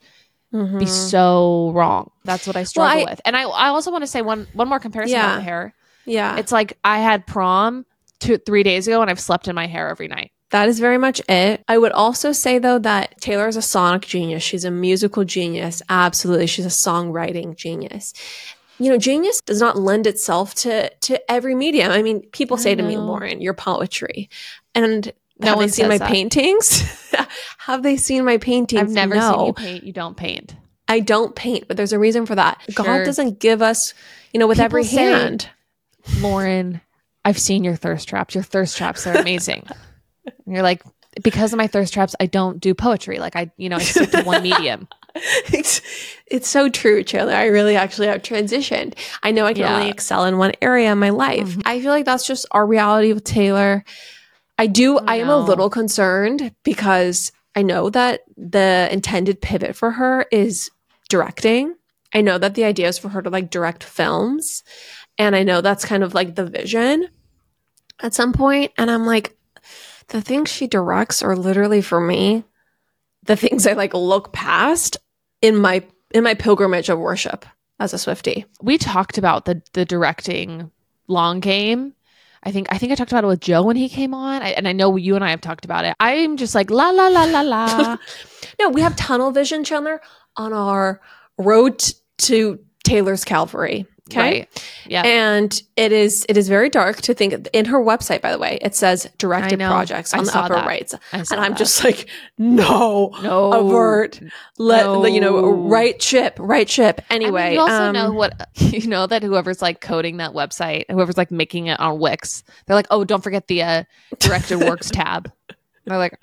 be 0.52 0.58
Mhm. 0.58 0.88
so 0.88 1.72
wrong? 1.76 2.10
That's 2.26 2.48
what 2.48 2.56
I 2.56 2.64
struggle 2.64 3.02
I- 3.08 3.12
with. 3.12 3.22
And 3.24 3.38
I 3.38 3.44
I 3.44 3.68
also 3.70 3.92
want 3.92 4.02
to 4.04 4.08
say 4.08 4.22
one 4.22 4.48
one 4.54 4.68
more 4.68 4.80
comparison 4.80 5.16
Yeah. 5.16 5.32
about 5.34 5.44
hair. 5.44 5.74
yeah. 6.06 6.38
It's 6.38 6.52
like 6.52 6.78
I 6.84 7.00
had 7.00 7.28
prom 7.28 7.86
two 8.20 8.38
three 8.38 8.64
days 8.64 8.88
ago 8.88 9.02
and 9.02 9.10
I've 9.10 9.20
slept 9.20 9.48
in 9.48 9.56
my 9.56 9.68
hair 9.68 9.88
every 9.90 10.08
night. 10.10 10.32
That 10.52 10.68
is 10.68 10.80
very 10.80 10.98
much 10.98 11.22
it. 11.30 11.64
I 11.68 11.78
would 11.78 11.92
also 11.92 12.32
say 12.32 12.58
though 12.58 12.80
that 12.80 13.20
Taylor 13.22 13.48
is 13.48 13.56
a 13.56 13.62
sonic 13.62 14.04
genius. 14.04 14.42
She's 14.44 14.66
a 14.66 14.72
musical 14.72 15.24
genius. 15.24 15.82
Absolutely. 15.90 16.48
She's 16.48 16.66
a 16.66 16.70
songwriting 16.70 17.56
genius. 17.56 18.14
You 18.80 18.90
know, 18.92 18.98
genius 18.98 19.42
does 19.42 19.60
not 19.60 19.78
lend 19.78 20.08
itself 20.08 20.56
to 20.56 20.90
to 20.90 21.32
every 21.32 21.54
medium. 21.54 21.92
I 21.92 22.02
mean, 22.02 22.22
people 22.32 22.58
I 22.58 22.62
say 22.62 22.76
to 22.76 22.82
me. 22.84 22.98
Lauren, 22.98 23.42
your 23.42 23.54
poetry. 23.54 24.30
And 24.74 25.12
No 25.40 25.50
have 25.50 25.56
one 25.58 25.66
they 25.66 25.72
seen 25.72 25.88
my 25.88 25.98
that. 26.00 26.10
paintings? 26.10 26.82
have 27.60 27.84
they 27.84 27.98
seen 27.98 28.26
my 28.26 28.38
paintings? 28.38 28.82
I've 28.82 28.90
never 28.90 29.16
no. 29.16 29.32
seen 29.34 29.46
you 29.46 29.54
paint. 29.54 29.84
You 29.84 29.94
don't 29.94 30.18
paint. 30.18 30.56
I 30.88 31.02
don't 31.02 31.36
paint, 31.36 31.68
but 31.68 31.78
there's 31.78 31.94
a 31.94 32.00
reason 32.00 32.26
for 32.26 32.34
that. 32.34 32.60
Sure. 32.70 32.84
God 32.86 33.06
doesn't 33.06 33.40
give 33.40 33.62
us, 33.62 33.94
you 34.34 34.40
know, 34.40 34.48
with 34.48 34.58
People 34.58 34.66
every 34.66 34.84
say- 34.86 34.96
hand. 34.96 35.48
Lauren, 36.20 36.82
I've 37.24 37.38
seen 37.38 37.64
your 37.64 37.76
thirst 37.76 38.08
traps. 38.10 38.34
Your 38.34 38.44
thirst 38.44 38.76
traps 38.78 39.06
are 39.06 39.16
amazing. 39.16 39.68
and 40.46 40.54
you're 40.54 40.64
like, 40.64 40.84
because 41.24 41.52
of 41.54 41.58
my 41.58 41.68
thirst 41.68 41.94
traps, 41.94 42.16
I 42.20 42.28
don't 42.28 42.60
do 42.60 42.74
poetry. 42.74 43.20
Like 43.20 43.36
I, 43.36 43.52
you 43.58 43.70
know, 43.70 43.78
I 43.78 43.84
stick 43.84 44.12
to 44.12 44.24
one 44.24 44.44
medium. 44.44 44.88
it's, 45.16 45.82
it's 46.28 46.48
so 46.48 46.70
true, 46.70 47.04
Chandler. 47.04 47.34
I 47.34 47.46
really 47.46 47.76
actually 47.76 48.08
have 48.08 48.22
transitioned. 48.22 48.94
I 49.24 49.32
know 49.32 49.46
I 49.46 49.54
can 49.54 49.64
Yeah. 49.64 49.76
only 49.76 49.90
excel 49.90 50.26
in 50.26 50.38
one 50.38 50.54
area 50.62 50.92
in 50.92 51.00
my 51.00 51.10
life. 51.10 51.56
Mhm. 51.56 51.62
I 51.66 51.82
feel 51.82 51.90
like 51.92 52.06
that's 52.06 52.28
just 52.28 52.46
our 52.52 52.66
reality 52.66 53.12
with 53.14 53.24
Taylor. 53.24 53.84
I 54.58 54.68
do, 54.68 55.00
I 55.00 55.16
am 55.16 55.30
a 55.30 55.38
little 55.38 55.70
concerned 55.70 56.54
because 56.64 57.32
I 57.56 57.64
know 57.64 57.90
that 57.90 58.22
the 58.38 58.88
intended 58.92 59.42
pivot 59.42 59.76
for 59.76 59.92
her 59.92 60.26
is 60.32 60.70
directing. 61.10 61.76
I 62.14 62.22
know 62.22 62.38
that 62.38 62.54
the 62.56 62.64
idea 62.66 62.88
is 62.88 62.98
for 63.00 63.10
her 63.10 63.22
to 63.22 63.30
like 63.30 63.50
direct 63.50 63.84
films. 63.84 64.64
And 65.18 65.36
I 65.36 65.44
know 65.44 65.62
that's 65.62 65.86
kind 65.86 66.04
of 66.04 66.14
like 66.14 66.36
the 66.36 66.46
vision 66.46 67.08
at 68.02 68.14
some 68.14 68.32
point. 68.34 68.72
And 68.78 68.92
I'm 68.92 69.06
like, 69.06 69.36
the 70.10 70.22
things 70.22 70.50
she 70.50 70.68
directs 70.68 71.22
are 71.22 71.36
literally 71.36 71.82
for 71.82 72.00
me 72.00 72.44
the 73.24 73.36
things 73.36 73.68
I 73.68 73.74
like 73.74 73.94
look 73.94 74.34
past 74.34 74.98
in 75.42 75.56
my 75.56 75.84
in 76.12 76.24
my 76.24 76.34
pilgrimage 76.34 76.90
of 76.90 77.00
worship 77.00 77.46
as 77.80 77.94
a 77.94 77.98
Swiftie. 77.98 78.46
We 78.62 78.78
talked 78.78 79.18
about 79.18 79.46
the 79.46 79.62
the 79.74 79.86
directing 79.86 80.72
long 81.08 81.40
game. 81.40 81.94
I 82.42 82.52
think 82.52 82.68
I 82.72 82.78
think 82.78 82.92
I 82.92 82.96
talked 82.96 83.12
about 83.12 83.26
it 83.26 83.28
with 83.28 83.42
Joe 83.42 83.64
when 83.64 83.76
he 83.76 83.90
came 83.90 84.14
on, 84.14 84.42
I, 84.42 84.50
and 84.52 84.68
I 84.68 84.72
know 84.72 84.96
you 84.96 85.16
and 85.16 85.24
I 85.24 85.32
have 85.32 85.42
talked 85.42 85.66
about 85.66 85.86
it. 85.86 85.96
I'm 86.00 86.38
just 86.38 86.56
like 86.56 86.72
la 86.72 86.90
la 86.90 87.08
la 87.08 87.26
la 87.26 87.42
la. 87.42 87.98
No, 88.60 88.70
we 88.70 88.82
have 88.82 88.96
tunnel 88.98 89.32
vision, 89.32 89.64
Chandler, 89.64 90.02
on 90.36 90.52
our 90.52 91.00
road 91.38 91.82
to 92.20 92.60
Taylor's 92.84 93.24
Calvary. 93.24 93.86
Okay. 94.12 94.40
Right. 94.40 94.68
Yeah. 94.88 95.04
And 95.04 95.62
it 95.78 95.92
is 95.92 96.26
it 96.28 96.36
is 96.38 96.50
very 96.50 96.70
dark 96.70 96.98
to 97.04 97.14
think 97.14 97.48
in 97.54 97.66
her 97.66 97.80
website, 97.80 98.22
by 98.22 98.32
the 98.32 98.40
way, 98.40 98.60
it 98.62 98.76
says 98.76 99.08
directed 99.18 99.62
I 99.62 99.68
projects 99.68 100.14
I 100.14 100.20
on 100.20 100.26
the 100.26 100.38
upper 100.38 100.56
that. 100.56 100.66
right. 100.66 100.94
And 101.14 101.26
I'm 101.32 101.52
that. 101.52 101.58
just 101.58 101.84
like, 101.84 102.10
no, 102.38 103.16
no 103.22 103.54
avert, 103.54 104.20
let 104.58 105.12
you 105.12 105.22
know, 105.22 105.50
right 105.50 106.00
chip, 106.00 106.36
right 106.40 106.70
ship. 106.70 107.02
I 107.10 107.20
mean, 107.20 107.30
Anyway, 107.30 107.54
you 107.54 107.60
also 107.60 107.84
um, 107.84 107.94
know 107.94 108.12
what 108.12 108.50
you 108.56 108.88
know 108.88 109.08
that 109.08 109.24
whoever's 109.24 109.62
like 109.62 109.82
coding 109.82 110.18
that 110.18 110.32
website, 110.32 110.86
whoever's 110.90 111.18
like 111.18 111.32
making 111.32 111.68
it 111.68 111.80
on 111.80 112.00
Wix, 112.00 112.44
they're 112.66 112.76
like, 112.76 112.88
oh, 112.90 113.04
don't 113.04 113.24
forget 113.24 113.48
the 113.48 113.62
uh, 113.62 113.84
directed 114.20 114.60
works 114.60 114.90
tab. 114.94 115.32
They're 115.86 115.98
like, 115.98 116.20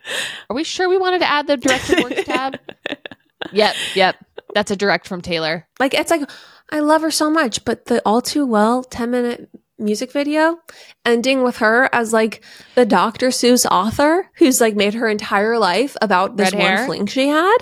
are 0.49 0.57
we 0.57 0.64
sure 0.64 0.88
we 0.88 0.99
wanted 0.99 1.20
to 1.20 1.31
add 1.31 1.46
the 1.46 1.57
directed 1.57 2.03
works 2.03 2.25
tab? 2.25 2.59
yep, 3.53 3.75
yep. 3.94 4.16
That's 4.57 4.71
a 4.71 4.77
direct 4.77 5.07
from 5.07 5.21
Taylor. 5.21 5.69
like 5.79 5.92
it's 5.92 6.11
like 6.11 6.23
I 6.71 6.81
love 6.81 7.03
her 7.03 7.11
so 7.11 7.31
much, 7.31 7.64
but 7.66 7.85
the 7.85 8.01
all 8.07 8.21
too 8.23 8.45
well 8.47 8.83
10 8.83 9.11
minute 9.11 9.51
music 9.79 10.11
video 10.11 10.59
ending 11.05 11.42
with 11.42 11.59
her 11.59 11.88
as 11.92 12.11
like 12.12 12.42
the 12.75 12.87
Dr. 12.87 13.29
Seuss 13.29 13.66
author 13.71 14.31
who's 14.38 14.59
like 14.61 14.75
made 14.75 14.95
her 14.95 15.07
entire 15.09 15.59
life 15.59 15.95
about 16.01 16.38
this 16.38 16.53
Red 16.53 16.59
one 16.62 16.66
hair? 16.77 16.87
fling 16.87 17.07
she 17.07 17.29
had 17.29 17.59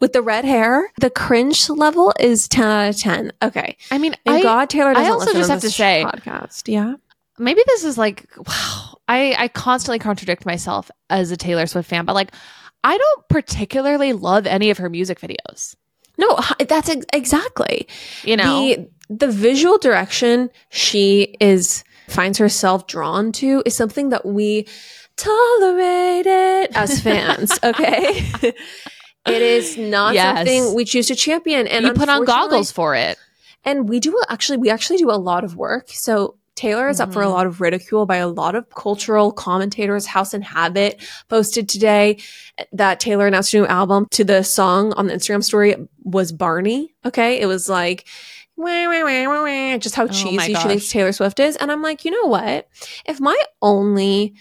with 0.00 0.12
the 0.12 0.20
red 0.20 0.44
hair. 0.44 0.92
The 1.00 1.08
cringe 1.08 1.70
level 1.70 2.12
is 2.20 2.46
10 2.48 2.66
out 2.66 2.88
of 2.90 2.98
10. 3.00 3.32
Okay. 3.42 3.76
I 3.90 3.96
mean, 3.96 4.14
Thank 4.26 4.40
I, 4.40 4.42
God 4.42 4.68
Taylor 4.70 4.92
doesn't 4.92 5.10
also 5.12 5.24
listen 5.32 5.40
just 5.40 5.50
have 5.50 5.60
to 5.62 5.70
say- 5.70 6.04
podcast. 6.06 6.68
Yeah. 6.68 6.94
maybe 7.38 7.62
this 7.66 7.84
is 7.84 7.96
like 7.96 8.26
wow 8.36 8.98
i 9.08 9.34
i 9.38 9.48
constantly 9.48 9.98
contradict 9.98 10.44
myself 10.44 10.90
as 11.08 11.30
a 11.30 11.36
taylor 11.36 11.66
swift 11.66 11.88
fan 11.88 12.04
but 12.04 12.14
like 12.14 12.32
i 12.82 12.98
don't 12.98 13.28
particularly 13.28 14.12
love 14.12 14.44
any 14.46 14.70
of 14.70 14.78
her 14.78 14.90
music 14.90 15.20
videos 15.20 15.76
No, 16.18 16.38
that's 16.68 16.88
ex- 16.88 17.06
exactly. 17.12 17.86
you 18.24 18.36
know 18.36 18.44
the 18.68 18.88
the 19.08 19.28
visual 19.30 19.78
direction 19.78 20.50
she 20.70 21.34
is 21.40 21.84
finds 22.08 22.38
herself 22.38 22.86
drawn 22.86 23.32
to 23.32 23.62
is 23.64 23.74
something 23.76 24.08
that 24.10 24.24
we 24.26 24.66
tolerate 25.16 26.26
it 26.26 26.70
as 26.74 27.00
fans 27.06 27.58
okay 27.62 28.24
it 29.26 29.42
is 29.42 29.76
not 29.76 30.14
Yes. 30.14 30.38
something 30.38 30.74
we 30.74 30.84
choose 30.84 31.08
to 31.08 31.14
champion 31.14 31.66
and 31.66 31.84
you 31.84 31.92
put 31.92 32.08
on 32.08 32.24
goggles 32.24 32.70
for 32.70 32.94
it 32.94 33.18
and 33.64 33.88
we 33.88 34.00
do 34.00 34.18
actually 34.28 34.58
we 34.58 34.70
actually 34.70 34.96
do 34.98 35.10
a 35.10 35.18
lot 35.18 35.44
of 35.44 35.56
work 35.56 35.88
so 35.90 36.36
Taylor 36.54 36.88
is 36.88 36.98
up 36.98 37.12
for 37.12 37.22
a 37.22 37.26
Mhm. 37.26 37.30
lot 37.34 37.46
of 37.46 37.60
ridicule 37.60 38.04
by 38.04 38.16
a 38.16 38.26
lot 38.26 38.56
of 38.56 38.68
cultural 38.74 39.30
commentators. 39.30 40.06
House 40.06 40.34
and 40.34 40.42
Habit 40.42 41.00
posted 41.28 41.68
today 41.68 42.18
that 42.72 42.98
Taylor 42.98 43.28
announced 43.28 43.54
a 43.54 43.58
new 43.58 43.66
album 43.66 44.08
to 44.10 44.24
the 44.24 44.42
song 44.42 44.92
on 44.94 45.06
the 45.06 45.12
Instagram 45.14 45.44
story 45.44 45.76
was 46.10 46.32
Barney. 46.32 46.94
Okay. 47.04 47.40
It 47.40 47.46
was 47.46 47.68
like, 47.68 48.06
wah, 48.56 48.64
wah, 48.88 49.42
wah, 49.44 49.78
just 49.78 49.94
how 49.94 50.04
Oh 50.04 50.08
cheesy 50.08 50.54
she 50.54 50.68
thinks 50.68 50.90
Taylor 50.90 51.12
Swift 51.12 51.38
is. 51.40 51.56
And 51.56 51.70
I'm 51.70 51.82
like, 51.82 52.04
you 52.04 52.10
know 52.10 52.26
what? 52.28 52.68
If 53.06 53.20
my 53.20 53.36
only 53.62 54.34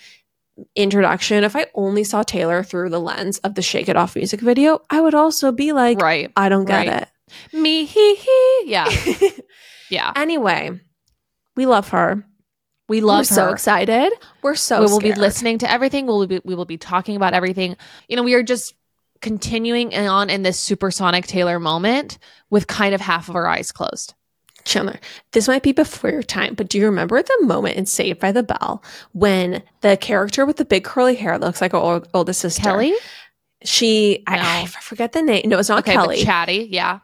introduction, 0.75 1.43
if 1.43 1.56
I 1.56 1.67
only 1.75 2.03
saw 2.03 2.23
Taylor 2.23 2.63
through 2.63 2.89
the 2.89 2.99
lens 2.99 3.38
of 3.39 3.56
the 3.56 3.62
Shake 3.62 3.89
It 3.89 3.95
Off 3.95 4.15
music 4.15 4.39
video, 4.41 4.80
I 4.89 5.01
would 5.01 5.13
also 5.13 5.51
be 5.51 5.71
like, 5.71 6.01
right 6.01 6.32
I 6.36 6.49
don't 6.49 6.65
get 6.65 6.88
Right. 6.88 7.08
me 7.53 7.86
he, 7.86 8.15
he. 8.15 8.62
yeah 8.65 8.89
yeah 9.89 10.13
anyway, 10.15 10.71
we 11.56 11.65
love 11.65 11.89
her. 11.89 12.23
we 12.89 13.01
love 13.01 13.19
We're 13.19 13.23
so 13.25 13.49
excited. 13.49 14.12
We're 14.41 14.56
so 14.56 14.80
we 14.80 14.88
will 14.88 14.99
be 14.99 15.13
listening 15.13 15.60
to 15.60 15.69
everything 15.71 16.08
we'll 16.08 16.25
be 16.25 16.41
we 16.43 16.56
will 16.56 16.65
be 16.65 16.77
talking 16.77 17.15
about 17.15 17.34
everything 17.34 17.75
you 18.08 18.15
know 18.15 18.23
we 18.23 18.34
are 18.34 18.43
just 18.43 18.73
continuing 19.21 19.93
on 19.95 20.30
in 20.30 20.43
this 20.43 20.60
supersonic 20.60 21.27
taylor 21.27 21.60
moment 21.60 22.17
with 22.49 22.67
kind 22.67 22.93
of 22.95 23.01
half 23.01 23.30
of 23.30 23.36
our 23.36 23.47
eyes 23.47 23.71
closed 23.71 24.13
Chandler, 24.65 24.99
this 25.32 25.47
might 25.47 25.63
be 25.63 25.71
before 25.71 26.10
your 26.10 26.21
time, 26.23 26.53
but 26.53 26.67
do 26.67 26.77
you 26.77 26.86
remember 26.86 27.21
the 27.21 27.38
moment 27.43 27.77
in 27.77 27.86
Saved 27.86 28.19
by 28.19 28.34
the 28.34 28.43
Bell 28.43 28.84
when 29.13 29.63
the 29.80 29.95
character 29.95 30.45
with 30.45 30.58
the 30.58 30.65
big 30.65 30.84
curly 30.84 31.15
hair 31.15 31.39
looks 31.39 31.62
like 31.62 31.71
her 31.71 31.77
old, 31.77 32.08
oldest 32.13 32.41
sister? 32.41 32.62
kelly 32.63 32.93
She, 33.63 34.23
I, 34.27 34.36
No. 34.36 34.41
I 34.43 34.65
forget 34.65 35.13
the 35.13 35.21
name. 35.21 35.43
No, 35.49 35.58
it's 35.58 35.69
not 35.69 35.80
okay 35.80 35.93
Kelly. 35.93 36.21
chatty 36.23 36.67
yeah 36.69 36.99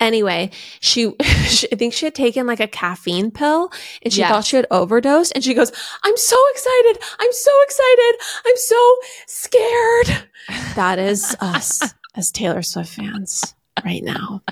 anyway, 0.00 0.50
she, 0.80 1.14
she, 1.46 1.68
I 1.72 1.76
think 1.76 1.92
she 1.94 2.06
had 2.06 2.14
taken 2.14 2.46
like 2.46 2.60
a 2.60 2.68
caffeine 2.68 3.30
pill 3.30 3.70
and 4.02 4.12
she 4.12 4.20
Yes. 4.20 4.30
thought 4.30 4.44
she 4.44 4.56
had 4.56 4.66
overdosed. 4.70 5.32
And 5.34 5.42
she 5.44 5.54
goes, 5.54 5.72
I'm 6.02 6.16
so 6.16 6.36
excited. 6.52 6.98
I'm 7.18 7.32
so 7.32 7.50
excited. 7.64 8.14
I'm 8.46 8.56
so 8.56 8.96
scared. 9.26 10.28
That 10.76 10.98
is 11.00 11.34
us 11.40 11.94
as 12.14 12.30
Taylor 12.30 12.62
Swift 12.62 12.90
fans 12.94 13.54
right 13.84 14.02
now. 14.04 14.42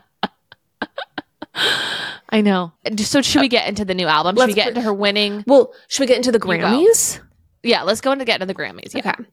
I 2.31 2.41
know. 2.41 2.73
So 2.97 3.23
should 3.23 3.41
we 3.43 3.49
get 3.49 3.69
into 3.69 3.85
the 3.85 3.95
new 3.95 4.07
album? 4.09 4.35
Should 4.35 4.41
Let's 4.41 4.49
we 4.49 4.55
get 4.55 4.69
into 4.69 4.81
her 4.81 4.93
winning? 4.93 5.45
Well, 5.47 5.73
should 5.89 6.01
we 6.03 6.07
get 6.07 6.17
into 6.17 6.33
the. 6.33 6.41
Grammys? 6.41 7.21
Yeah, 7.63 7.83
let's 7.83 8.01
go 8.01 8.11
into 8.11 8.25
get 8.25 8.41
into 8.41 8.53
the 8.53 8.59
Grammys. 8.61 8.93
Yeah. 8.95 9.01
Okay. 9.11 9.25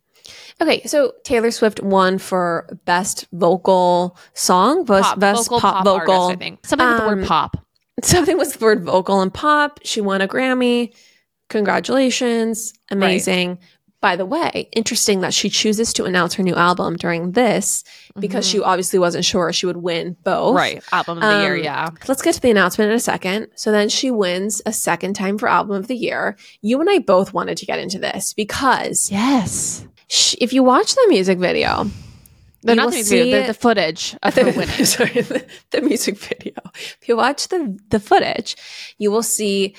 Okay, 0.62 0.84
so 0.86 1.14
Taylor 1.24 1.52
Swift 1.52 1.82
won 1.82 2.18
for 2.18 2.68
best 2.86 3.26
vocal 3.34 4.18
song, 4.34 4.86
best, 4.86 5.04
Pop, 5.04 5.20
best 5.20 5.44
vocal, 5.50 5.60
pop, 5.60 5.74
pop, 5.76 5.86
vocal. 5.86 6.14
artist, 6.24 6.36
I 6.38 6.44
think 6.44 6.66
something 6.66 6.88
with 6.88 6.98
the 6.98 7.04
Um, 7.04 7.18
word 7.20 7.28
pop. 7.28 7.58
Something 8.04 8.38
with 8.38 8.54
the 8.54 8.66
word 8.66 8.84
vocal 8.84 9.22
and 9.22 9.32
pop. 9.34 9.80
She 9.84 10.02
won 10.02 10.22
a 10.22 10.28
Grammy. 10.28 10.94
Congratulations. 11.50 12.74
Amazing. 12.90 13.60
By 14.02 14.16
the 14.16 14.26
way, 14.26 14.68
interesting 14.72 15.22
that 15.22 15.32
she 15.32 15.48
chooses 15.48 15.94
to 15.94 16.06
announce 16.06 16.34
her 16.34 16.42
new 16.42 16.56
album 16.56 16.96
during 16.96 17.34
this 17.34 17.84
because 18.20 18.48
she 18.48 18.60
obviously 18.60 18.98
wasn't 18.98 19.24
sure 19.26 19.54
she 19.54 19.68
would 19.68 19.78
win 19.78 20.18
both. 20.24 20.56
Mm-hmm. 20.56 20.58
right 20.58 20.84
album 20.92 21.20
of 21.20 21.24
the 21.24 21.42
year. 21.44 21.56
Um, 21.58 21.64
Yeah, 21.64 21.90
Let's 22.08 22.24
get 22.24 22.34
to 22.34 22.42
the 22.42 22.50
announcement 22.50 22.90
in 22.90 22.96
a 22.98 23.00
second. 23.00 23.50
So 23.56 23.72
then 23.72 23.90
she 23.90 24.10
wins 24.10 24.60
a 24.66 24.74
second 24.74 25.14
time 25.14 25.38
for 25.38 25.48
album 25.48 25.76
of 25.76 25.86
the 25.88 25.96
year. 25.96 26.36
You 26.64 26.82
and 26.82 26.90
I 26.90 26.98
both 26.98 27.32
wanted 27.32 27.58
to 27.58 27.66
get 27.68 27.78
into 27.78 28.00
this 28.00 28.34
because 28.34 29.12
yes. 29.12 29.86
Sh 30.12 30.36
if 30.40 30.52
you 30.54 30.62
watch 30.64 30.94
the 30.94 31.06
music 31.08 31.40
video, 31.40 31.90
They're 32.64 32.76
not 32.76 32.90
the 32.92 32.98
music 32.98 33.20
video, 33.20 33.42
the, 33.42 33.48
the 33.48 33.54
footage 33.54 34.16
of 34.22 34.36
her 34.36 34.44
winning. 34.58 34.86
Sorry, 34.86 35.22
the, 35.22 35.46
the 35.72 35.82
music 35.82 36.18
video. 36.18 36.54
If 37.02 37.08
you 37.08 37.16
watch 37.18 37.48
the 37.48 37.80
the 37.90 38.00
footage, 38.00 38.56
you 38.98 39.10
will 39.10 39.24
see 39.24 39.76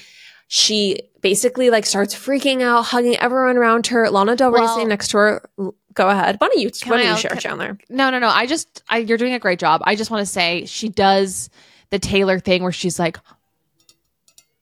she 0.48 0.98
basically 1.22 1.70
like 1.70 1.86
starts 1.86 2.14
freaking 2.14 2.62
out, 2.62 2.82
hugging 2.86 3.16
everyone 3.16 3.56
around 3.56 3.86
her. 3.88 4.10
Lana 4.10 4.36
Del 4.36 4.50
Rey 4.50 4.60
Well- 4.60 4.74
sitting 4.74 4.88
next 4.88 5.08
to 5.08 5.18
her. 5.18 5.50
Go 5.94 6.08
ahead. 6.08 6.36
Why 6.38 6.48
don't 6.48 6.58
you? 6.58 6.70
Why 6.86 6.96
don't 6.96 7.06
you 7.06 7.16
share, 7.18 7.30
can- 7.32 7.40
Chandler? 7.40 7.78
No, 7.90 8.08
no, 8.10 8.18
no. 8.18 8.28
I 8.28 8.46
just, 8.46 8.82
I, 8.88 8.98
you're 8.98 9.18
doing 9.18 9.34
a 9.34 9.38
great 9.38 9.58
job. 9.58 9.82
I 9.84 9.94
just 9.94 10.10
want 10.10 10.26
to 10.26 10.32
say 10.32 10.64
she 10.64 10.88
does 10.88 11.50
the 11.90 11.98
Taylor 11.98 12.38
thing 12.38 12.62
where 12.62 12.72
she's 12.72 12.98
like, 12.98 13.18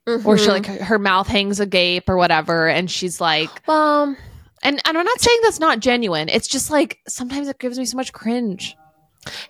or 0.07 0.37
she 0.37 0.49
mm-hmm. 0.49 0.51
like 0.51 0.67
her 0.67 0.99
mouth 0.99 1.29
hangs 1.29 1.61
agape 1.61 2.09
or 2.09 2.17
whatever, 2.17 2.69
and 2.69 2.91
she's 2.91 3.21
like, 3.21 3.51
well, 3.69 4.17
and, 4.63 4.81
and 4.85 4.99
I'm 4.99 5.05
not 5.05 5.21
saying 5.21 5.39
that's 5.43 5.61
not 5.61 5.81
genuine. 5.81 6.29
It's 6.29 6.49
just 6.49 6.71
like 6.71 6.99
sometimes 7.09 7.49
it 7.49 7.59
gives 7.59 7.79
me 7.79 7.85
so 7.85 7.97
much 7.97 8.13
cringe. 8.13 8.77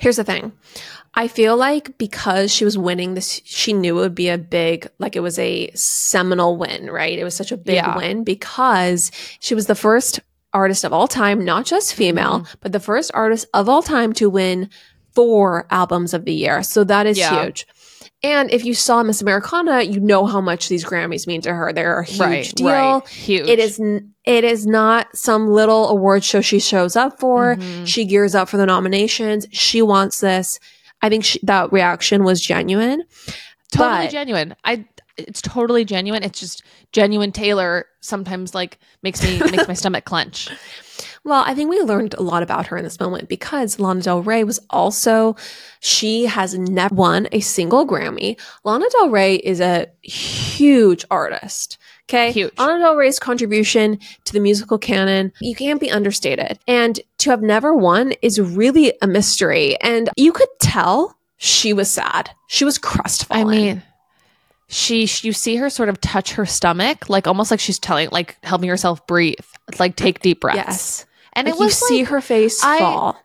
here's 0.01 0.17
the 0.17 0.25
thing. 0.25 0.53
I 1.15 1.29
feel 1.29 1.57
like 1.57 1.97
because 1.99 2.53
she 2.53 2.65
was 2.65 2.77
winning 2.79 3.15
this, 3.15 3.41
she 3.45 3.73
knew 3.73 3.99
it 3.99 4.01
would 4.03 4.15
be 4.15 4.29
a 4.29 4.39
big, 4.39 4.89
like 4.99 5.15
it 5.17 5.21
was 5.21 5.39
a 5.39 5.71
seminal 5.75 6.57
win, 6.57 6.89
right? 6.91 7.19
It 7.19 7.25
was 7.25 7.35
such 7.35 7.53
a 7.53 7.57
big 7.57 7.77
Yeah. 7.77 7.97
win 7.97 8.25
because 8.25 9.11
she 9.41 9.55
was 9.55 9.67
the 9.67 9.75
first 9.75 10.21
artist 10.53 10.85
of 10.85 10.93
all 10.93 11.07
time, 11.09 11.45
not 11.45 11.67
just 11.67 11.95
female, 11.95 12.41
Mm-hmm. 12.41 12.55
but 12.61 12.73
the 12.73 12.81
first 12.81 13.11
artist 13.15 13.47
of 13.55 13.69
all 13.69 13.83
time 13.83 14.13
to 14.15 14.29
win 14.31 14.71
four 15.15 15.67
albums 15.71 16.15
of 16.15 16.25
the 16.25 16.33
year. 16.35 16.63
So 16.63 16.85
that 16.85 17.07
is 17.07 17.19
Yeah. 17.19 17.45
huge. 17.45 17.67
And 18.23 18.51
if 18.51 18.65
you 18.67 18.75
saw 18.75 19.03
Miss 19.03 19.23
Americana, 19.23 19.81
you 19.83 19.99
know 19.99 20.27
how 20.27 20.41
much 20.43 20.69
these 20.69 20.85
Grammys 20.85 21.27
mean 21.27 21.41
to 21.43 21.55
her. 21.55 21.73
They're 21.73 22.01
a 22.01 22.05
huge 22.05 22.53
deal. 22.53 22.67
Right. 22.69 23.09
Huge. 23.09 23.49
It 23.49 23.59
is 23.59 23.81
n- 23.81 24.13
it 24.27 24.45
is 24.45 24.67
not 24.67 25.17
some 25.17 25.49
little 25.49 25.89
award 25.89 26.23
show 26.23 26.43
she 26.43 26.61
shows 26.61 26.97
up 26.97 27.19
for. 27.19 27.57
Mhm. 27.57 27.87
She 27.87 28.05
gears 28.05 28.35
up 28.35 28.49
for 28.51 28.59
the 28.59 28.67
nominations. 28.67 29.47
She 29.53 29.81
wants 29.81 30.21
this. 30.21 30.61
I 31.01 31.09
think 31.09 31.25
she, 31.25 31.41
that 31.45 31.73
reaction 31.73 32.23
was 32.25 32.43
genuine. 32.43 33.05
totally 33.73 34.05
but- 34.07 34.11
genuine. 34.11 34.55
I 34.65 34.85
it's 35.17 35.41
totally 35.43 35.85
genuine. 35.85 36.23
It's 36.23 36.41
just 36.41 36.63
genuine 36.93 37.31
Taylor 37.33 37.87
sometimes 38.01 38.55
like 38.55 38.79
makes 39.03 39.23
me 39.23 39.39
makes 39.51 39.67
my 39.69 39.75
stomach 39.83 40.05
clench. 40.05 40.49
Well, 41.23 41.45
I 41.47 41.55
think 41.55 41.69
we 41.69 41.81
learned 41.83 42.15
a 42.15 42.23
lot 42.23 42.43
about 42.43 42.69
her 42.69 42.79
in 42.79 42.85
this 42.85 42.99
moment 42.99 43.29
because 43.29 43.79
Lana 43.79 44.01
Del 44.01 44.23
Rey 44.23 44.43
was 44.43 44.59
also, 44.71 45.37
she 45.81 46.25
has 46.25 46.59
never 46.59 46.95
won 46.95 47.29
a 47.31 47.41
single 47.41 47.87
Grammy. 47.87 48.41
Lana 48.65 48.87
Del 48.91 49.11
Rey 49.11 49.37
is 49.37 49.61
a 49.61 49.87
huge 50.03 51.05
artist. 51.11 51.77
Okay. 52.09 52.33
Huge. 52.33 52.59
Lana 52.59 52.79
Del 52.79 52.97
Rey's 52.97 53.19
contribution 53.19 53.99
to 54.25 54.33
the 54.33 54.41
musical 54.41 54.79
canon, 54.79 55.33
you 55.41 55.55
can't 55.55 55.81
be 55.81 55.91
understated. 55.91 56.59
And 56.67 56.99
to 57.19 57.31
have 57.31 57.43
never 57.43 57.75
won 57.75 58.15
is 58.23 58.41
really 58.41 58.95
a 59.03 59.07
mystery. 59.07 59.79
And 59.83 60.09
you 60.17 60.33
could 60.33 60.49
tell 60.59 61.19
she 61.37 61.73
was 61.75 61.91
sad. 61.91 62.31
She 62.49 62.65
was 62.65 62.79
crestfallen. 62.79 63.47
I 63.47 63.51
mean, 63.51 63.83
she 64.69 65.01
you 65.23 65.33
see 65.33 65.57
her 65.57 65.69
sort 65.69 65.89
of 65.89 66.01
touch 66.01 66.33
her 66.33 66.47
stomach, 66.47 67.11
like 67.11 67.27
almost 67.27 67.51
like 67.51 67.61
she's 67.61 67.79
telling, 67.79 68.09
like 68.11 68.37
helping 68.43 68.69
herself 68.69 69.07
breathe, 69.07 69.35
like 69.79 69.97
take 69.97 70.21
deep 70.21 70.41
breaths. 70.41 70.57
yes. 70.57 71.07
And 71.35 71.47
Like 71.47 71.57
it 71.57 71.61
you 71.63 71.71
see 71.71 71.99
like, 72.01 72.09
her 72.09 72.21
face 72.21 72.63
I- 72.65 72.79
fall. 72.79 73.17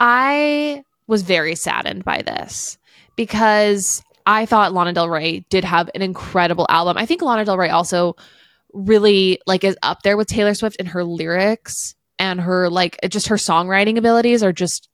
I 0.00 0.84
was 1.06 1.22
very 1.22 1.54
saddened 1.54 2.04
by 2.04 2.22
this 2.22 2.78
because 3.16 4.02
I 4.26 4.46
thought 4.46 4.72
Lana 4.72 4.92
Del 4.92 5.08
Rey 5.08 5.44
did 5.50 5.64
have 5.64 5.90
an 5.94 6.02
incredible 6.02 6.66
album. 6.68 6.96
I 6.96 7.06
think 7.06 7.22
Lana 7.22 7.44
Del 7.44 7.58
Rey 7.58 7.68
also 7.70 8.16
really 8.72 9.40
like 9.46 9.64
is 9.64 9.76
up 9.82 10.02
there 10.02 10.16
with 10.16 10.28
Taylor 10.28 10.54
Swift 10.54 10.76
in 10.76 10.86
her 10.86 11.04
lyrics 11.04 11.94
and 12.18 12.40
her 12.40 12.70
like 12.70 12.98
just 13.08 13.28
her 13.28 13.36
songwriting 13.36 13.98
abilities 13.98 14.42
are 14.42 14.52
just 14.52 14.88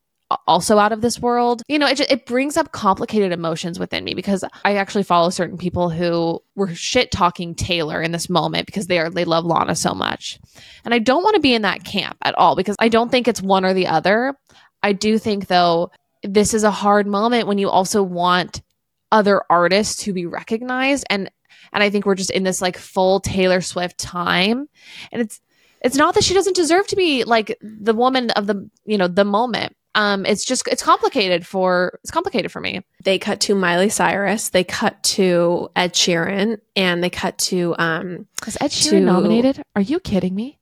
also 0.46 0.78
out 0.78 0.92
of 0.92 1.00
this 1.00 1.18
world. 1.20 1.62
You 1.68 1.78
know, 1.78 1.86
it, 1.86 1.96
just, 1.96 2.10
it 2.10 2.26
brings 2.26 2.56
up 2.56 2.72
complicated 2.72 3.32
emotions 3.32 3.78
within 3.78 4.04
me 4.04 4.14
because 4.14 4.44
I 4.64 4.76
actually 4.76 5.04
follow 5.04 5.30
certain 5.30 5.56
people 5.56 5.90
who 5.90 6.42
were 6.54 6.74
shit 6.74 7.10
talking 7.10 7.54
Taylor 7.54 8.02
in 8.02 8.12
this 8.12 8.28
moment 8.28 8.66
because 8.66 8.86
they 8.86 8.98
are 8.98 9.10
they 9.10 9.24
love 9.24 9.44
Lana 9.44 9.74
so 9.74 9.94
much. 9.94 10.38
And 10.84 10.92
I 10.92 10.98
don't 10.98 11.22
want 11.22 11.34
to 11.36 11.40
be 11.40 11.54
in 11.54 11.62
that 11.62 11.84
camp 11.84 12.16
at 12.22 12.36
all 12.36 12.56
because 12.56 12.76
I 12.78 12.88
don't 12.88 13.10
think 13.10 13.28
it's 13.28 13.42
one 13.42 13.64
or 13.64 13.74
the 13.74 13.86
other. 13.86 14.34
I 14.82 14.92
do 14.92 15.18
think 15.18 15.46
though 15.46 15.90
this 16.22 16.54
is 16.54 16.64
a 16.64 16.70
hard 16.70 17.06
moment 17.06 17.46
when 17.46 17.58
you 17.58 17.70
also 17.70 18.02
want 18.02 18.62
other 19.10 19.42
artists 19.48 20.04
to 20.04 20.12
be 20.12 20.26
recognized 20.26 21.06
and 21.08 21.30
and 21.72 21.82
I 21.82 21.90
think 21.90 22.06
we're 22.06 22.14
just 22.14 22.30
in 22.30 22.44
this 22.44 22.62
like 22.62 22.76
full 22.76 23.20
Taylor 23.20 23.60
Swift 23.60 23.98
time 23.98 24.68
and 25.12 25.22
it's 25.22 25.40
it's 25.80 25.96
not 25.96 26.14
that 26.14 26.24
she 26.24 26.34
doesn't 26.34 26.56
deserve 26.56 26.86
to 26.88 26.96
be 26.96 27.24
like 27.24 27.56
the 27.60 27.94
woman 27.94 28.30
of 28.30 28.46
the 28.46 28.68
you 28.84 28.98
know 28.98 29.08
the 29.08 29.24
moment 29.24 29.74
um 29.98 30.24
it's 30.24 30.44
just 30.44 30.66
it's 30.68 30.82
complicated 30.82 31.46
for 31.46 31.98
it's 32.02 32.10
complicated 32.10 32.50
for 32.50 32.60
me 32.60 32.82
They 33.04 33.18
cut 33.18 33.40
to 33.46 33.54
Miley 33.54 33.90
Cyrus, 33.90 34.48
they 34.50 34.64
cut 34.64 35.02
to 35.18 35.68
Ed 35.76 35.92
Sheeran, 35.92 36.58
and 36.76 37.02
they 37.04 37.10
cut 37.10 37.36
to 37.50 37.74
um 37.78 38.26
is 38.46 38.56
ed 38.60 38.70
sheeran 38.70 38.90
To- 38.90 39.00
nominated 39.00 39.62
are 39.76 39.82
you 39.82 39.98
kidding 40.00 40.34
me 40.34 40.58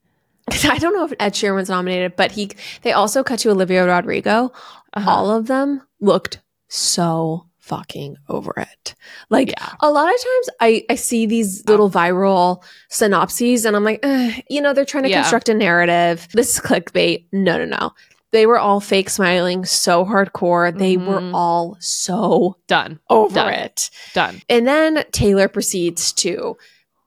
I 0.64 0.78
don't 0.78 0.94
know 0.94 1.04
if 1.04 1.12
Ed 1.18 1.34
Sheeran 1.34 1.56
was 1.56 1.68
nominated, 1.68 2.14
but 2.16 2.30
he 2.30 2.50
they 2.82 2.92
also 2.92 3.24
cut 3.24 3.40
to 3.40 3.50
Olivia 3.50 3.84
Rodrigo. 3.84 4.52
Uh-huh. 4.94 5.10
All 5.10 5.30
of 5.32 5.48
them 5.48 5.82
looked 6.00 6.40
so 6.68 7.46
fucking 7.58 8.16
over 8.28 8.54
it. 8.56 8.94
Like 9.28 9.48
yeah 9.50 9.72
a 9.80 9.90
lot 9.90 10.08
of 10.14 10.20
times 10.28 10.48
I, 10.60 10.84
I 10.88 10.94
see 10.94 11.26
these 11.26 11.66
little 11.66 11.90
viral 11.90 12.62
synopses 12.90 13.64
and 13.64 13.74
I'm 13.74 13.82
like, 13.82 13.98
eh, 14.04 14.40
you 14.48 14.60
know, 14.60 14.72
they're 14.72 14.84
trying 14.84 15.02
to 15.04 15.10
Yeah. 15.10 15.22
construct 15.22 15.48
a 15.48 15.54
narrative. 15.54 16.28
This 16.32 16.54
is 16.54 16.60
clickbait. 16.60 17.26
No, 17.32 17.58
no, 17.58 17.64
no. 17.64 17.90
They 18.32 18.44
were 18.46 18.58
all 18.58 18.80
fake 18.80 19.08
smiling 19.08 19.64
so 19.64 20.04
hardcore. 20.04 20.76
They 20.76 20.96
were 20.96 21.20
Mhm. 21.20 21.34
all 21.34 21.76
so 21.80 22.56
done 22.66 22.98
over 23.08 23.34
Done. 23.34 23.52
it. 23.52 23.90
done 24.14 24.42
And 24.48 24.66
then 24.66 25.04
Taylor 25.12 25.48
proceeds 25.48 26.12
to 26.14 26.56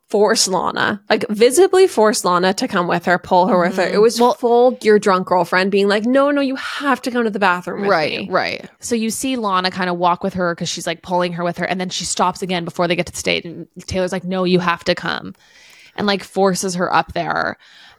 force 0.10 0.48
Lana, 0.48 1.02
like 1.08 1.24
visibly 1.30 1.86
force 1.86 2.26
Lana 2.26 2.52
to 2.56 2.68
come 2.68 2.88
with 2.88 3.06
her, 3.06 3.20
pull 3.20 3.46
her 3.46 3.60
with 3.60 3.76
her. 3.78 3.84
Mhm. 3.86 3.94
It 3.94 3.98
was 4.00 4.20
Well- 4.20 4.34
full 4.34 4.76
your 4.82 4.98
drunk 4.98 5.28
girlfriend 5.28 5.70
being 5.70 5.88
like, 5.88 6.04
no, 6.04 6.32
no, 6.32 6.42
you 6.42 6.56
have 6.56 7.00
to 7.04 7.12
come 7.12 7.26
to 7.26 7.30
the 7.30 7.38
bathroom 7.38 7.82
with 7.82 7.90
right 7.92 8.22
me. 8.22 8.28
right 8.32 8.68
so 8.80 8.96
you 8.96 9.12
see 9.12 9.36
lana 9.36 9.70
kind 9.70 9.88
of 9.90 9.98
walk 9.98 10.24
with 10.24 10.34
her 10.34 10.56
because 10.56 10.68
she's 10.68 10.88
like 10.88 11.04
pulling 11.04 11.34
her 11.34 11.44
with 11.44 11.58
her 11.60 11.66
and 11.66 11.80
then 11.80 11.90
she 11.90 12.06
stops 12.06 12.42
again 12.42 12.66
before 12.66 12.88
they 12.88 12.96
get 12.96 13.06
to 13.06 13.12
the 13.12 13.18
stage 13.20 13.46
and 13.46 13.68
taylor's 13.86 14.12
like 14.12 14.24
no 14.24 14.46
you 14.46 14.58
have 14.58 14.84
to 14.84 14.96
come 14.96 15.36
and 15.96 16.08
like 16.08 16.24
forces 16.24 16.74
her 16.76 16.92
up 16.94 17.14
there 17.14 17.56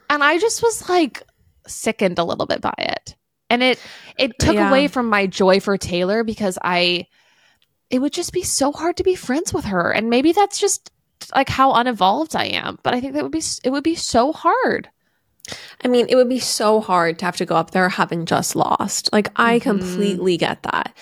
and 0.08 0.24
i 0.24 0.36
just 0.38 0.62
was 0.64 0.88
like 0.88 1.22
sickened 1.70 2.18
a 2.18 2.24
little 2.24 2.46
bit 2.46 2.60
by 2.60 2.74
it 2.78 3.16
and 3.48 3.62
it 3.62 3.78
it 4.18 4.32
took 4.38 4.54
Yeah. 4.54 4.68
away 4.68 4.88
from 4.88 5.08
my 5.08 5.26
joy 5.26 5.60
for 5.60 5.76
taylor 5.76 6.24
because 6.24 6.58
i 6.62 7.06
it 7.90 7.98
would 8.00 8.12
just 8.12 8.32
be 8.32 8.42
so 8.42 8.70
hard 8.72 8.96
to 8.98 9.02
be 9.04 9.14
friends 9.14 9.52
with 9.52 9.64
her 9.66 9.90
and 9.92 10.10
maybe 10.10 10.32
that's 10.32 10.58
just 10.58 10.90
like 11.34 11.48
how 11.48 11.72
unevolved 11.74 12.34
i 12.36 12.44
am 12.46 12.78
but 12.82 12.94
i 12.94 13.00
think 13.00 13.14
that 13.14 13.22
would 13.22 13.32
be 13.32 13.42
it 13.64 13.70
would 13.70 13.84
be 13.84 13.94
so 13.94 14.32
hard 14.32 14.88
I 15.82 15.88
mean, 15.88 16.06
it 16.08 16.14
would 16.14 16.28
be 16.28 16.38
so 16.38 16.80
hard 16.80 17.18
to 17.18 17.24
have 17.24 17.36
to 17.38 17.46
go 17.46 17.56
up 17.56 17.72
there 17.72 17.88
having 17.88 18.24
just 18.24 18.54
lost. 18.54 19.08
Like, 19.12 19.30
I 19.34 19.58
Mhm. 19.58 19.62
completely 19.62 20.36
get 20.36 20.62
that. 20.62 20.94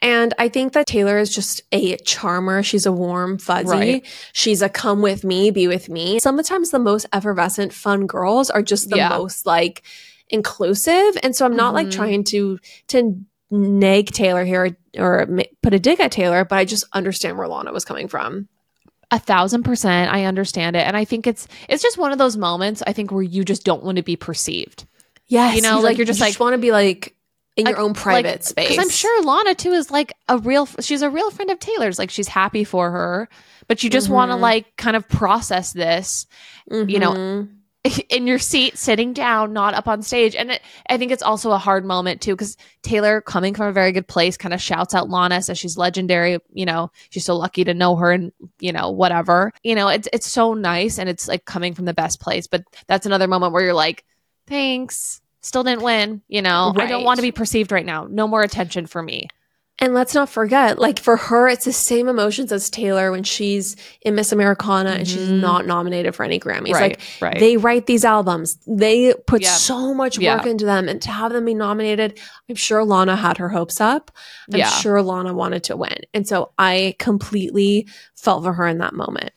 And 0.00 0.34
I 0.40 0.48
think 0.48 0.72
that 0.72 0.86
Taylor 0.88 1.18
is 1.18 1.32
just 1.32 1.60
a 1.70 1.96
charmer. 1.98 2.64
She's 2.64 2.84
a 2.86 2.90
warm 2.90 3.38
fuzzy. 3.38 3.68
Right. 3.68 4.06
She's 4.32 4.60
a 4.60 4.68
come 4.68 5.02
with 5.02 5.22
me, 5.22 5.52
be 5.52 5.68
with 5.68 5.88
me. 5.88 6.18
Sometimes 6.20 6.70
the 6.70 6.80
most 6.80 7.06
effervescent, 7.12 7.72
fun 7.72 8.06
girls 8.08 8.50
are 8.50 8.62
just 8.62 8.90
the 8.90 8.96
Yeah. 8.96 9.10
most 9.10 9.46
like 9.46 9.82
inclusive. 10.32 11.16
And 11.22 11.36
so 11.36 11.44
I'm 11.44 11.54
not 11.56 11.74
like 11.74 11.86
Mhm. 11.88 11.92
trying 11.92 12.24
to, 12.24 12.58
to 12.88 13.20
nag 13.50 14.06
Taylor 14.06 14.44
here 14.44 14.76
or 14.98 15.26
ma- 15.28 15.42
put 15.62 15.74
a 15.74 15.78
dig 15.78 16.00
at 16.00 16.10
Taylor, 16.10 16.44
but 16.44 16.56
I 16.58 16.64
just 16.64 16.84
understand 16.92 17.38
where 17.38 17.46
Lana 17.46 17.72
was 17.72 17.84
coming 17.84 18.08
from. 18.08 18.48
a 19.14 19.18
thousand 19.18 19.62
percent 19.62 20.10
i 20.10 20.24
understand 20.24 20.74
it 20.74 20.86
and 20.86 20.96
i 20.96 21.04
think 21.04 21.26
it's 21.26 21.46
it's 21.68 21.82
just 21.82 21.98
one 21.98 22.12
of 22.12 22.18
those 22.18 22.38
moments 22.38 22.82
i 22.86 22.94
think 22.94 23.12
where 23.12 23.22
you 23.22 23.44
just 23.44 23.62
don't 23.62 23.82
want 23.84 23.96
to 23.96 24.02
be 24.02 24.16
perceived 24.16 24.86
Yes. 25.26 25.54
You 25.54 25.60
know, 25.60 25.74
he's 25.74 25.84
like, 25.84 25.96
you're 25.98 26.06
just 26.06 26.18
like- 26.18 26.40
want 26.40 26.54
to 26.54 26.58
be 26.58 26.72
like 26.72 27.14
in 27.56 27.66
your 27.66 27.74
Like- 27.76 27.82
own 27.84 27.92
private 27.92 28.26
like, 28.36 28.42
space. 28.42 28.68
because 28.70 28.82
i'm 28.82 28.88
sure 28.90 29.22
lana 29.22 29.54
too 29.54 29.72
is 29.72 29.90
like 29.90 30.14
a 30.30 30.38
real 30.38 30.64
she's 30.80 31.02
a 31.02 31.10
real 31.10 31.30
friend 31.30 31.50
of 31.50 31.58
taylor's 31.58 31.98
like 31.98 32.08
she's 32.08 32.28
happy 32.28 32.64
for 32.64 32.90
her 32.90 33.28
but 33.68 33.82
you 33.84 33.90
just 33.90 34.08
want 34.08 34.30
to 34.30 34.36
like 34.36 34.74
kind 34.78 34.96
of 34.96 35.06
process 35.08 35.74
this 35.74 36.24
you 36.70 36.98
know, 36.98 37.12
Mhm. 37.12 37.48
in 38.08 38.26
your 38.26 38.38
seat 38.38 38.78
sitting 38.78 39.12
down 39.12 39.52
not 39.52 39.74
up 39.74 39.88
on 39.88 40.02
stage. 40.02 40.36
And 40.36 40.52
it, 40.52 40.62
i 40.88 40.96
think 40.96 41.12
it's 41.12 41.22
also 41.22 41.50
a 41.52 41.58
hard 41.58 41.84
moment 41.84 42.20
too 42.20 42.34
because 42.34 42.56
taylor 42.82 43.20
coming 43.20 43.54
from 43.54 43.68
a 43.68 43.72
very 43.72 43.92
good 43.92 44.06
place 44.06 44.36
kind 44.36 44.54
of 44.54 44.60
shouts 44.60 44.94
out 44.94 45.08
lana 45.08 45.42
says 45.42 45.58
she's 45.58 45.76
legendary 45.76 46.38
you 46.52 46.66
know 46.66 46.90
she's 47.10 47.24
so 47.24 47.36
lucky 47.36 47.64
to 47.64 47.74
know 47.74 47.96
her 47.96 48.12
and 48.12 48.32
you 48.60 48.72
know 48.72 48.90
whatever. 48.90 49.52
You 49.62 49.74
know 49.74 49.88
it's 49.88 50.08
it's 50.12 50.30
so 50.30 50.54
nice 50.54 50.98
and 50.98 51.08
it's 51.08 51.28
like 51.28 51.44
coming 51.44 51.74
from 51.74 51.84
the 51.84 51.94
best 51.94 52.20
place 52.20 52.46
but 52.46 52.62
that's 52.86 53.06
another 53.06 53.26
moment 53.26 53.52
where 53.52 53.64
you're 53.64 53.74
like 53.74 54.04
thanks. 54.46 55.20
Still 55.40 55.64
didn't 55.64 55.82
win 55.82 56.22
you 56.28 56.42
know? 56.42 56.72
I 56.76 56.86
don't 56.86 57.04
want 57.04 57.18
to 57.18 57.22
be 57.22 57.32
perceived 57.32 57.72
right 57.72 57.86
now. 57.86 58.06
No 58.08 58.28
more 58.28 58.42
attention 58.42 58.86
for 58.86 59.02
me 59.02 59.28
And 59.78 59.94
let's 59.94 60.14
not 60.14 60.28
forget, 60.28 60.78
like 60.78 61.00
for 61.00 61.16
her, 61.16 61.48
it's 61.48 61.64
the 61.64 61.72
same 61.72 62.06
emotions 62.06 62.52
as 62.52 62.70
Taylor 62.70 63.10
when 63.10 63.24
she's 63.24 63.74
in 64.02 64.14
Miss 64.14 64.30
Americana 64.30 64.90
and 64.90 65.08
she's 65.08 65.28
Mhm. 65.28 65.40
not 65.40 65.66
nominated 65.66 66.14
for 66.14 66.22
any 66.24 66.38
Grammys. 66.38 66.72
right 66.72 66.82
Like 66.92 67.00
right 67.20 67.38
they 67.40 67.56
write 67.56 67.86
these 67.86 68.04
albums, 68.04 68.58
they 68.66 69.12
put 69.26 69.42
Yeah. 69.42 69.48
so 69.48 69.92
much 69.94 70.18
Yeah. 70.18 70.36
work 70.36 70.46
into 70.46 70.66
them, 70.66 70.88
and 70.88 71.00
to 71.02 71.10
have 71.10 71.32
them 71.32 71.46
be 71.46 71.54
nominated, 71.54 72.20
I'm 72.48 72.54
sure 72.54 72.84
Lana 72.84 73.16
had 73.16 73.38
her 73.38 73.48
hopes 73.48 73.80
up. 73.80 74.10
I'm 74.52 74.60
Yeah. 74.60 74.68
sure 74.68 75.02
Lana 75.02 75.34
wanted 75.34 75.64
to 75.64 75.76
win, 75.76 75.96
and 76.14 76.28
so 76.28 76.50
I 76.58 76.94
completely 76.98 77.88
felt 78.14 78.44
for 78.44 78.52
her 78.52 78.66
in 78.68 78.78
that 78.78 78.94
moment. 78.94 79.30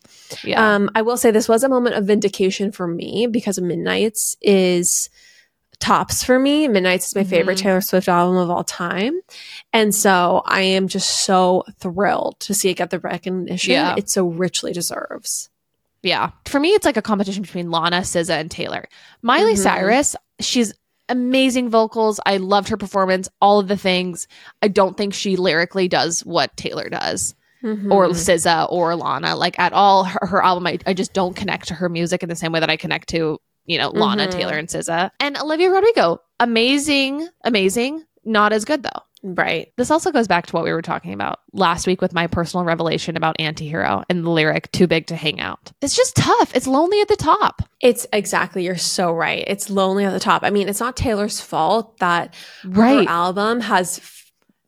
yeah 0.43 0.75
Um, 0.75 0.89
I 0.95 1.01
will 1.01 1.17
say 1.17 1.31
this 1.31 1.47
was 1.49 1.63
a 1.63 1.69
moment 1.69 1.95
of 1.95 2.05
vindication 2.05 2.71
for 2.71 2.87
me 2.87 3.27
because 3.31 3.59
Midnights 3.59 4.35
is 4.41 5.09
tops 5.79 6.23
for 6.23 6.39
me. 6.39 6.67
Midnights 6.67 7.07
is 7.07 7.15
my 7.15 7.23
favorite 7.23 7.57
Mhm. 7.57 7.61
Taylor 7.61 7.81
Swift 7.81 8.07
album 8.07 8.37
of 8.37 8.49
all 8.49 8.63
time. 8.63 9.19
And 9.73 9.93
so 9.93 10.41
I 10.45 10.61
am 10.61 10.87
just 10.87 11.25
so 11.25 11.63
thrilled 11.79 12.39
to 12.41 12.53
see 12.53 12.69
it 12.69 12.75
get 12.75 12.89
the 12.89 12.99
recognition 12.99 13.71
Yeah. 13.73 13.95
it 13.97 14.09
so 14.09 14.25
richly 14.27 14.73
deserves. 14.73 15.49
Yeah. 16.03 16.31
For 16.45 16.59
me, 16.59 16.69
it's 16.69 16.85
like 16.85 16.97
a 16.97 17.01
competition 17.01 17.41
between 17.41 17.71
Lana, 17.71 17.97
SZA, 18.01 18.39
and 18.39 18.51
Taylor. 18.51 18.85
Miley 19.21 19.53
Mhm. 19.55 19.63
Cyrus, 19.63 20.15
she's 20.39 20.73
amazing 21.09 21.69
vocals. 21.69 22.19
I 22.25 22.37
loved 22.37 22.69
her 22.69 22.77
performance, 22.77 23.29
all 23.41 23.59
of 23.59 23.67
the 23.67 23.77
things. 23.77 24.27
I 24.61 24.67
don't 24.67 24.97
think 24.97 25.13
she 25.13 25.35
lyrically 25.35 25.87
does 25.87 26.21
what 26.25 26.55
Taylor 26.57 26.89
does, 26.89 27.35
or 27.63 27.69
Mhm. 28.07 28.15
SZA, 28.15 28.67
or 28.71 28.95
Lana. 28.95 29.35
Like 29.35 29.57
at 29.59 29.73
all, 29.73 30.03
her, 30.05 30.25
her 30.27 30.43
album, 30.43 30.65
I, 30.67 30.77
I 30.85 30.93
just 30.93 31.13
don't 31.13 31.35
connect 31.35 31.67
to 31.69 31.73
her 31.75 31.89
music 31.89 32.21
in 32.23 32.29
the 32.29 32.35
same 32.35 32.51
way 32.51 32.59
that 32.59 32.69
I 32.69 32.77
connect 32.77 33.09
to, 33.09 33.39
you 33.65 33.77
know, 33.77 33.89
Lana, 33.89 34.27
Mhm. 34.27 34.31
Taylor, 34.31 34.53
and 34.53 34.67
SZA. 34.69 35.11
And 35.19 35.37
Olivia 35.37 35.69
Rodrigo, 35.69 36.21
amazing, 36.39 37.27
amazing. 37.43 38.03
Not 38.23 38.53
as 38.53 38.65
good 38.65 38.83
though. 38.83 38.89
right. 39.27 39.71
This 39.75 39.89
also 39.89 40.11
goes 40.11 40.27
back 40.27 40.45
to 40.45 40.53
what 40.53 40.63
we 40.63 40.71
were 40.71 40.83
talking 40.83 41.11
about 41.11 41.39
last 41.51 41.87
week 41.87 41.99
with 41.99 42.13
my 42.13 42.27
personal 42.27 42.63
revelation 42.63 43.17
about 43.17 43.35
Antihero 43.39 44.03
and 44.07 44.23
the 44.23 44.29
lyric 44.29 44.71
"Too 44.71 44.85
big 44.85 45.07
to 45.07 45.15
hang 45.15 45.39
out." 45.39 45.71
It's 45.81 45.95
just 45.95 46.15
tough. 46.15 46.55
It's 46.55 46.67
lonely 46.67 47.01
at 47.01 47.07
the 47.07 47.15
top. 47.15 47.63
It's 47.81 48.05
exactly, 48.13 48.63
you're 48.65 48.77
so 48.77 49.11
right. 49.11 49.43
It's 49.47 49.67
lonely 49.71 50.05
at 50.05 50.11
the 50.13 50.19
top. 50.19 50.43
I 50.43 50.51
mean, 50.51 50.69
it's 50.69 50.79
not 50.79 50.95
Taylor's 50.95 51.41
fault 51.41 51.97
that 51.97 52.35
Right. 52.63 53.07
her 53.07 53.11
album 53.11 53.61
has 53.61 53.99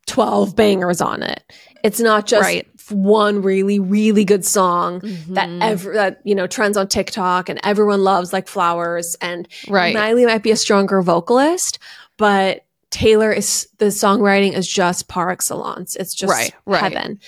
12 0.08 0.56
bangers 0.56 1.02
on 1.02 1.22
it. 1.22 1.44
It's 1.84 2.00
not 2.00 2.26
just 2.26 2.42
Right. 2.44 2.68
One 2.92 3.42
really, 3.42 3.80
really 3.80 4.24
good 4.26 4.46
song. 4.46 5.00
that 5.30 5.50
Mhm. 5.50 5.62
ever 5.62 5.94
that 5.94 6.20
you 6.24 6.36
know 6.36 6.48
trends 6.48 6.78
on 6.78 6.88
TikTok 6.88 7.50
and 7.50 7.60
everyone 7.64 8.04
loves 8.04 8.34
like 8.34 8.48
flowers 8.48 9.16
and 9.22 9.48
right. 9.68 9.94
Miley 9.94 10.26
might 10.26 10.44
be 10.44 10.52
a 10.52 10.56
stronger 10.58 11.02
vocalist, 11.02 11.80
but 12.18 12.64
Taylor 12.90 13.32
is 13.32 13.68
the 13.80 13.86
songwriting 13.88 14.54
is 14.54 14.68
just 14.68 15.08
par 15.08 15.30
excellence. 15.30 15.96
It's 15.98 16.14
just 16.16 16.32
Right, 16.32 16.54
right, 16.66 16.94
heaven. 16.94 17.20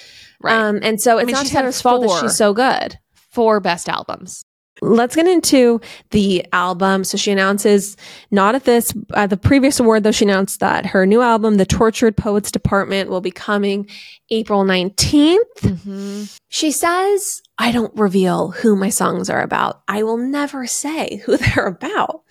right. 0.42 0.56
Um, 0.56 0.80
and 0.82 1.02
so 1.02 1.18
it's 1.18 1.28
mean, 1.28 1.34
not 1.34 1.46
Taylor's 1.48 1.82
fault 1.82 2.02
that 2.04 2.22
she's 2.22 2.36
so 2.38 2.54
good. 2.54 2.98
Four 3.14 3.60
best 3.60 3.90
albums. 3.90 4.46
Let's 4.82 5.16
get 5.16 5.28
into 5.28 5.82
the 6.12 6.46
album. 6.54 7.04
So 7.04 7.18
she 7.18 7.32
announces 7.32 7.98
not 8.32 8.56
at 8.56 8.64
this 8.64 8.94
at 9.16 9.30
the 9.30 9.38
previous 9.38 9.80
award 9.80 10.04
though 10.04 10.12
she 10.12 10.26
announced 10.26 10.60
that 10.60 10.86
her 10.88 11.06
new 11.06 11.22
album, 11.22 11.56
The 11.56 11.66
Tortured 11.66 12.16
Poets 12.16 12.52
Department, 12.52 13.10
will 13.10 13.22
be 13.22 13.32
coming 13.32 13.88
April 14.30 14.64
19th. 14.64 15.38
Mm-hmm. 15.62 16.24
She 16.50 16.72
says, 16.72 17.42
I 17.58 17.72
don't 17.72 17.96
reveal 17.96 18.52
who 18.52 18.76
my 18.76 18.90
songs 18.90 19.30
are 19.30 19.42
about. 19.42 19.82
I 19.88 20.04
will 20.04 20.18
never 20.18 20.68
say 20.68 21.22
who 21.26 21.38
they're 21.56 21.68
about. 21.68 22.24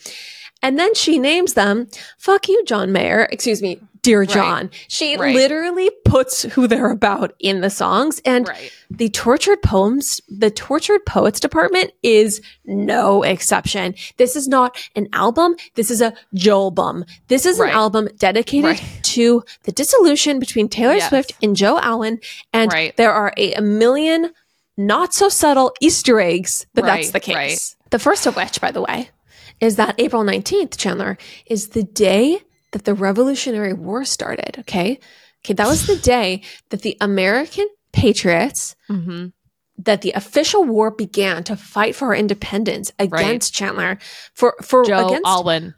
And 0.62 0.78
then 0.78 0.94
she 0.94 1.18
names 1.18 1.54
them, 1.54 1.88
fuck 2.18 2.48
you, 2.48 2.64
John 2.64 2.90
Mayer. 2.92 3.28
Excuse 3.30 3.62
me, 3.62 3.80
Dear 4.02 4.20
Right. 4.20 4.28
John. 4.28 4.70
She 4.88 5.16
Right. 5.16 5.34
literally 5.34 5.90
puts 6.04 6.42
who 6.42 6.66
they're 6.66 6.90
about 6.90 7.34
in 7.40 7.61
the 7.61 7.68
songs. 7.70 8.20
And 8.24 8.48
right. 8.48 8.70
the 8.90 9.09
tortured 9.09 9.61
poems, 9.62 10.20
the 10.28 10.50
tortured 10.50 11.04
poets 11.04 11.40
department 11.40 11.92
is 12.02 12.40
no 12.64 13.22
exception. 13.22 13.94
This 14.16 14.34
is 14.36 14.48
not 14.48 14.76
an 14.96 15.09
album. 15.12 15.56
This 15.74 15.90
is 15.90 16.00
a 16.00 16.12
Joelbum. 16.34 17.04
This 17.28 17.44
is 17.44 17.59
Right. 17.59 17.70
an 17.70 17.76
album 17.76 18.09
dedicated 18.18 18.64
Right. 18.64 18.84
to 19.02 19.42
the 19.64 19.72
dissolution 19.72 20.38
between 20.38 20.68
Taylor 20.68 20.94
Yes. 20.96 21.09
Swift 21.09 21.32
and 21.42 21.54
Joe 21.56 21.78
Alwyn. 21.80 22.20
And 22.52 22.72
Right. 22.72 22.96
there 22.96 23.12
are 23.12 23.32
a, 23.36 23.52
a 23.54 23.61
million 23.62 24.30
not 24.76 25.12
so 25.12 25.28
subtle 25.28 25.72
Easter 25.80 26.20
eggs 26.20 26.66
that 26.74 26.84
that's 26.84 27.11
the 27.11 27.20
case. 27.20 27.34
right. 27.34 27.74
The 27.90 27.98
first 27.98 28.26
of 28.26 28.36
which, 28.36 28.61
by 28.61 28.70
the 28.70 28.80
way, 28.82 29.11
is 29.61 29.76
that 29.76 29.94
April 29.98 30.24
19th, 30.24 30.76
Chandler, 30.76 31.18
is 31.46 31.68
the 31.68 31.82
day 31.82 32.40
that 32.72 32.84
the 32.84 32.94
Revolutionary 32.94 33.72
War 33.72 34.04
started. 34.04 34.56
Okay. 34.61 34.98
Okay. 35.44 35.54
That 35.54 35.68
was 35.68 35.86
the 35.86 35.96
day 36.02 36.42
that 36.70 36.82
the 36.82 36.96
American 37.00 37.66
patriots, 37.92 38.76
hmm 38.86 39.26
that 39.78 40.02
the 40.02 40.12
official 40.12 40.64
war 40.64 40.90
began 40.90 41.44
to 41.44 41.56
fight 41.56 41.94
for 41.94 42.09
our 42.09 42.14
independence 42.14 42.92
against 42.98 43.54
Chandler 43.54 43.98
for, 44.34 44.56
for 44.61 44.84
Joe 44.84 45.06
against 45.06 45.26
Alwyn. 45.26 45.74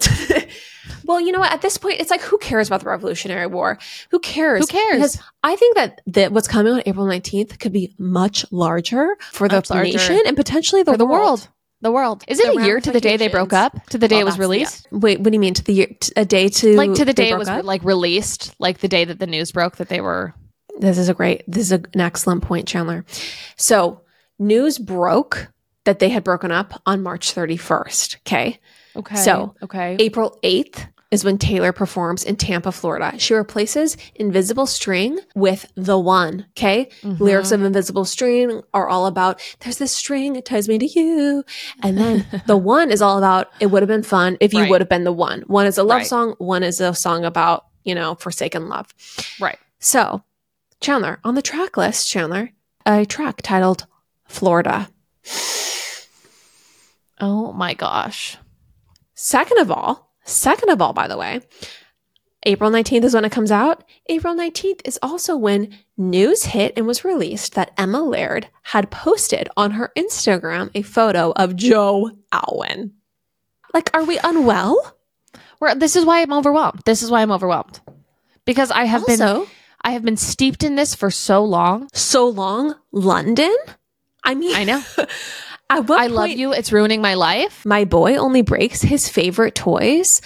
well, 1.04 1.20
you 1.20 1.32
know 1.32 1.40
what? 1.40 1.52
At 1.52 1.60
this 1.60 1.76
point, 1.76 2.00
it's 2.00 2.10
like, 2.10 2.20
who 2.20 2.38
cares 2.38 2.68
about 2.68 2.80
the 2.80 2.86
Revolutionary 2.86 3.46
War? 3.46 3.78
Who 4.10 4.20
cares? 4.20 4.60
Who 4.60 4.66
cares? 4.66 4.96
Because 4.96 5.20
I 5.42 5.56
think 5.56 5.74
that, 5.76 6.00
that 6.06 6.32
what's 6.32 6.48
coming 6.48 6.72
on 6.72 6.82
April 6.86 7.06
19th 7.06 7.58
could 7.58 7.72
be 7.72 7.94
much 7.98 8.46
larger 8.52 9.16
for 9.32 9.48
the 9.48 9.56
Much 9.56 9.70
larger. 9.70 9.92
nation 9.92 10.20
and 10.26 10.36
potentially 10.36 10.82
the, 10.82 10.92
For 10.92 10.98
the 10.98 11.06
world. 11.06 11.48
The 11.82 11.90
world. 11.90 12.24
Is 12.28 12.38
it 12.40 12.52
The 12.54 12.60
a 12.60 12.64
year 12.66 12.80
to 12.80 12.92
the 12.92 13.00
day 13.00 13.16
they 13.16 13.28
broke 13.28 13.52
up? 13.54 13.86
To 13.86 13.98
the 13.98 14.06
day 14.06 14.16
Well, 14.16 14.20
it 14.20 14.22
oh, 14.22 14.26
was 14.26 14.34
that's 14.34 14.36
the- 14.38 14.40
released? 14.42 14.88
Wait, 14.90 15.18
what 15.20 15.24
do 15.30 15.32
you 15.32 15.40
mean 15.40 15.54
to 15.54 15.64
the 15.64 15.72
year, 15.72 15.86
t- 15.98 16.12
a 16.16 16.24
day 16.26 16.48
to 16.48 16.76
Like 16.76 16.94
to 16.94 17.04
the 17.04 17.14
day 17.14 17.30
it 17.30 17.38
was 17.38 17.48
up? 17.48 17.64
like 17.64 17.82
released, 17.84 18.54
like 18.58 18.78
the 18.80 18.88
day 18.88 19.04
that 19.04 19.18
the 19.18 19.26
news 19.26 19.50
broke 19.52 19.76
that 19.76 19.88
they 19.88 20.00
were 20.00 20.34
This 20.78 20.98
is 20.98 21.08
a 21.08 21.14
great, 21.14 21.42
this 21.46 21.62
is 21.64 21.72
a, 21.72 21.82
an 21.94 22.00
excellent 22.00 22.42
point, 22.42 22.68
Chandler. 22.68 23.04
So 23.56 24.02
news 24.38 24.78
broke 24.78 25.48
that 25.84 25.98
they 26.00 26.10
had 26.10 26.22
broken 26.24 26.52
up 26.52 26.80
on 26.84 27.02
March 27.02 27.34
31st. 27.34 28.16
Okay. 28.26 28.60
Okay. 28.96 29.14
So, 29.16 29.54
okay. 29.62 29.96
April 30.00 30.38
8th 30.42 30.86
is 31.10 31.24
when 31.24 31.38
Taylor 31.38 31.72
performs 31.72 32.22
in 32.22 32.36
Tampa, 32.36 32.70
Florida. 32.70 33.18
She 33.18 33.34
replaces 33.34 33.96
Invisible 34.14 34.66
String 34.66 35.18
with 35.34 35.66
The 35.74 35.98
One. 35.98 36.46
Okay. 36.50 36.88
Mhm. 37.02 37.18
Lyrics 37.18 37.50
of 37.50 37.62
Invisible 37.62 38.04
String 38.04 38.62
are 38.72 38.88
all 38.88 39.06
about, 39.06 39.40
there's 39.60 39.78
this 39.78 39.90
string, 39.92 40.36
it 40.36 40.44
ties 40.44 40.68
me 40.68 40.78
to 40.78 40.86
you. 40.86 41.44
And 41.82 41.98
then 41.98 42.26
The 42.46 42.56
One 42.56 42.90
is 42.92 43.02
all 43.02 43.18
about, 43.18 43.48
it 43.58 43.66
would 43.66 43.82
have 43.82 43.88
been 43.88 44.04
fun 44.04 44.36
if 44.40 44.54
you 44.54 44.60
Right. 44.60 44.70
would 44.70 44.80
have 44.80 44.88
been 44.88 45.04
the 45.04 45.12
one. 45.12 45.42
One 45.48 45.66
is 45.66 45.78
a 45.78 45.82
love 45.82 45.98
Right. 45.98 46.06
song, 46.06 46.34
one 46.38 46.62
is 46.62 46.80
a 46.80 46.94
song 46.94 47.24
about, 47.24 47.64
you 47.82 47.94
know, 47.94 48.14
forsaken 48.14 48.68
love. 48.68 48.94
Right. 49.40 49.58
So, 49.80 50.22
Chandler, 50.80 51.18
on 51.24 51.34
the 51.34 51.42
track 51.42 51.76
list, 51.76 52.08
Chandler, 52.08 52.50
a 52.86 53.04
track 53.04 53.42
titled 53.42 53.86
Florida. 54.28 54.88
Oh 57.20 57.52
my 57.52 57.74
gosh. 57.74 58.38
Second 59.14 59.58
of 59.58 59.70
all, 59.70 60.09
second 60.30 60.70
of 60.70 60.80
all, 60.80 60.92
by 60.92 61.08
the 61.08 61.16
way, 61.16 61.40
April 62.44 62.70
19th 62.70 63.04
is 63.04 63.14
when 63.14 63.24
it 63.24 63.32
comes 63.32 63.52
out. 63.52 63.84
April 64.08 64.34
19th 64.34 64.80
is 64.86 64.98
also 65.02 65.36
when 65.36 65.76
news 65.98 66.44
hit 66.44 66.72
and 66.76 66.86
was 66.86 67.04
released 67.04 67.54
that 67.54 67.72
Emma 67.76 68.02
Laird 68.02 68.48
had 68.62 68.90
posted 68.90 69.48
on 69.56 69.72
her 69.72 69.92
Instagram 69.96 70.70
a 70.74 70.82
photo 70.82 71.32
of 71.32 71.56
Joe 71.56 72.12
Alwyn. 72.32 72.92
Like, 73.74 73.90
are 73.94 74.04
we 74.04 74.18
unwell? 74.24 74.96
We're, 75.60 75.74
this 75.74 75.96
is 75.96 76.06
why 76.06 76.22
I'm 76.22 76.32
overwhelmed. 76.32 76.80
This 76.86 77.02
is 77.02 77.10
why 77.10 77.20
I'm 77.20 77.30
overwhelmed. 77.30 77.80
Because 78.46 78.70
I 78.70 78.84
have 78.84 79.06
been 79.06 79.46
I 79.82 79.92
have 79.92 80.02
been 80.02 80.16
steeped 80.16 80.62
in 80.62 80.76
this 80.76 80.94
for 80.94 81.10
so 81.10 81.44
long. 81.44 81.88
so 81.92 82.28
long, 82.28 82.74
London? 82.92 83.54
I 84.24 84.34
mean, 84.34 84.54
I 84.54 84.64
know. 84.64 84.82
I 85.70 86.08
love 86.08 86.30
you. 86.30 86.52
It's 86.52 86.72
ruining 86.72 87.00
my 87.00 87.14
life. 87.14 87.64
My 87.64 87.84
boy 87.84 88.16
only 88.16 88.42
breaks 88.42 88.82
his 88.82 89.08
favorite 89.08 89.54
toys. 89.54 90.20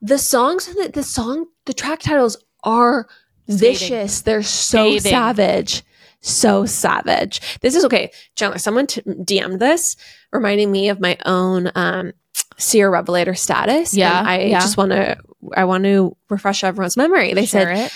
The 0.00 0.18
songs, 0.18 0.66
the, 0.66 0.90
the 0.92 1.02
song, 1.02 1.46
the 1.66 1.74
track 1.74 2.00
titles 2.00 2.36
are 2.64 3.06
vicious. 3.46 4.22
They're 4.22 4.42
so 4.42 4.96
savage, 4.98 5.82
so 6.20 6.64
savage. 6.64 7.58
This 7.60 7.74
is 7.74 7.84
okay, 7.84 8.10
Chandler. 8.36 8.58
Someone 8.58 8.86
t- 8.86 9.02
DM'd 9.02 9.60
this, 9.60 9.96
reminding 10.32 10.72
me 10.72 10.88
of 10.88 11.00
my 11.00 11.18
own 11.26 11.70
um, 11.74 12.12
seer 12.56 12.90
revelator 12.90 13.34
status. 13.34 13.94
Yeah, 13.94 14.22
I 14.24 14.44
yeah. 14.44 14.60
just 14.60 14.78
want 14.78 14.92
to, 14.92 15.18
I 15.54 15.64
want 15.64 15.84
to 15.84 16.16
refresh 16.30 16.64
everyone's 16.64 16.96
memory. 16.96 17.34
They 17.34 17.46
said, 17.46 17.76
it. 17.76 17.92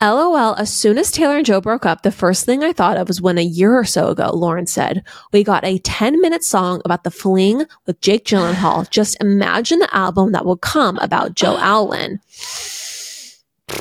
LOL, 0.00 0.54
as 0.56 0.72
soon 0.72 0.96
as 0.98 1.10
Taylor 1.10 1.36
and 1.36 1.46
Joe 1.46 1.60
broke 1.60 1.84
up, 1.84 2.02
the 2.02 2.12
first 2.12 2.44
thing 2.46 2.62
I 2.62 2.72
thought 2.72 2.96
of 2.96 3.08
was 3.08 3.20
when 3.20 3.36
a 3.38 3.42
year 3.42 3.76
or 3.76 3.84
so 3.84 4.08
ago, 4.08 4.30
Lauren 4.32 4.66
said, 4.66 5.02
we 5.32 5.42
got 5.42 5.64
a 5.64 5.78
10 5.78 6.20
minute 6.20 6.44
song 6.44 6.80
about 6.84 7.04
the 7.04 7.10
fling 7.10 7.64
with 7.86 8.00
Jake 8.00 8.24
Gyllenhaal. 8.24 8.88
Just 8.90 9.16
imagine 9.20 9.80
the 9.80 9.94
album 9.94 10.32
that 10.32 10.44
will 10.44 10.56
come 10.56 10.98
about 10.98 11.34
Joe 11.34 11.56
Alwyn. 11.60 12.20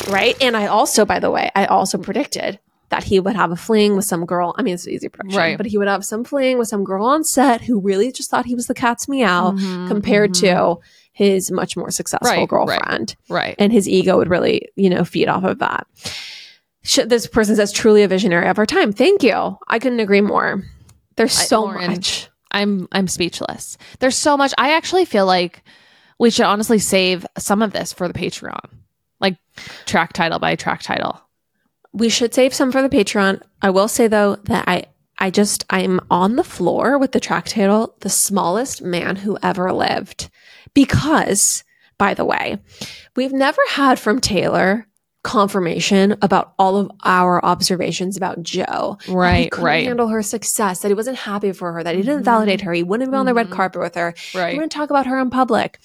Right. 0.09 0.35
And 0.41 0.57
I 0.57 0.67
also, 0.67 1.05
by 1.05 1.19
the 1.19 1.31
way, 1.31 1.49
I 1.55 1.65
also 1.65 1.97
predicted 1.97 2.59
that 2.89 3.03
he 3.03 3.19
would 3.19 3.35
have 3.35 3.51
a 3.51 3.55
fling 3.55 3.95
with 3.97 4.05
some 4.05 4.25
girl. 4.25 4.55
I 4.57 4.61
mean, 4.63 4.73
it's 4.73 4.87
an 4.87 4.93
easy 4.93 5.09
prediction, 5.09 5.37
Right. 5.37 5.57
but 5.57 5.65
he 5.65 5.77
would 5.77 5.89
have 5.89 6.05
some 6.05 6.23
fling 6.23 6.57
with 6.57 6.69
some 6.69 6.83
girl 6.85 7.05
on 7.05 7.23
set 7.25 7.61
who 7.61 7.79
really 7.81 8.11
just 8.13 8.29
thought 8.29 8.45
he 8.45 8.55
was 8.55 8.67
the 8.67 8.73
cat's 8.73 9.09
meow 9.09 9.51
Mhm, 9.51 9.87
compared 9.89 10.31
mhm. 10.31 10.39
to 10.41 10.79
his 11.17 11.49
much 11.49 11.75
more 11.75 11.89
successful 11.89 12.29
Right, 12.29 12.39
right. 12.41 12.47
girlfriend 12.49 13.15
right. 13.27 13.55
and 13.57 13.73
his 13.73 13.89
ego 13.89 14.17
would 14.17 14.29
really, 14.29 14.69
you 14.75 14.87
know, 14.87 15.03
feed 15.03 15.27
off 15.27 15.43
of 15.43 15.57
that. 15.57 15.87
This 17.07 17.25
person 17.27 17.55
says, 17.55 17.71
truly 17.71 18.03
a 18.03 18.07
visionary 18.07 18.47
of 18.47 18.59
our 18.59 18.65
time. 18.67 18.93
Thank 18.93 19.23
you. 19.23 19.57
I 19.67 19.79
couldn't 19.79 19.99
agree 19.99 20.21
more. 20.21 20.63
There's 21.15 21.37
I- 21.37 21.43
so 21.43 21.61
Lauren, 21.63 21.91
much. 21.91 22.29
I'm 22.51 22.87
I'm 22.91 23.07
speechless. 23.07 23.77
There's 23.99 24.15
so 24.15 24.37
much. 24.37 24.53
I 24.57 24.73
actually 24.75 25.05
feel 25.05 25.25
like 25.25 25.63
we 26.19 26.29
should 26.29 26.45
honestly 26.45 26.79
save 26.79 27.25
some 27.37 27.61
of 27.61 27.73
this 27.73 27.91
for 27.91 28.07
the 28.07 28.13
Patreon. 28.13 28.69
Like 29.19 29.37
track 29.85 30.13
title 30.13 30.39
by 30.39 30.55
track 30.55 30.81
title. 30.83 31.19
We 31.93 32.09
should 32.09 32.33
save 32.33 32.53
some 32.53 32.71
for 32.71 32.81
the 32.81 32.89
Patreon. 32.89 33.41
I 33.61 33.71
will 33.71 33.87
say 33.87 34.07
though 34.07 34.35
that 34.43 34.65
I, 34.67 34.85
I 35.19 35.31
just, 35.31 35.65
I'm 35.71 35.99
on 36.11 36.35
the 36.35 36.43
floor 36.43 36.97
with 36.99 37.11
the 37.11 37.19
track 37.19 37.45
title, 37.47 37.95
The 38.01 38.09
Smallest 38.09 38.83
Man 38.83 39.15
Who 39.17 39.37
Ever 39.41 39.73
Lived. 39.73 40.29
Because, 40.73 41.63
by 41.97 42.13
the 42.13 42.25
way, 42.25 42.57
we've 43.15 43.33
never 43.33 43.61
had 43.69 43.99
from 43.99 44.19
Taylor 44.21 44.87
confirmation 45.23 46.15
about 46.21 46.53
all 46.57 46.77
of 46.77 46.89
our 47.03 47.43
observations 47.43 48.15
about 48.15 48.41
Joe. 48.43 48.97
that 48.99 49.05
he 49.07 49.13
Right, 49.13 49.51
couldn't 49.51 49.65
right. 49.65 49.85
handle 49.85 50.07
her 50.07 50.21
success, 50.23 50.79
that 50.79 50.87
he 50.87 50.93
wasn't 50.93 51.17
happy 51.17 51.51
for 51.51 51.73
her, 51.73 51.83
that 51.83 51.95
he 51.95 52.01
didn't 52.01 52.21
Mhm. 52.21 52.25
validate 52.25 52.61
her, 52.61 52.71
he 52.71 52.83
wouldn't 52.83 53.11
be 53.11 53.17
on 53.17 53.25
the 53.25 53.33
red 53.33 53.47
Mhm. 53.49 53.51
carpet 53.51 53.81
with 53.81 53.95
her, 53.95 54.05
Right. 54.05 54.15
he 54.33 54.37
Right. 54.39 54.53
wouldn't 54.55 54.71
talk 54.71 54.89
about 54.89 55.05
her 55.07 55.19
in 55.19 55.29
public. 55.29 55.79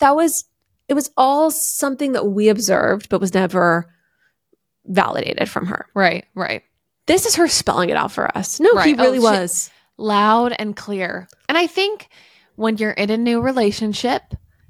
That 0.00 0.14
was 0.16 0.44
it 0.86 0.92
was 0.92 1.10
all 1.16 1.50
something 1.50 2.12
that 2.12 2.26
we 2.26 2.50
observed, 2.50 3.08
but 3.08 3.18
was 3.18 3.32
never 3.32 3.86
validated 4.86 5.48
from 5.48 5.66
her. 5.66 5.86
Right, 5.94 6.26
right. 6.34 6.62
This 7.06 7.24
is 7.24 7.36
her 7.36 7.48
spelling 7.48 7.88
it 7.88 7.96
out 7.96 8.12
for 8.12 8.36
us. 8.36 8.60
No, 8.60 8.70
he 8.72 8.76
Right. 8.92 9.00
Oh, 9.00 9.02
really 9.04 9.16
shit. 9.16 9.22
was. 9.22 9.70
Loud 9.96 10.54
and 10.58 10.76
clear. 10.76 11.26
And 11.48 11.56
I 11.56 11.66
think 11.66 12.08
when 12.56 12.76
you're 12.78 12.90
in 12.92 13.10
a 13.10 13.16
new 13.16 13.40
relationship 13.40 14.22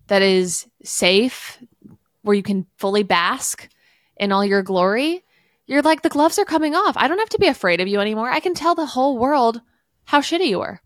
that 0.09 0.23
is 0.23 0.67
safe, 0.83 1.59
where 2.23 2.35
you 2.37 2.43
can 2.43 2.67
fully 2.77 3.03
bask 3.03 3.69
in 4.17 4.33
all 4.33 4.45
your 4.45 4.63
glory, 4.63 5.23
you're 5.67 5.83
like, 5.83 6.03
the 6.03 6.09
gloves 6.09 6.39
are 6.39 6.45
coming 6.45 6.75
off. 6.75 6.97
I 6.97 7.09
don't 7.09 7.19
have 7.19 7.29
to 7.31 7.39
be 7.39 7.47
afraid 7.49 7.81
of 7.81 7.89
you 7.89 8.01
anymore. 8.01 8.31
I 8.31 8.41
can 8.41 8.55
tell 8.55 8.75
the 8.75 8.87
whole 8.87 9.19
world 9.19 9.61
how 10.05 10.21
shitty 10.21 10.47
you 10.49 10.59
were. 10.61 10.81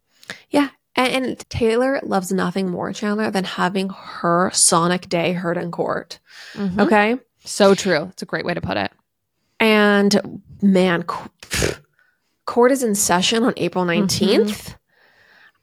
And, 0.96 1.26
and 1.26 1.50
Taylor 1.50 2.00
loves 2.02 2.32
nothing 2.32 2.70
more, 2.70 2.92
Chandler, 2.92 3.30
than 3.30 3.44
having 3.44 3.88
her 3.90 4.50
Sonic 4.52 5.08
Day 5.08 5.32
heard 5.32 5.56
in 5.56 5.70
court. 5.70 6.18
Mhm. 6.54 6.80
Okay. 6.86 7.18
So 7.44 7.74
true. 7.76 8.08
It's 8.10 8.22
a 8.22 8.26
great 8.26 8.44
way 8.44 8.54
to 8.54 8.60
put 8.60 8.76
it. 8.76 8.90
And 9.60 10.42
man, 10.60 11.04
co- 11.04 11.30
court 12.46 12.72
is 12.72 12.82
in 12.82 12.94
session 12.96 13.44
on 13.44 13.54
April 13.56 13.84
19th. 13.84 14.74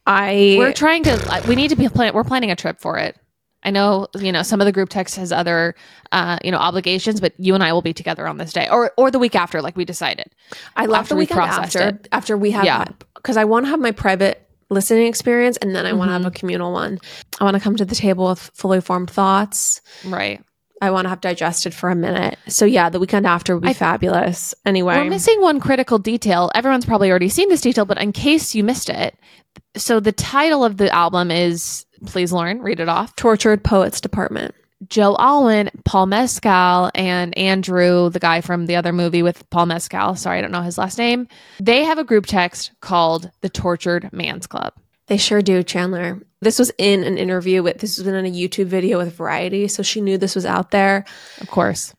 I 0.05 0.33
Mm-hmm. 0.33 0.59
We're 0.59 0.73
trying 0.73 1.03
to. 1.03 1.11
uh, 1.33 1.41
We 1.47 1.55
need 1.55 1.69
to 1.69 1.75
be 1.75 1.87
plan. 1.89 2.13
We're 2.13 2.23
planning 2.23 2.51
a 2.51 2.55
trip 2.55 2.79
for 2.79 2.97
it. 2.97 3.17
I 3.63 3.71
know, 3.71 4.07
you 4.19 4.31
know, 4.31 4.43
some 4.43 4.61
of 4.61 4.65
the 4.65 4.71
group 4.71 4.89
text 4.89 5.15
has 5.15 5.31
other, 5.31 5.73
uh, 6.11 6.37
you 6.43 6.51
know, 6.51 6.57
obligations, 6.59 7.19
but 7.19 7.33
you 7.39 7.55
and 7.55 7.63
I 7.63 7.73
will 7.73 7.81
be 7.81 7.93
together 7.93 8.27
on 8.27 8.37
this 8.37 8.53
day, 8.53 8.69
or 8.69 8.91
or 8.97 9.09
the 9.09 9.17
week 9.17 9.35
after, 9.35 9.59
like 9.61 9.75
we 9.75 9.85
decided. 9.85 10.27
I 10.75 10.85
left 10.85 11.01
after 11.05 11.09
the 11.09 11.15
we 11.15 11.21
weekend 11.23 11.37
processed 11.39 11.75
after 11.75 11.87
it. 11.95 12.07
after 12.11 12.37
we 12.37 12.51
have 12.51 12.63
Yeah. 12.65 12.85
because 13.15 13.37
I 13.37 13.45
want 13.45 13.65
to 13.65 13.69
have 13.71 13.79
my 13.79 13.91
private 13.91 14.47
listening 14.69 15.07
experience 15.07 15.57
and 15.57 15.75
then 15.75 15.85
I 15.87 15.93
want 15.93 16.09
to 16.09 16.13
have 16.13 16.21
Mhm. 16.23 16.27
a 16.27 16.31
communal 16.31 16.73
one. 16.73 16.99
I 17.39 17.43
want 17.43 17.55
to 17.55 17.59
come 17.59 17.75
to 17.77 17.85
the 17.85 17.95
table 17.95 18.29
with 18.29 18.51
fully 18.53 18.81
formed 18.81 19.09
thoughts. 19.09 19.81
Right. 20.03 20.41
I 20.82 20.91
want 20.91 21.05
to 21.05 21.09
have 21.09 21.21
digested 21.21 21.73
for 21.73 21.89
a 21.89 21.95
minute. 21.95 22.38
So 22.47 22.65
yeah, 22.65 22.89
the 22.89 22.99
weekend 22.99 23.26
after 23.26 23.55
would 23.55 23.63
be 23.63 23.69
I- 23.69 23.73
fabulous. 23.73 24.53
Anyway, 24.65 24.95
We're 24.95 25.09
missing 25.09 25.39
one 25.41 25.59
critical 25.59 25.99
detail. 25.99 26.51
Everyone's 26.53 26.86
probably 26.86 27.09
already 27.09 27.30
seen 27.30 27.49
this 27.49 27.61
detail, 27.61 27.86
but 27.86 28.01
in 28.01 28.11
case 28.11 28.53
you 28.53 28.63
missed 28.63 28.89
it, 28.89 29.15
so 29.78 29.99
the 29.99 30.11
title 30.11 30.65
of 30.65 30.78
the 30.78 30.93
album 30.93 31.32
is 31.32 31.86
Please, 32.05 32.34
Lauren, 32.34 32.61
read 32.61 32.80
it 32.80 32.89
off. 32.89 33.15
Tortured 33.15 33.63
Poets 33.63 34.01
Department. 34.01 34.53
Joe 34.89 35.15
Alwyn, 35.17 35.71
Paul 35.86 36.07
Mescal, 36.07 36.91
and 36.93 37.36
Andrew, 37.38 38.09
the 38.09 38.19
guy 38.19 38.41
from 38.41 38.65
the 38.65 38.76
other 38.76 38.91
movie 38.91 39.23
with 39.23 39.49
Paul 39.49 39.67
Mescal. 39.67 40.15
Sorry, 40.15 40.38
I 40.38 40.41
don't 40.41 40.51
know 40.51 40.61
his 40.61 40.78
last 40.78 40.97
name. 40.97 41.28
They 41.59 41.86
have 41.86 41.97
a 41.97 42.03
group 42.03 42.26
text 42.26 42.71
called 42.82 43.32
the 43.41 43.49
Tortured 43.49 44.09
Man's 44.11 44.45
Club. 44.45 44.73
They 45.07 45.17
sure 45.17 45.41
do, 45.41 45.61
Chandler. 45.63 46.19
This 46.41 46.57
was 46.59 46.71
in 46.77 47.03
an 47.03 47.17
interview 47.17 47.61
with, 47.63 47.79
this 47.79 47.97
was 47.97 48.07
in 48.07 48.15
a 48.15 48.29
YouTube 48.29 48.65
video 48.67 48.97
with 48.97 49.15
Variety, 49.15 49.67
so 49.67 49.83
she 49.83 50.01
knew 50.01 50.17
this 50.17 50.35
was 50.35 50.45
out 50.45 50.71
there. 50.71 51.05
Of 51.41 51.49
course. 51.49 51.93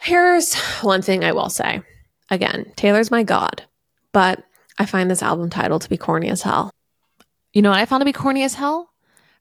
Here's 0.00 0.54
one 0.82 1.02
thing 1.02 1.24
I 1.24 1.32
will 1.32 1.48
say. 1.50 1.82
Again, 2.30 2.70
Taylor's 2.76 3.10
my 3.10 3.22
god, 3.22 3.64
but 4.12 4.42
I 4.78 4.84
find 4.86 5.10
this 5.10 5.22
album 5.22 5.48
title 5.50 5.78
to 5.78 5.88
be 5.88 5.96
corny 5.96 6.28
as 6.28 6.42
hell. 6.42 6.70
You 7.52 7.62
know 7.62 7.70
what 7.70 7.78
I 7.80 7.86
found 7.86 8.02
to 8.02 8.04
be 8.04 8.12
corny 8.12 8.42
as 8.44 8.54
hell? 8.54 8.90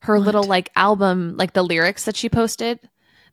Her 0.01 0.15
What? 0.17 0.25
little 0.25 0.43
like 0.43 0.71
album, 0.75 1.35
like 1.37 1.53
the 1.53 1.63
lyrics 1.63 2.05
that 2.05 2.15
she 2.15 2.29
posted. 2.29 2.79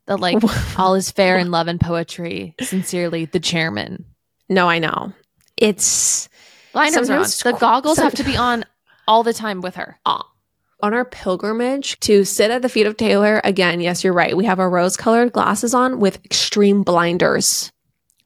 The 0.05 0.17
like 0.17 0.37
all 0.77 0.95
is 0.95 1.09
fair 1.11 1.37
in 1.37 1.49
love 1.51 1.67
and 1.67 1.79
poetry. 1.79 2.53
Sincerely, 2.61 3.25
the 3.25 3.39
chairman. 3.39 4.05
No, 4.49 4.67
I 4.69 4.79
know. 4.79 5.13
It's 5.57 6.27
are 6.75 6.83
on. 6.85 6.91
Sometimes- 6.91 7.39
The 7.39 7.53
goggles 7.53 7.95
some- 7.95 8.03
have 8.03 8.15
to 8.15 8.23
be 8.23 8.35
on 8.37 8.65
all 9.07 9.23
the 9.23 9.33
time 9.33 9.61
with 9.61 9.75
her. 9.75 9.99
on 10.05 10.93
our 10.93 11.05
pilgrimage 11.05 11.99
to 12.01 12.25
sit 12.25 12.51
at 12.51 12.61
the 12.61 12.69
feet 12.69 12.85
of 12.85 12.97
Taylor. 12.97 13.41
Again, 13.43 13.79
yes, 13.81 14.03
you're 14.03 14.13
right. 14.13 14.35
We 14.35 14.45
have 14.45 14.59
our 14.59 14.69
rose 14.69 14.97
colored 14.97 15.31
glasses 15.31 15.73
on 15.73 15.99
with 15.99 16.23
extreme 16.25 16.83
blinders. 16.83 17.71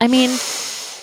I 0.02 0.08
mean, 0.08 0.30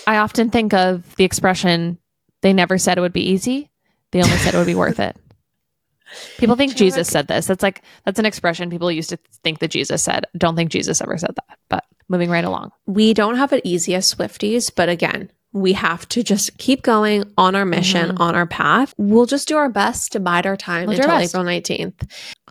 I 0.05 0.17
often 0.17 0.49
think 0.49 0.73
of 0.73 1.15
the 1.15 1.23
expression, 1.23 1.97
they 2.41 2.53
never 2.53 2.77
said 2.77 2.97
it 2.97 3.01
would 3.01 3.13
be 3.13 3.29
easy. 3.29 3.71
They 4.11 4.21
only 4.21 4.37
said 4.37 4.53
it 4.53 4.57
would 4.57 4.67
be 4.67 4.75
worth 4.75 4.99
it. 4.99 5.17
People 6.37 6.55
think 6.55 6.75
Jesus 6.75 7.07
said 7.07 7.27
this. 7.27 7.47
That's 7.47 7.63
like, 7.63 7.81
that's 8.05 8.19
an 8.19 8.25
expression 8.25 8.69
people 8.69 8.89
used 8.89 9.09
to 9.09 9.19
think 9.43 9.59
that 9.59 9.71
Jesus 9.71 10.01
said. 10.01 10.25
Don't 10.37 10.55
think 10.55 10.71
Jesus 10.71 11.01
ever 11.01 11.17
said 11.17 11.35
that. 11.35 11.59
But 11.67 11.83
moving 12.07 12.29
right 12.29 12.45
along. 12.45 12.71
We 12.85 13.13
don't 13.13 13.35
have 13.35 13.51
it 13.51 13.65
easy 13.65 13.93
as 13.93 14.13
Swifties, 14.13 14.71
but 14.73 14.87
again, 14.87 15.31
we 15.61 15.73
have 15.73 16.07
to 16.09 16.23
just 16.23 16.57
keep 16.57 16.81
going 16.83 17.23
on 17.37 17.55
our 17.55 17.65
mission, 17.65 18.11
Mhm. 18.11 18.19
on 18.19 18.35
our 18.35 18.45
path. 18.45 18.93
We'll 18.97 19.25
just 19.25 19.47
do 19.47 19.57
our 19.57 19.69
best 19.69 20.11
to 20.13 20.19
bide 20.19 20.45
our 20.45 20.57
time 20.57 20.87
We'll 20.87 20.97
our 21.01 21.07
until. 21.07 21.29
April 21.29 21.43
19th. 21.43 22.07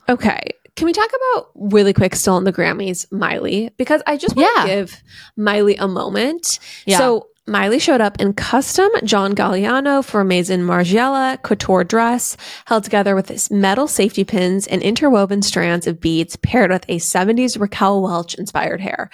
Okay. 0.09 0.41
Can 0.77 0.87
we 0.87 0.93
talk 0.93 1.09
about 1.09 1.49
really 1.55 1.93
quick 1.93 2.15
still 2.15 2.35
on 2.35 2.45
the 2.45 2.53
Grammys, 2.53 3.11
Miley? 3.11 3.71
Because 3.79 4.03
I 4.07 4.17
just 4.17 4.37
want 4.37 4.49
Yeah. 4.57 4.63
to 4.63 4.69
give 4.69 5.03
Miley 5.37 5.77
a 5.77 5.89
moment. 5.89 6.59
Yeah. 6.85 6.99
So 6.99 7.29
Miley 7.47 7.79
showed 7.79 8.01
up 8.01 8.21
in 8.21 8.33
custom 8.35 8.91
John 9.05 9.33
Galliano 9.35 10.05
for 10.05 10.23
Maison 10.25 10.63
Margiela 10.67 11.41
couture 11.43 11.85
dress, 11.85 12.37
held 12.67 12.85
together 12.85 13.15
with 13.15 13.29
this 13.29 13.51
metal 13.51 13.87
safety 13.89 14.25
pins 14.25 14.67
and 14.67 14.83
interwoven 14.83 15.43
strands 15.43 15.87
of 15.87 16.01
beads 16.01 16.37
paired 16.37 16.71
with 16.71 16.85
a 16.89 16.99
70s 16.99 17.57
Raquel 17.59 18.03
Welch 18.03 18.35
inspired 18.35 18.81
hair. 18.81 19.11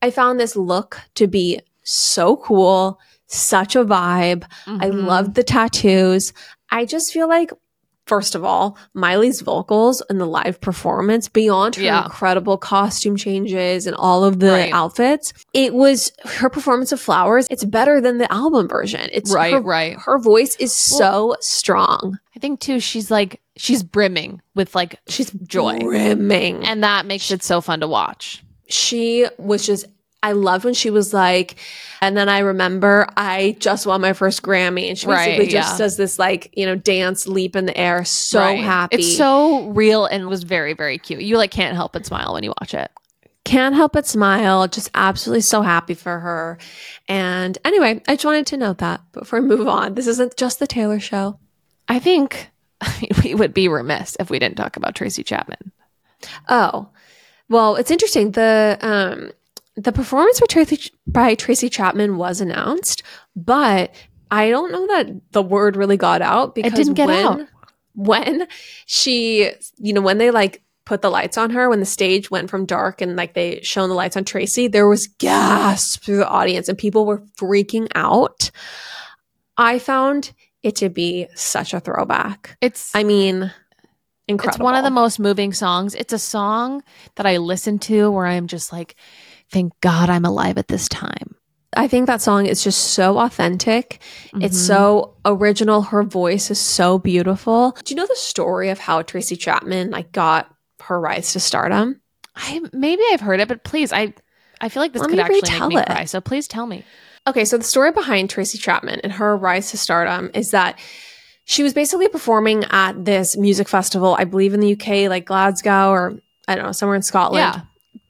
I 0.00 0.10
found 0.10 0.38
this 0.38 0.54
look 0.56 1.00
to 1.16 1.26
be 1.26 1.60
so 1.82 2.36
cool, 2.36 2.98
such 3.26 3.74
a 3.76 3.84
vibe. 3.84 4.44
I 4.66 4.90
Mhm. 4.90 5.06
loved 5.06 5.34
the 5.34 5.42
tattoos. 5.44 6.32
I 6.70 6.84
just 6.84 7.12
feel 7.12 7.28
like, 7.28 7.50
first 8.06 8.34
of 8.34 8.44
all, 8.44 8.76
Miley's 8.92 9.40
vocals 9.40 10.02
and 10.10 10.20
the 10.20 10.26
live 10.26 10.60
performance, 10.60 11.28
beyond 11.28 11.76
her 11.76 11.82
Yeah. 11.82 12.04
incredible 12.04 12.58
costume 12.58 13.16
changes 13.16 13.86
and 13.86 13.96
all 13.96 14.24
of 14.24 14.40
the 14.40 14.50
Right. 14.50 14.72
outfits, 14.72 15.32
it 15.54 15.72
was 15.72 16.12
her 16.24 16.50
performance 16.50 16.92
of 16.92 17.00
Flowers. 17.00 17.46
It's 17.50 17.64
better 17.64 18.00
than 18.02 18.18
the 18.18 18.30
album 18.30 18.68
version. 18.68 19.08
It's 19.12 19.32
Right, 19.32 19.54
her, 19.54 19.60
right. 19.62 19.96
Her 19.98 20.18
voice 20.18 20.54
is 20.56 20.72
so 20.74 21.34
strong. 21.40 22.18
I 22.36 22.40
think 22.40 22.60
too, 22.60 22.78
she's 22.78 23.10
like, 23.10 23.40
she's 23.56 23.82
brimming 23.82 24.42
with 24.54 24.74
like 24.74 24.98
She's 25.08 25.30
joy. 25.30 25.78
brimming. 25.78 26.64
And 26.66 26.82
that 26.84 27.06
makes 27.06 27.30
it 27.30 27.42
so 27.42 27.60
fun 27.62 27.80
to 27.80 27.88
watch. 27.88 28.42
she 28.66 29.26
was 29.38 29.64
just 29.66 29.84
I 30.24 30.32
loved 30.32 30.64
when 30.64 30.74
she 30.74 30.90
was 30.90 31.12
like, 31.14 31.56
and 32.00 32.16
then 32.16 32.28
I 32.28 32.40
remember 32.40 33.06
I 33.16 33.56
just 33.60 33.86
won 33.86 34.00
my 34.00 34.12
first 34.14 34.42
Grammy, 34.42 34.88
and 34.88 34.98
she 34.98 35.06
basically 35.06 35.44
Right, 35.44 35.50
just 35.50 35.72
yeah. 35.74 35.78
does 35.78 35.96
this 35.96 36.18
like 36.18 36.50
you 36.56 36.66
know 36.66 36.74
dance 36.74 37.26
leap 37.28 37.54
in 37.54 37.66
the 37.66 37.76
air, 37.76 38.04
so 38.04 38.40
Right. 38.40 38.58
happy. 38.64 38.96
It's 38.96 39.16
so 39.16 39.68
real 39.68 40.06
and 40.06 40.26
was 40.28 40.42
very, 40.42 40.72
very 40.72 40.98
cute. 40.98 41.22
You 41.22 41.36
like 41.36 41.50
can't 41.52 41.76
help 41.76 41.92
but 41.92 42.04
smile 42.06 42.32
when 42.34 42.42
you 42.42 42.52
watch 42.60 42.74
it. 42.74 42.90
can't 43.44 43.74
help 43.74 43.92
but 43.92 44.06
smile. 44.06 44.66
Just 44.66 44.90
absolutely 44.94 45.42
so 45.42 45.60
happy 45.60 45.92
for 45.94 46.18
her. 46.18 46.56
And 47.08 47.58
anyway, 47.64 48.02
I 48.08 48.14
just 48.14 48.24
wanted 48.24 48.46
to 48.48 48.56
note 48.56 48.78
that 48.78 49.02
before 49.12 49.40
we 49.42 49.46
move 49.46 49.68
on. 49.68 49.94
This 49.94 50.06
isn't 50.06 50.36
just 50.38 50.58
the 50.58 50.66
Taylor 50.66 50.98
show. 50.98 51.38
I 51.86 51.98
think 51.98 52.50
I 52.80 52.90
mean, 53.02 53.10
we 53.22 53.34
would 53.34 53.52
be 53.52 53.68
remiss 53.68 54.16
if 54.18 54.30
we 54.30 54.38
didn't 54.38 54.56
talk 54.56 54.78
about 54.78 54.94
Tracy 54.94 55.22
Chapman. 55.22 55.72
Oh, 56.48 56.88
well, 57.50 57.76
it's 57.76 57.90
interesting. 57.90 58.32
The 58.32 58.78
um 58.80 59.30
the 59.76 59.92
performance 59.92 60.40
by 60.40 60.46
Tracy 60.46 60.92
by 61.06 61.34
Tracy 61.34 61.68
Chapman 61.68 62.16
was 62.16 62.40
announced, 62.40 63.02
but 63.34 63.94
I 64.30 64.50
don't 64.50 64.72
know 64.72 64.86
that 64.88 65.32
the 65.32 65.42
word 65.42 65.76
really 65.76 65.96
got 65.96 66.22
out 66.22 66.54
because 66.54 66.72
it 66.72 66.76
didn't 66.76 66.94
get 66.94 67.08
when, 67.08 67.26
out. 67.26 67.48
when 67.94 68.48
she, 68.86 69.50
you 69.78 69.92
know, 69.92 70.00
when 70.00 70.18
they 70.18 70.30
like 70.30 70.62
put 70.84 71.02
the 71.02 71.10
lights 71.10 71.38
on 71.38 71.50
her, 71.50 71.68
when 71.68 71.80
the 71.80 71.86
stage 71.86 72.30
went 72.30 72.50
from 72.50 72.66
dark 72.66 73.00
and 73.00 73.16
like 73.16 73.34
they 73.34 73.60
shone 73.62 73.88
the 73.88 73.94
lights 73.94 74.16
on 74.16 74.24
Tracy, 74.24 74.68
there 74.68 74.88
was 74.88 75.06
gasp 75.06 76.02
through 76.02 76.18
the 76.18 76.28
audience 76.28 76.68
and 76.68 76.78
people 76.78 77.06
were 77.06 77.22
freaking 77.36 77.88
out. 77.94 78.50
I 79.56 79.78
found 79.78 80.32
it 80.62 80.76
to 80.76 80.88
be 80.88 81.28
such 81.34 81.74
a 81.74 81.80
throwback. 81.80 82.56
It's 82.60 82.94
I 82.94 83.04
mean, 83.04 83.52
incredible. 84.28 84.56
it's 84.56 84.62
one 84.62 84.74
of 84.74 84.84
the 84.84 84.90
most 84.90 85.18
moving 85.20 85.52
songs. 85.52 85.94
It's 85.94 86.12
a 86.12 86.18
song 86.18 86.82
that 87.16 87.26
I 87.26 87.36
listen 87.36 87.78
to 87.80 88.10
where 88.10 88.26
I'm 88.26 88.46
just 88.46 88.72
like, 88.72 88.96
thank 89.54 89.72
God 89.80 90.10
I'm 90.10 90.24
alive 90.26 90.58
at 90.58 90.68
this 90.68 90.88
time. 90.88 91.34
I 91.76 91.88
think 91.88 92.06
that 92.06 92.20
song 92.22 92.46
is 92.46 92.62
just 92.62 92.92
so 92.92 93.18
authentic. 93.18 94.00
It's 94.34 94.56
Mhm. 94.58 94.66
so 94.66 95.14
original. 95.24 95.82
Her 95.82 96.02
voice 96.02 96.50
is 96.50 96.58
so 96.60 96.98
beautiful. 96.98 97.76
Do 97.84 97.94
you 97.94 97.96
know 97.96 98.06
the 98.06 98.14
story 98.16 98.68
of 98.70 98.78
how 98.78 99.02
Tracy 99.02 99.36
Chapman 99.36 99.90
like 99.90 100.12
got 100.12 100.48
her 100.82 101.00
rise 101.00 101.32
to 101.32 101.40
stardom? 101.40 102.00
I 102.36 102.60
maybe 102.72 103.02
I've 103.12 103.20
heard 103.20 103.40
it, 103.40 103.48
but 103.48 103.64
please, 103.64 103.92
I 103.92 104.12
I 104.60 104.68
feel 104.68 104.82
like 104.82 104.92
this 104.92 105.00
Let 105.02 105.10
could 105.10 105.18
actually 105.18 105.36
make 105.36 105.42
retell 105.50 105.68
me 105.68 105.76
it. 105.78 105.86
cry. 105.86 106.04
So 106.04 106.20
please 106.20 106.46
tell 106.46 106.66
me. 106.66 106.84
Okay, 107.26 107.44
so 107.44 107.56
the 107.58 107.64
story 107.64 107.90
behind 107.90 108.30
Tracy 108.30 108.58
Chapman 108.58 109.00
and 109.02 109.12
her 109.14 109.36
rise 109.36 109.70
to 109.70 109.78
stardom 109.78 110.30
is 110.34 110.50
that 110.52 110.78
she 111.44 111.62
was 111.62 111.74
basically 111.74 112.08
performing 112.08 112.64
at 112.70 113.04
this 113.04 113.36
music 113.36 113.68
festival, 113.68 114.16
I 114.18 114.24
believe 114.24 114.54
in 114.54 114.60
the 114.60 114.72
UK, 114.74 115.08
like 115.08 115.24
Glasgow 115.26 115.90
or 115.90 116.14
I 116.46 116.54
don't 116.54 116.66
know, 116.66 116.72
somewhere 116.72 116.96
in 116.96 117.02
Scotland. 117.02 117.54
Yeah. 117.54 117.60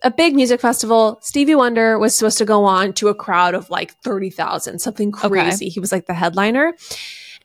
A 0.04 0.10
big 0.10 0.34
music 0.34 0.60
festival. 0.60 1.18
Stevie 1.22 1.54
Wonder 1.56 1.98
was 1.98 2.16
supposed 2.16 2.38
to 2.38 2.44
go 2.44 2.64
on 2.64 2.92
to 2.94 3.08
a 3.08 3.14
crowd 3.14 3.54
of 3.54 3.68
like 3.70 3.92
30,000, 4.02 4.78
something 4.78 5.08
Okay. 5.14 5.28
crazy. 5.28 5.68
He 5.68 5.80
was 5.80 5.90
like 5.90 6.06
the 6.06 6.14
headliner. 6.14 6.74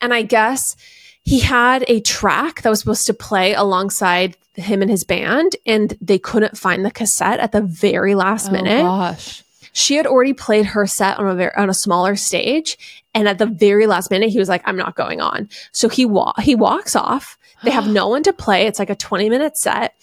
And 0.00 0.14
I 0.14 0.22
guess 0.22 0.76
he 1.24 1.40
had 1.40 1.84
a 1.88 2.00
track 2.00 2.62
that 2.62 2.70
was 2.70 2.78
supposed 2.80 3.06
to 3.06 3.14
play 3.14 3.54
alongside 3.54 4.36
him 4.54 4.82
and 4.82 4.90
his 4.90 5.04
band, 5.04 5.56
and 5.66 5.96
they 6.00 6.18
couldn't 6.18 6.56
find 6.58 6.84
the 6.84 6.90
cassette 6.90 7.40
at 7.40 7.52
the 7.52 7.60
very 7.62 8.14
last 8.14 8.48
Oh, 8.48 8.52
minute. 8.52 8.82
gosh. 8.82 9.42
She 9.72 9.94
had 9.94 10.06
already 10.06 10.32
played 10.32 10.66
her 10.66 10.86
set 10.86 11.18
on 11.18 11.26
a 11.28 11.34
very, 11.34 11.52
on 11.56 11.70
a 11.70 11.74
smaller 11.74 12.16
stage, 12.16 12.76
and 13.14 13.28
at 13.28 13.38
the 13.38 13.46
very 13.46 13.86
last 13.86 14.10
minute, 14.10 14.30
he 14.30 14.38
was 14.38 14.48
like, 14.48 14.62
"I'm 14.64 14.76
not 14.76 14.96
going 14.96 15.20
on." 15.20 15.48
So 15.72 15.88
he 15.88 16.04
wa- 16.04 16.32
he 16.40 16.54
walks 16.56 16.96
off. 16.96 17.38
They 17.62 17.70
have 17.70 17.86
no 18.00 18.08
one 18.08 18.22
to 18.24 18.32
play. 18.32 18.66
It's 18.66 18.80
like 18.80 18.90
a 18.90 18.96
20 18.96 19.30
minute 19.30 19.56
set. 19.56 19.94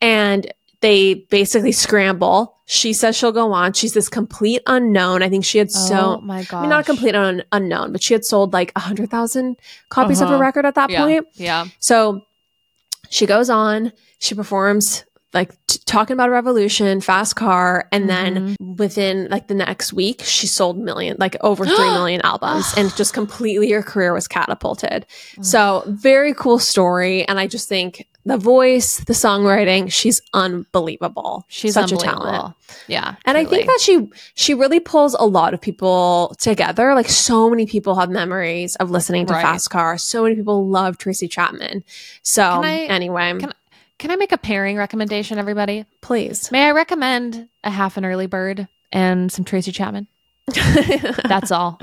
And 0.00 0.50
they 0.80 1.14
basically 1.30 1.72
scramble. 1.72 2.56
She 2.66 2.92
says 2.92 3.16
she'll 3.16 3.32
go 3.32 3.52
on. 3.52 3.72
She's 3.72 3.92
this 3.94 4.08
complete 4.08 4.62
unknown. 4.66 5.22
I 5.22 5.28
think 5.28 5.44
she 5.44 5.58
had 5.58 5.68
oh 5.74 5.88
so, 5.88 6.20
my 6.22 6.44
god. 6.44 6.58
I 6.58 6.60
mean, 6.62 6.70
not 6.70 6.80
a 6.82 6.84
complete 6.84 7.14
un- 7.14 7.42
unknown, 7.52 7.92
but 7.92 8.02
she 8.02 8.14
had 8.14 8.24
sold 8.24 8.52
like 8.52 8.70
a 8.76 8.80
100,000 8.80 9.56
copies 9.88 10.20
of 10.20 10.28
her 10.28 10.34
Uh-huh. 10.36 10.42
record 10.42 10.64
at 10.66 10.76
that 10.76 10.88
Yeah. 10.90 11.04
point. 11.04 11.26
Yeah. 11.34 11.66
So 11.80 12.22
she 13.10 13.26
goes 13.26 13.50
on, 13.50 13.92
she 14.20 14.34
performs 14.34 15.04
like 15.32 15.52
t- 15.66 15.78
talking 15.86 16.14
about 16.14 16.28
a 16.28 16.32
revolution, 16.32 17.00
fast 17.00 17.36
car, 17.36 17.88
and 17.92 18.08
then 18.08 18.34
mm-hmm. 18.34 18.74
within 18.76 19.28
like 19.30 19.48
the 19.48 19.54
next 19.54 19.92
week, 19.92 20.22
she 20.22 20.46
sold 20.46 20.78
million, 20.78 21.16
like 21.18 21.36
over 21.40 21.64
three 21.64 21.76
million 21.92 22.20
albums, 22.22 22.72
and 22.76 22.94
just 22.96 23.14
completely 23.14 23.70
her 23.70 23.82
career 23.82 24.12
was 24.12 24.26
catapulted. 24.26 25.06
So 25.42 25.84
very 25.86 26.34
cool 26.34 26.58
story, 26.58 27.26
and 27.26 27.38
I 27.38 27.46
just 27.46 27.68
think 27.68 28.06
the 28.24 28.36
voice, 28.36 28.98
the 28.98 29.12
songwriting, 29.12 29.90
she's 29.90 30.20
unbelievable. 30.34 31.46
She's 31.48 31.74
such 31.74 31.92
a 31.92 31.96
talent. 31.96 32.54
Yeah. 32.86 33.14
And 33.24 33.38
I 33.38 33.44
think 33.44 33.66
that 33.66 33.80
she 33.80 34.08
she 34.34 34.52
really 34.52 34.78
pulls 34.78 35.14
a 35.14 35.24
lot 35.24 35.54
of 35.54 35.60
people 35.60 36.34
together. 36.38 36.94
Like 36.94 37.08
so 37.08 37.48
many 37.48 37.66
people 37.66 37.94
have 37.94 38.10
memories 38.10 38.76
of 38.76 38.90
listening 38.90 39.26
to 39.26 39.32
Right. 39.32 39.42
Fast 39.42 39.70
Car. 39.70 39.96
So 39.96 40.24
many 40.24 40.34
people 40.34 40.68
love 40.68 40.98
Tracy 40.98 41.28
Chapman. 41.28 41.82
So 42.22 42.42
I- 42.42 42.86
anyway, 42.90 43.38
can 43.38 43.52
Can 44.00 44.10
I 44.10 44.16
make 44.16 44.32
a 44.32 44.38
pairing 44.38 44.78
recommendation, 44.78 45.38
everybody? 45.38 45.84
please. 46.00 46.50
May 46.50 46.64
I 46.64 46.70
recommend 46.70 47.50
a 47.62 47.70
half 47.70 47.98
an 47.98 48.06
early 48.06 48.26
bird 48.26 48.66
and 48.90 49.30
some 49.30 49.44
Tracy 49.44 49.72
Chapman? 49.72 50.08
That's 51.28 51.50
all. 51.50 51.78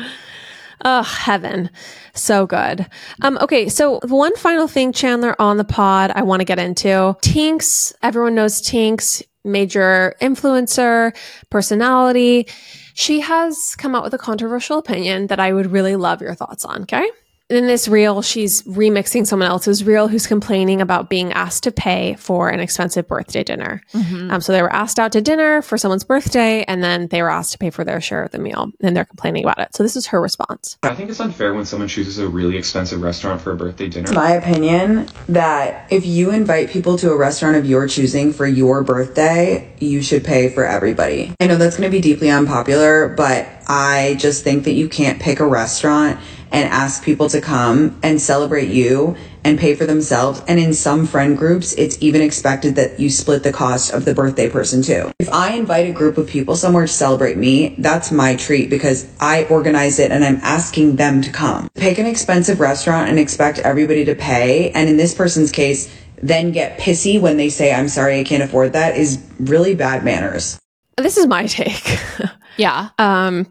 Oh, 0.84 1.04
heaven. 1.04 1.70
So 2.16 2.48
good. 2.48 2.88
Um, 3.22 3.38
okay. 3.40 3.70
So 3.70 4.00
one 4.04 4.36
final 4.36 4.68
thing, 4.68 4.94
Chandler, 4.94 5.40
on 5.40 5.58
the 5.58 5.64
pod 5.64 6.12
I 6.16 6.24
want 6.24 6.40
to 6.40 6.46
get 6.46 6.58
into. 6.58 7.16
Tinx, 7.22 7.94
everyone 8.02 8.34
knows 8.34 8.64
Tinx, 8.64 9.22
major 9.44 10.16
influencer, 10.20 11.16
personality. 11.52 12.48
She 12.96 13.20
has 13.20 13.76
come 13.78 13.94
out 13.94 14.04
with 14.04 14.16
a 14.16 14.18
controversial 14.18 14.80
opinion 14.80 15.28
that 15.28 15.40
I 15.40 15.54
would 15.54 15.72
really 15.72 15.96
love 15.96 16.22
your 16.24 16.34
thoughts 16.34 16.66
on. 16.66 16.82
Okay 16.82 17.08
in 17.50 17.66
this 17.66 17.88
reel, 17.88 18.22
she's 18.22 18.62
remixing 18.64 19.26
someone 19.26 19.50
else's 19.50 19.84
reel 19.86 20.10
who's 20.10 20.28
complaining 20.28 20.82
about 20.82 21.10
being 21.10 21.32
asked 21.32 21.64
to 21.64 21.72
pay 21.72 22.16
for 22.16 22.50
an 22.50 22.60
expensive 22.60 23.08
birthday 23.08 23.44
dinner. 23.44 23.82
Mm-hmm. 23.94 24.32
Um, 24.32 24.42
so 24.42 24.52
they 24.52 24.62
were 24.62 24.74
asked 24.74 25.00
out 25.00 25.14
to 25.14 25.22
dinner 25.22 25.62
for 25.62 25.78
someone's 25.78 26.04
birthday, 26.04 26.64
and 26.64 26.84
then 26.84 27.08
they 27.08 27.22
were 27.22 27.30
asked 27.30 27.54
to 27.54 27.58
pay 27.58 27.70
for 27.70 27.86
their 27.86 28.02
share 28.02 28.24
of 28.24 28.32
the 28.32 28.40
meal, 28.40 28.72
and 28.82 28.96
they're 28.98 29.06
complaining 29.06 29.46
about 29.46 29.60
it. 29.60 29.74
So 29.76 29.84
this 29.84 29.96
is 29.96 30.08
her 30.08 30.20
response. 30.20 30.78
I 30.84 30.94
think 30.94 31.10
it's 31.10 31.22
unfair 31.22 31.54
when 31.54 31.66
someone 31.66 31.88
chooses 31.88 32.18
a 32.18 32.28
really 32.28 32.58
expensive 32.58 33.02
restaurant 33.02 33.42
for 33.42 33.52
a 33.52 33.56
birthday 33.56 33.88
dinner. 33.88 34.12
My 34.12 34.32
opinion 34.32 35.08
that 35.30 35.90
if 35.90 36.06
you 36.06 36.32
invite 36.32 36.70
people 36.70 36.98
to 36.98 37.12
a 37.12 37.18
restaurant 37.18 37.56
of 37.56 37.66
your 37.66 37.88
choosing 37.88 38.34
for 38.34 38.46
your 38.46 38.84
birthday, 38.84 39.74
you 39.80 40.02
should 40.02 40.26
pay 40.26 40.50
for 40.50 40.66
everybody. 40.66 41.34
I 41.40 41.48
know 41.48 41.56
that's 41.56 41.78
going 41.78 41.90
to 41.90 41.96
be 41.96 42.02
deeply 42.02 42.30
unpopular, 42.30 43.08
but 43.08 43.48
I 43.68 44.18
just 44.20 44.44
think 44.44 44.66
that 44.66 44.74
you 44.74 44.90
can't 44.90 45.22
pick 45.22 45.40
a 45.40 45.46
restaurant 45.46 46.20
and 46.52 46.70
ask 46.70 47.04
people 47.04 47.30
to 47.30 47.42
come 47.42 48.00
and 48.04 48.22
celebrate 48.22 48.70
you 48.70 49.16
and 49.44 49.58
pay 49.58 49.76
for 49.76 49.86
themselves. 49.86 50.42
And 50.48 50.60
in 50.60 50.74
some 50.74 51.06
friend 51.06 51.38
groups, 51.38 51.74
it's 51.74 51.98
even 52.02 52.22
expected 52.22 52.76
that 52.76 53.00
you 53.00 53.10
split 53.10 53.44
the 53.44 53.54
cost 53.54 53.94
of 53.94 54.06
the 54.06 54.14
birthday 54.14 54.50
person 54.50 54.82
too. 54.82 55.12
If 55.20 55.32
I 55.32 55.54
invite 55.54 55.90
a 55.90 55.94
group 55.94 56.18
of 56.18 56.28
people 56.28 56.56
somewhere 56.56 56.86
to 56.86 56.92
celebrate 56.92 57.38
me, 57.38 57.76
that's 57.78 58.12
my 58.12 58.36
treat 58.36 58.70
because 58.70 59.10
I 59.20 59.46
organize 59.46 60.00
it 60.00 60.12
and 60.12 60.24
I'm 60.24 60.38
asking 60.38 60.98
them 60.98 61.22
to 61.22 61.32
come. 61.32 61.70
Pick 61.76 61.98
an 61.98 62.06
expensive 62.06 62.60
restaurant 62.60 63.10
and 63.10 63.20
expect 63.20 63.60
everybody 63.60 64.06
to 64.06 64.16
pay. 64.16 64.72
And 64.72 64.90
in 64.90 64.98
this 64.98 65.14
person's 65.14 65.52
case, 65.52 65.94
then 66.22 66.52
get 66.52 66.80
pissy 66.80 67.22
when 67.22 67.38
they 67.38 67.50
say, 67.50 67.74
I'm 67.74 67.88
sorry, 67.88 68.20
I 68.20 68.24
can't 68.24 68.44
afford 68.44 68.74
that 68.74 68.98
is 68.98 69.24
really 69.40 69.76
bad 69.76 70.04
manners. 70.04 70.60
This 70.98 71.18
is 71.18 71.28
my 71.28 71.46
take. 71.46 72.00
yeah. 72.58 72.90
Um, 72.98 73.46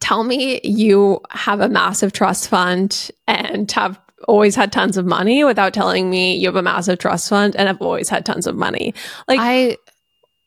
tell 0.00 0.24
me 0.24 0.60
you 0.64 1.20
have 1.30 1.60
a 1.60 1.68
massive 1.68 2.12
trust 2.12 2.48
fund 2.48 3.10
and 3.28 3.70
have 3.72 4.00
always 4.28 4.54
had 4.54 4.72
tons 4.72 4.96
of 4.96 5.06
money 5.06 5.44
without 5.44 5.72
telling 5.72 6.10
me 6.10 6.36
you 6.36 6.46
have 6.46 6.56
a 6.56 6.62
massive 6.62 6.98
trust 6.98 7.28
fund 7.28 7.56
and 7.56 7.68
have 7.68 7.80
always 7.80 8.08
had 8.08 8.26
tons 8.26 8.46
of 8.46 8.56
money. 8.56 8.94
Like 9.28 9.40
I 9.40 9.76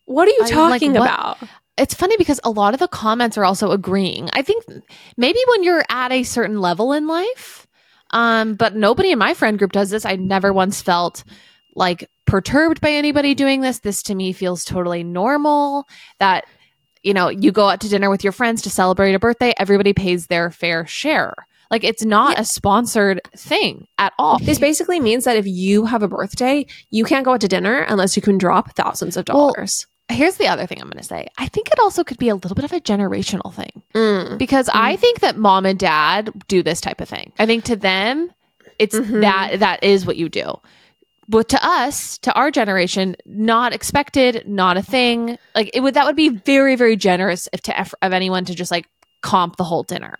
what 0.06 0.28
are 0.28 0.32
you 0.32 0.42
I, 0.44 0.50
talking 0.50 0.94
like, 0.94 1.10
about? 1.10 1.38
it's 1.78 1.94
funny 1.94 2.18
because 2.18 2.40
a 2.44 2.52
lot 2.52 2.74
of 2.74 2.80
the 2.80 2.88
comments 2.88 3.38
are 3.38 3.46
also 3.46 3.72
agreeing. 3.72 4.30
I 4.34 4.42
think 4.42 4.64
maybe 5.18 5.40
when 5.50 5.64
you're 5.64 5.86
at 5.90 6.12
a 6.12 6.24
certain 6.24 6.60
level 6.60 6.94
in 6.94 7.08
life, 7.08 7.68
um, 8.12 8.56
but 8.56 8.76
nobody 8.76 9.12
in 9.12 9.20
my 9.20 9.34
friend 9.34 9.58
group 9.58 9.72
does 9.72 9.90
this. 9.90 10.06
I 10.06 10.16
never 10.16 10.54
once 10.54 10.82
felt 10.82 11.24
like 11.76 12.08
perturbed 12.28 12.80
by 12.80 12.92
anybody 12.92 13.34
doing 13.34 13.62
this. 13.62 13.80
This 13.80 14.04
to 14.04 14.16
me 14.16 14.34
feels 14.34 14.64
totally 14.64 15.04
normal. 15.04 15.86
That 16.20 16.46
you 17.04 17.14
know, 17.14 17.30
you 17.30 17.52
go 17.52 17.70
out 17.70 17.82
to 17.82 17.90
dinner 17.90 18.10
with 18.10 18.24
your 18.24 18.34
friends 18.34 18.62
to 18.64 18.70
celebrate 18.70 19.14
a 19.14 19.20
birthday, 19.20 19.54
everybody 19.58 19.94
pays 19.94 20.28
their 20.28 20.50
fair 20.50 20.88
share. 20.88 21.34
Like 21.70 21.84
it's 21.84 22.06
not 22.06 22.36
yeah. 22.36 22.42
a 22.42 22.46
sponsored 22.46 23.22
thing 23.36 23.88
at 23.98 24.14
all. 24.20 24.38
This 24.40 24.60
basically 24.60 25.00
means 25.00 25.26
that 25.26 25.38
if 25.38 25.48
you 25.48 25.86
have 25.86 26.04
a 26.04 26.08
birthday, 26.08 26.66
you 26.92 27.04
can't 27.04 27.26
go 27.26 27.34
out 27.34 27.42
to 27.42 27.48
dinner 27.48 27.80
unless 27.90 28.16
you 28.16 28.22
can 28.22 28.38
drop 28.38 28.76
thousands 28.76 29.18
of 29.18 29.26
dollars. 29.26 29.88
Well, 30.10 30.18
here's 30.18 30.38
the 30.38 30.48
other 30.48 30.68
thing 30.68 30.80
I'm 30.80 30.88
going 30.88 31.02
to 31.02 31.04
say. 31.04 31.28
I 31.38 31.48
think 31.48 31.72
it 31.72 31.80
also 31.80 32.04
could 32.04 32.20
be 32.20 32.30
a 32.30 32.36
little 32.36 32.56
bit 32.56 32.66
of 32.66 32.74
a 32.74 32.80
generational 32.80 33.54
thing 33.54 33.82
mm. 33.96 34.38
because 34.38 34.68
mm. 34.68 34.76
I 34.76 34.98
think 34.98 35.22
that 35.22 35.38
mom 35.38 35.66
and 35.66 35.80
dad 35.80 36.32
do 36.48 36.62
this 36.62 36.80
type 36.80 37.02
of 37.02 37.10
thing. 37.10 37.34
I 37.40 37.46
think 37.46 37.64
to 37.66 37.76
them, 37.76 38.32
it's 38.78 38.96
mm-hmm. 38.96 39.22
that 39.22 39.60
that 39.60 39.84
is 39.84 40.06
what 40.06 40.18
you 40.18 40.30
do 40.30 40.60
but 41.28 41.50
to 41.50 41.66
us, 41.66 42.18
to 42.20 42.34
our 42.34 42.52
generation, 42.52 43.16
not 43.26 43.74
expected, 43.74 44.48
not 44.48 44.78
a 44.78 44.82
thing. 44.82 45.38
Like 45.56 45.72
it 45.74 45.82
would 45.82 45.94
that 45.96 46.06
would 46.06 46.16
be 46.16 46.30
very 46.30 46.76
very 46.76 46.96
generous 46.96 47.48
if 47.54 47.62
to 47.64 47.86
of 48.02 48.14
anyone 48.14 48.46
to 48.46 48.56
just 48.56 48.72
like 48.72 48.88
comp 49.22 49.58
the 49.58 49.64
whole 49.64 49.84
dinner. 49.84 50.18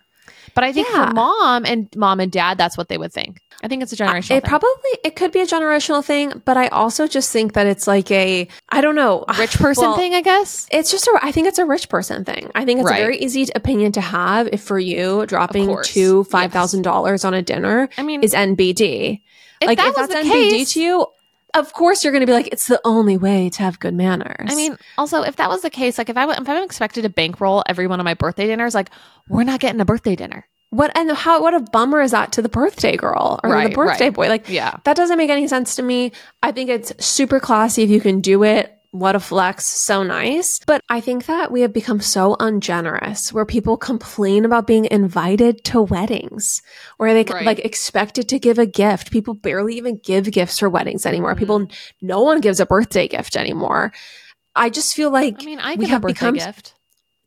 But 0.54 0.64
I 0.64 0.72
think 0.72 0.88
yeah. 0.88 1.08
for 1.08 1.14
mom 1.14 1.66
and 1.66 1.88
mom 1.96 2.20
and 2.20 2.30
dad, 2.30 2.58
that's 2.58 2.78
what 2.78 2.88
they 2.88 2.96
would 2.96 3.12
think. 3.12 3.40
I 3.62 3.68
think 3.68 3.82
it's 3.82 3.92
a 3.92 3.96
generational. 3.96 4.36
It 4.36 4.42
thing. 4.42 4.48
probably 4.48 4.90
it 5.02 5.16
could 5.16 5.32
be 5.32 5.40
a 5.40 5.46
generational 5.46 6.04
thing, 6.04 6.42
but 6.44 6.56
I 6.56 6.68
also 6.68 7.06
just 7.06 7.32
think 7.32 7.54
that 7.54 7.66
it's 7.66 7.86
like 7.86 8.10
a 8.10 8.46
I 8.68 8.80
don't 8.80 8.94
know 8.94 9.24
rich 9.38 9.58
person 9.58 9.84
well, 9.84 9.96
thing. 9.96 10.14
I 10.14 10.20
guess 10.20 10.68
it's 10.70 10.90
just 10.90 11.06
a. 11.06 11.18
I 11.22 11.32
think 11.32 11.48
it's 11.48 11.58
a 11.58 11.64
rich 11.64 11.88
person 11.88 12.24
thing. 12.24 12.50
I 12.54 12.64
think 12.64 12.80
it's 12.80 12.90
right. 12.90 13.00
a 13.00 13.02
very 13.02 13.18
easy 13.18 13.46
opinion 13.54 13.92
to 13.92 14.00
have 14.00 14.48
if 14.52 14.62
for 14.62 14.78
you 14.78 15.26
dropping 15.26 15.76
two 15.82 16.24
five 16.24 16.52
thousand 16.52 16.80
yes. 16.80 16.84
dollars 16.84 17.24
on 17.24 17.34
a 17.34 17.42
dinner. 17.42 17.88
I 17.96 18.02
mean, 18.02 18.22
is 18.22 18.34
NBD. 18.34 19.22
If 19.64 19.68
like 19.68 19.78
that 19.78 19.88
if 19.88 19.94
that's 19.96 20.14
NBD 20.14 20.50
case, 20.50 20.72
to 20.74 20.80
you, 20.80 21.06
of 21.54 21.72
course 21.72 22.02
you're 22.02 22.12
going 22.12 22.20
to 22.20 22.26
be 22.26 22.32
like, 22.32 22.48
it's 22.48 22.66
the 22.66 22.80
only 22.84 23.16
way 23.16 23.48
to 23.50 23.62
have 23.62 23.78
good 23.78 23.94
manners. 23.94 24.50
I 24.50 24.54
mean, 24.54 24.76
also 24.98 25.22
if 25.22 25.36
that 25.36 25.48
was 25.48 25.62
the 25.62 25.70
case, 25.70 25.98
like 25.98 26.08
if 26.08 26.16
I 26.16 26.30
if 26.30 26.48
I'm 26.48 26.64
expected 26.64 27.02
to 27.02 27.08
bankroll 27.08 27.62
every 27.66 27.86
one 27.86 28.00
of 28.00 28.04
my 28.04 28.14
birthday 28.14 28.46
dinners, 28.46 28.74
like 28.74 28.90
we're 29.28 29.44
not 29.44 29.60
getting 29.60 29.80
a 29.80 29.84
birthday 29.84 30.16
dinner. 30.16 30.46
What 30.70 30.96
and 30.96 31.12
how? 31.12 31.40
What 31.40 31.54
a 31.54 31.60
bummer 31.60 32.00
is 32.00 32.10
that 32.10 32.32
to 32.32 32.42
the 32.42 32.48
birthday 32.48 32.96
girl 32.96 33.38
or 33.44 33.50
right, 33.50 33.70
the 33.70 33.76
birthday 33.76 34.06
right. 34.06 34.14
boy? 34.14 34.28
Like, 34.28 34.48
yeah, 34.48 34.76
that 34.82 34.96
doesn't 34.96 35.16
make 35.16 35.30
any 35.30 35.46
sense 35.46 35.76
to 35.76 35.82
me. 35.82 36.10
I 36.42 36.50
think 36.50 36.68
it's 36.68 36.92
super 37.04 37.38
classy 37.38 37.84
if 37.84 37.90
you 37.90 38.00
can 38.00 38.20
do 38.20 38.42
it 38.42 38.76
what 38.94 39.16
a 39.16 39.20
flex, 39.20 39.66
so 39.66 40.04
nice. 40.04 40.60
But 40.68 40.80
I 40.88 41.00
think 41.00 41.26
that 41.26 41.50
we 41.50 41.62
have 41.62 41.72
become 41.72 42.00
so 42.00 42.36
ungenerous 42.38 43.32
where 43.32 43.44
people 43.44 43.76
complain 43.76 44.44
about 44.44 44.68
being 44.68 44.84
invited 44.84 45.64
to 45.64 45.82
weddings, 45.82 46.62
where 46.98 47.12
they 47.12 47.24
right. 47.24 47.44
like 47.44 47.58
expected 47.58 48.28
to 48.28 48.38
give 48.38 48.56
a 48.56 48.66
gift. 48.66 49.10
People 49.10 49.34
barely 49.34 49.76
even 49.76 49.96
give 49.96 50.30
gifts 50.30 50.60
for 50.60 50.70
weddings 50.70 51.06
anymore. 51.06 51.32
Mm-hmm. 51.32 51.38
People, 51.40 51.66
no 52.02 52.22
one 52.22 52.40
gives 52.40 52.60
a 52.60 52.66
birthday 52.66 53.08
gift 53.08 53.36
anymore. 53.36 53.92
I 54.54 54.70
just 54.70 54.94
feel 54.94 55.10
like 55.10 55.42
I 55.42 55.44
mean, 55.44 55.58
I 55.58 55.74
we 55.74 55.88
have 55.88 56.04
a 56.04 56.06
become, 56.06 56.36
gift. 56.36 56.74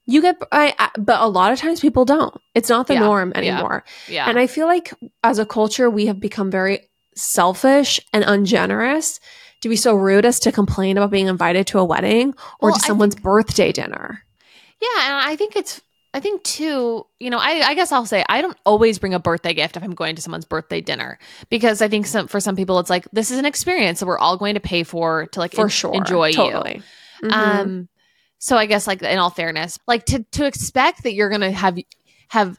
You 0.06 0.22
get, 0.22 0.38
I, 0.54 0.74
I, 0.80 0.92
but 0.98 1.20
a 1.20 1.28
lot 1.28 1.52
of 1.52 1.60
times 1.60 1.82
people 1.82 2.06
don't. 2.06 2.34
It's 2.56 2.70
not 2.70 2.88
the 2.88 2.94
yeah, 2.94 3.02
norm 3.02 3.34
anymore. 3.36 3.84
Yeah, 4.08 4.14
yeah. 4.14 4.30
And 4.30 4.40
I 4.40 4.48
feel 4.48 4.68
like 4.68 4.94
as 5.22 5.38
a 5.38 5.46
culture, 5.46 5.90
we 5.90 6.06
have 6.06 6.22
become 6.22 6.50
very 6.50 6.88
selfish 7.14 8.00
and 8.14 8.24
ungenerous 8.26 9.20
to 9.62 9.70
be 9.70 9.76
so 9.76 9.96
rude 9.96 10.26
as 10.26 10.40
to 10.42 10.52
complain 10.52 10.98
about 10.98 11.12
being 11.12 11.28
invited 11.28 11.68
to 11.68 11.80
a 11.80 11.86
wedding 11.86 12.34
or 12.60 12.70
well, 12.70 12.74
to 12.76 12.80
someone's 12.80 13.16
think, 13.16 13.24
birthday 13.24 13.72
dinner. 13.72 14.24
Yeah, 14.82 15.06
and 15.06 15.14
I 15.16 15.36
think 15.36 15.56
it's 15.56 15.82
I 16.14 16.20
think 16.20 16.44
too, 16.44 17.06
you 17.20 17.30
know, 17.30 17.38
I, 17.38 17.62
I, 17.64 17.74
guess 17.76 17.92
I'll 17.92 18.06
say 18.06 18.24
I 18.28 18.42
don't 18.42 18.58
always 18.66 18.98
bring 18.98 19.14
a 19.14 19.20
birthday 19.20 19.54
gift 19.54 19.78
if 19.78 19.84
I'm 19.84 19.94
going 19.94 20.16
to 20.16 20.22
someone's 20.22 20.46
birthday 20.46 20.82
dinner 20.82 21.20
because 21.50 21.82
I 21.82 21.90
think 21.90 22.08
some 22.08 22.28
for 22.28 22.40
some 22.40 22.56
people 22.56 22.80
it's 22.80 22.90
like 22.90 23.08
this 23.12 23.30
is 23.30 23.38
an 23.38 23.46
experience 23.46 24.00
that 24.00 24.08
we're 24.08 24.18
all 24.18 24.38
going 24.38 24.56
to 24.56 24.60
pay 24.60 24.84
for 24.84 25.28
to 25.28 25.40
like 25.40 25.54
for 25.54 25.64
en- 25.64 25.70
sure 25.70 25.94
enjoy 25.94 26.32
totally. 26.32 26.82
you. 27.22 27.30
Mm-hmm. 27.30 27.60
Um, 27.60 27.90
so 28.40 28.58
I 28.58 28.66
guess 28.66 28.88
like 28.88 29.02
in 29.02 29.20
all 29.20 29.30
fairness, 29.30 29.78
like 29.88 30.06
to 30.06 30.24
to 30.32 30.46
expect 30.46 31.04
that 31.04 31.14
you're 31.14 31.30
gonna 31.30 31.52
have 31.52 31.78
have 32.30 32.58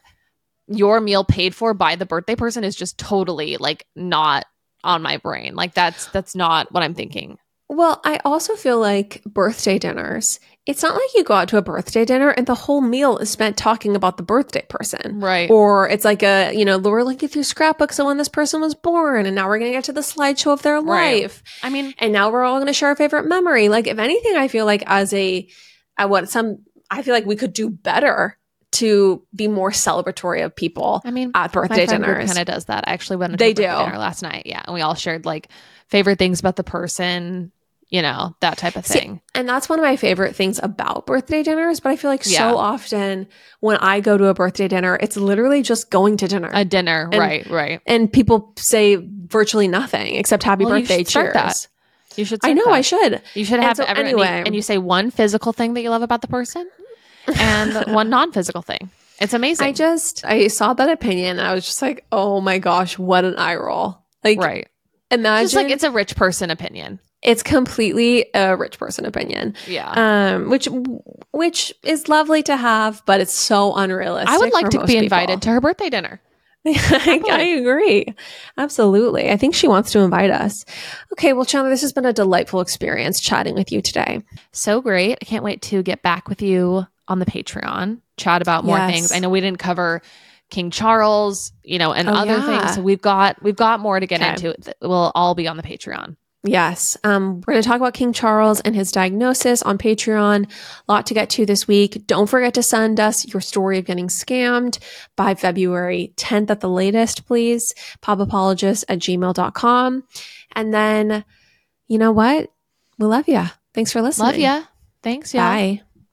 your 0.69 1.01
meal 1.01 1.25
paid 1.25 1.55
for 1.55 1.75
by 1.75 1.97
the 1.97 2.07
birthday 2.07 2.37
person 2.37 2.63
is 2.63 2.77
just 2.77 2.99
totally 2.99 3.57
like 3.57 3.87
not 3.97 4.45
on 4.85 5.03
my 5.03 5.17
brain. 5.19 5.55
Like 5.55 5.75
that's 5.75 6.07
that's 6.07 6.35
not 6.35 6.73
what 6.73 6.83
I'm 6.83 6.95
thinking. 6.95 7.39
Well, 7.71 8.01
I 8.03 8.19
also 8.25 8.55
feel 8.55 8.81
like 8.81 9.23
birthday 9.25 9.79
dinners, 9.79 10.41
it's 10.65 10.83
not 10.83 10.95
like 10.95 11.15
you 11.15 11.23
go 11.23 11.35
out 11.35 11.49
to 11.49 11.59
a 11.59 11.63
birthday 11.63 12.07
dinner 12.07 12.31
and 12.31 12.47
the 12.47 12.55
whole 12.55 12.81
meal 12.81 13.19
is 13.19 13.29
spent 13.29 13.59
talking 13.59 13.95
about 13.95 14.17
the 14.17 14.23
birthday 14.23 14.65
person. 14.71 15.21
Right. 15.21 15.51
Or 15.51 15.87
it's 15.87 16.05
like 16.05 16.23
a, 16.23 16.53
you 16.55 16.65
know, 16.65 16.79
we're 16.79 17.03
looking 17.03 17.29
through 17.29 17.43
scrapbooks 17.43 17.99
of 17.99 18.07
when 18.07 18.17
this 18.17 18.29
person 18.29 18.63
was 18.63 18.75
born 18.75 19.27
and 19.27 19.35
now 19.35 19.49
we're 19.49 19.59
going 19.59 19.71
to 19.71 19.77
get 19.77 19.85
to 19.85 19.93
the 19.93 20.01
slideshow 20.01 20.55
of 20.55 20.63
their 20.63 20.81
right. 20.81 21.23
life. 21.23 21.43
I 21.63 21.69
mean, 21.69 21.93
and 21.99 22.11
now 22.11 22.31
we're 22.31 22.45
all 22.45 22.57
going 22.57 22.69
to 22.69 22.73
share 22.73 22.89
our 22.89 22.97
favorite 22.97 23.27
memory. 23.27 23.69
Like, 23.69 23.87
if 23.87 23.99
anything, 23.99 24.35
I 24.35 24.49
feel 24.49 24.65
like 24.65 24.83
as 24.87 25.13
a, 25.13 25.47
at 25.99 26.09
what 26.09 26.31
some, 26.31 26.65
I 26.91 27.03
feel 27.03 27.13
like 27.13 27.27
we 27.27 27.37
could 27.37 27.53
do 27.53 27.69
better 27.69 28.38
to 28.71 29.23
be 29.35 29.49
more 29.49 29.71
celebratory 29.71 30.45
of 30.45 30.55
people. 30.55 31.01
I 31.05 31.11
mean, 31.11 31.33
at 31.35 31.53
birthday 31.53 31.87
dinners, 31.87 32.27
kind 32.27 32.39
of 32.39 32.47
does 32.47 32.67
that. 32.67 32.85
I 32.87 32.93
actually 32.93 33.17
went 33.17 33.33
to 33.33 33.37
they 33.37 33.53
do 33.53 33.63
dinner 33.63 33.99
last 33.99 34.23
night. 34.23 34.43
Yeah, 34.47 34.63
and 34.67 34.75
we 34.75 34.81
all 34.81 34.95
shared 34.95 35.25
like 35.25 35.49
favorite 35.89 36.19
things 36.19 36.41
about 36.41 36.57
the 36.57 36.65
person. 36.65 37.53
You 37.89 38.03
know 38.03 38.37
that 38.41 38.59
type 38.59 38.77
of 38.77 38.85
thing. 38.85 39.15
See, 39.15 39.23
and 39.35 39.49
that's 39.49 39.67
one 39.67 39.79
of 39.79 39.83
my 39.83 39.97
favorite 39.97 40.37
things 40.37 40.61
about 40.63 41.07
birthday 41.07 41.43
dinners. 41.43 41.81
But 41.81 41.93
I 41.93 41.97
feel 41.97 42.11
like 42.11 42.27
yeah. 42.27 42.51
so 42.51 42.59
often 42.59 43.27
when 43.61 43.79
I 43.79 44.01
go 44.01 44.19
to 44.19 44.27
a 44.27 44.35
birthday 44.35 44.69
dinner, 44.69 44.99
it's 45.01 45.17
literally 45.17 45.63
just 45.63 45.91
going 45.91 46.19
to 46.19 46.29
dinner. 46.29 46.51
A 46.53 46.67
dinner, 46.67 47.09
and, 47.11 47.19
right, 47.19 47.49
right. 47.49 47.81
And 47.87 48.13
people 48.13 48.53
say 48.59 48.97
virtually 48.97 49.69
nothing 49.69 50.17
except 50.17 50.43
"Happy 50.43 50.67
well, 50.67 50.79
birthday, 50.79 51.03
cheers." 51.03 51.33
That. 51.33 51.67
You 52.17 52.27
should. 52.27 52.43
Say 52.43 52.51
I 52.51 52.53
know. 52.53 52.67
That. 52.67 52.75
I 52.75 52.81
should. 52.83 53.23
You 53.33 53.47
should 53.47 53.61
have 53.61 53.79
so 53.79 53.85
every, 53.85 54.05
anyway. 54.05 54.27
And 54.27 54.39
you, 54.39 54.45
and 54.45 54.55
you 54.55 54.61
say 54.61 54.77
one 54.77 55.11
physical 55.11 55.55
thing 55.55 55.73
that 55.73 55.81
you 55.81 55.89
love 55.89 56.03
about 56.03 56.21
the 56.21 56.29
person, 56.29 56.69
and 57.37 57.93
one 57.95 58.11
non-physical 58.11 58.63
thing. 58.63 58.91
It's 59.21 59.35
amazing. 59.35 59.67
I 59.67 59.73
just 59.73 60.25
I 60.25 60.49
saw 60.49 60.75
that 60.75 60.89
opinion. 60.89 61.41
I 61.41 61.55
was 61.55 61.65
just 61.65 61.83
like, 61.83 62.05
oh 62.13 62.41
my 62.41 62.59
gosh, 62.59 62.99
what 62.99 63.25
an 63.25 63.37
eye 63.37 63.57
roll! 63.57 63.99
Like, 64.23 64.39
right? 64.39 64.69
Imagine 65.11 65.45
just 65.45 65.55
like 65.57 65.71
it's 65.71 65.85
a 65.85 65.91
rich 65.91 66.15
person 66.17 66.51
opinion. 66.51 67.01
it's 67.23 67.43
completely 67.43 68.27
a 68.35 68.57
rich 68.57 68.79
person 68.79 69.05
opinion. 69.07 69.55
Yeah. 69.67 69.91
Um, 70.35 70.51
which 70.51 70.69
which 71.33 71.73
is 71.83 72.09
lovely 72.09 72.43
to 72.45 72.57
have, 72.57 73.03
but 73.07 73.21
it's 73.21 73.33
so 73.33 73.75
unrealistic. 73.75 74.29
I 74.29 74.39
would 74.39 74.53
like 74.53 74.71
to 74.71 74.81
be 74.81 74.87
people. 74.87 75.03
invited 75.05 75.43
to 75.43 75.51
her 75.51 75.61
birthday 75.61 75.91
dinner. 75.91 76.21
I, 76.67 77.23
I 77.31 77.43
agree. 77.43 78.07
Absolutely. 78.59 79.31
I 79.31 79.37
think 79.37 79.55
she 79.55 79.69
wants 79.69 79.93
to 79.93 80.01
invite 80.01 80.31
us. 80.31 80.65
Okay, 81.13 81.33
well, 81.33 81.45
Chandler, 81.45 81.71
this 81.71 81.81
has 81.81 81.93
been 81.93 82.05
a 82.05 82.13
delightful 82.13 82.61
experience 82.61 83.21
chatting 83.21 83.55
with 83.55 83.73
you 83.73 83.81
today. 83.81 84.23
So 84.53 84.81
great. 84.83 85.19
I 85.23 85.25
can't 85.25 85.45
wait 85.45 85.63
to 85.63 85.83
get 85.83 86.03
back 86.03 86.29
with 86.29 86.43
you 86.43 86.87
on 87.09 87.19
the 87.19 87.27
Patreon, 87.27 88.01
chat 88.17 88.43
about 88.43 88.65
more 88.65 88.77
Yes. 88.79 88.93
things. 88.93 89.13
I 89.13 89.19
know 89.19 89.29
we 89.31 89.41
didn't 89.41 89.59
cover 89.59 90.03
King 90.51 90.71
Charles, 90.71 91.53
you 91.63 91.79
know, 91.79 91.93
and 91.93 92.09
Oh, 92.09 92.13
other 92.13 92.37
yeah. 92.39 92.61
things. 92.61 92.75
So 92.77 92.83
we've 92.83 93.03
got 93.03 93.43
we've 93.43 93.57
got 93.57 93.81
more 93.81 93.99
to 93.99 94.07
get 94.07 94.21
Okay. 94.21 94.31
into. 94.31 94.51
It 94.51 94.77
will 94.81 95.11
all 95.15 95.35
be 95.35 95.49
on 95.49 95.57
the 95.57 95.63
Patreon. 95.63 96.17
Yes. 96.45 96.97
Um, 97.03 97.43
we're 97.47 97.55
going 97.55 97.63
to 97.63 97.69
talk 97.69 97.79
about 97.79 97.95
King 97.95 98.13
Charles 98.13 98.61
and 98.61 98.75
his 98.75 98.93
diagnosis 98.93 99.61
on 99.63 99.77
Patreon. 99.77 100.45
A 100.47 100.93
lot 100.93 101.05
to 101.07 101.15
get 101.15 101.31
to 101.31 101.45
this 101.45 101.67
week. 101.67 102.07
Don't 102.07 102.29
forget 102.29 102.55
to 102.55 102.63
send 102.63 103.01
us 103.01 103.27
your 103.27 103.41
story 103.41 103.77
of 103.79 103.85
getting 103.87 104.07
scammed 104.07 104.79
by 105.17 105.35
February 105.35 106.13
10th 106.17 106.49
at 106.51 106.61
the 106.61 106.69
latest, 106.71 107.27
please. 107.27 107.75
Popapologist 108.03 108.85
at 108.89 109.01
gmail.com. 109.01 110.05
And 110.55 110.73
then, 110.73 111.25
you 111.89 111.99
know 111.99 112.13
what? 112.13 112.51
We 112.99 113.07
love 113.07 113.29
you. 113.29 113.45
Thanks 113.75 113.91
for 113.93 114.01
listening. 114.01 114.27
Love 114.27 114.61
you. 114.61 114.67
Thanks, 115.03 115.35
yeah. 115.35 115.45
Bye. 115.51 115.83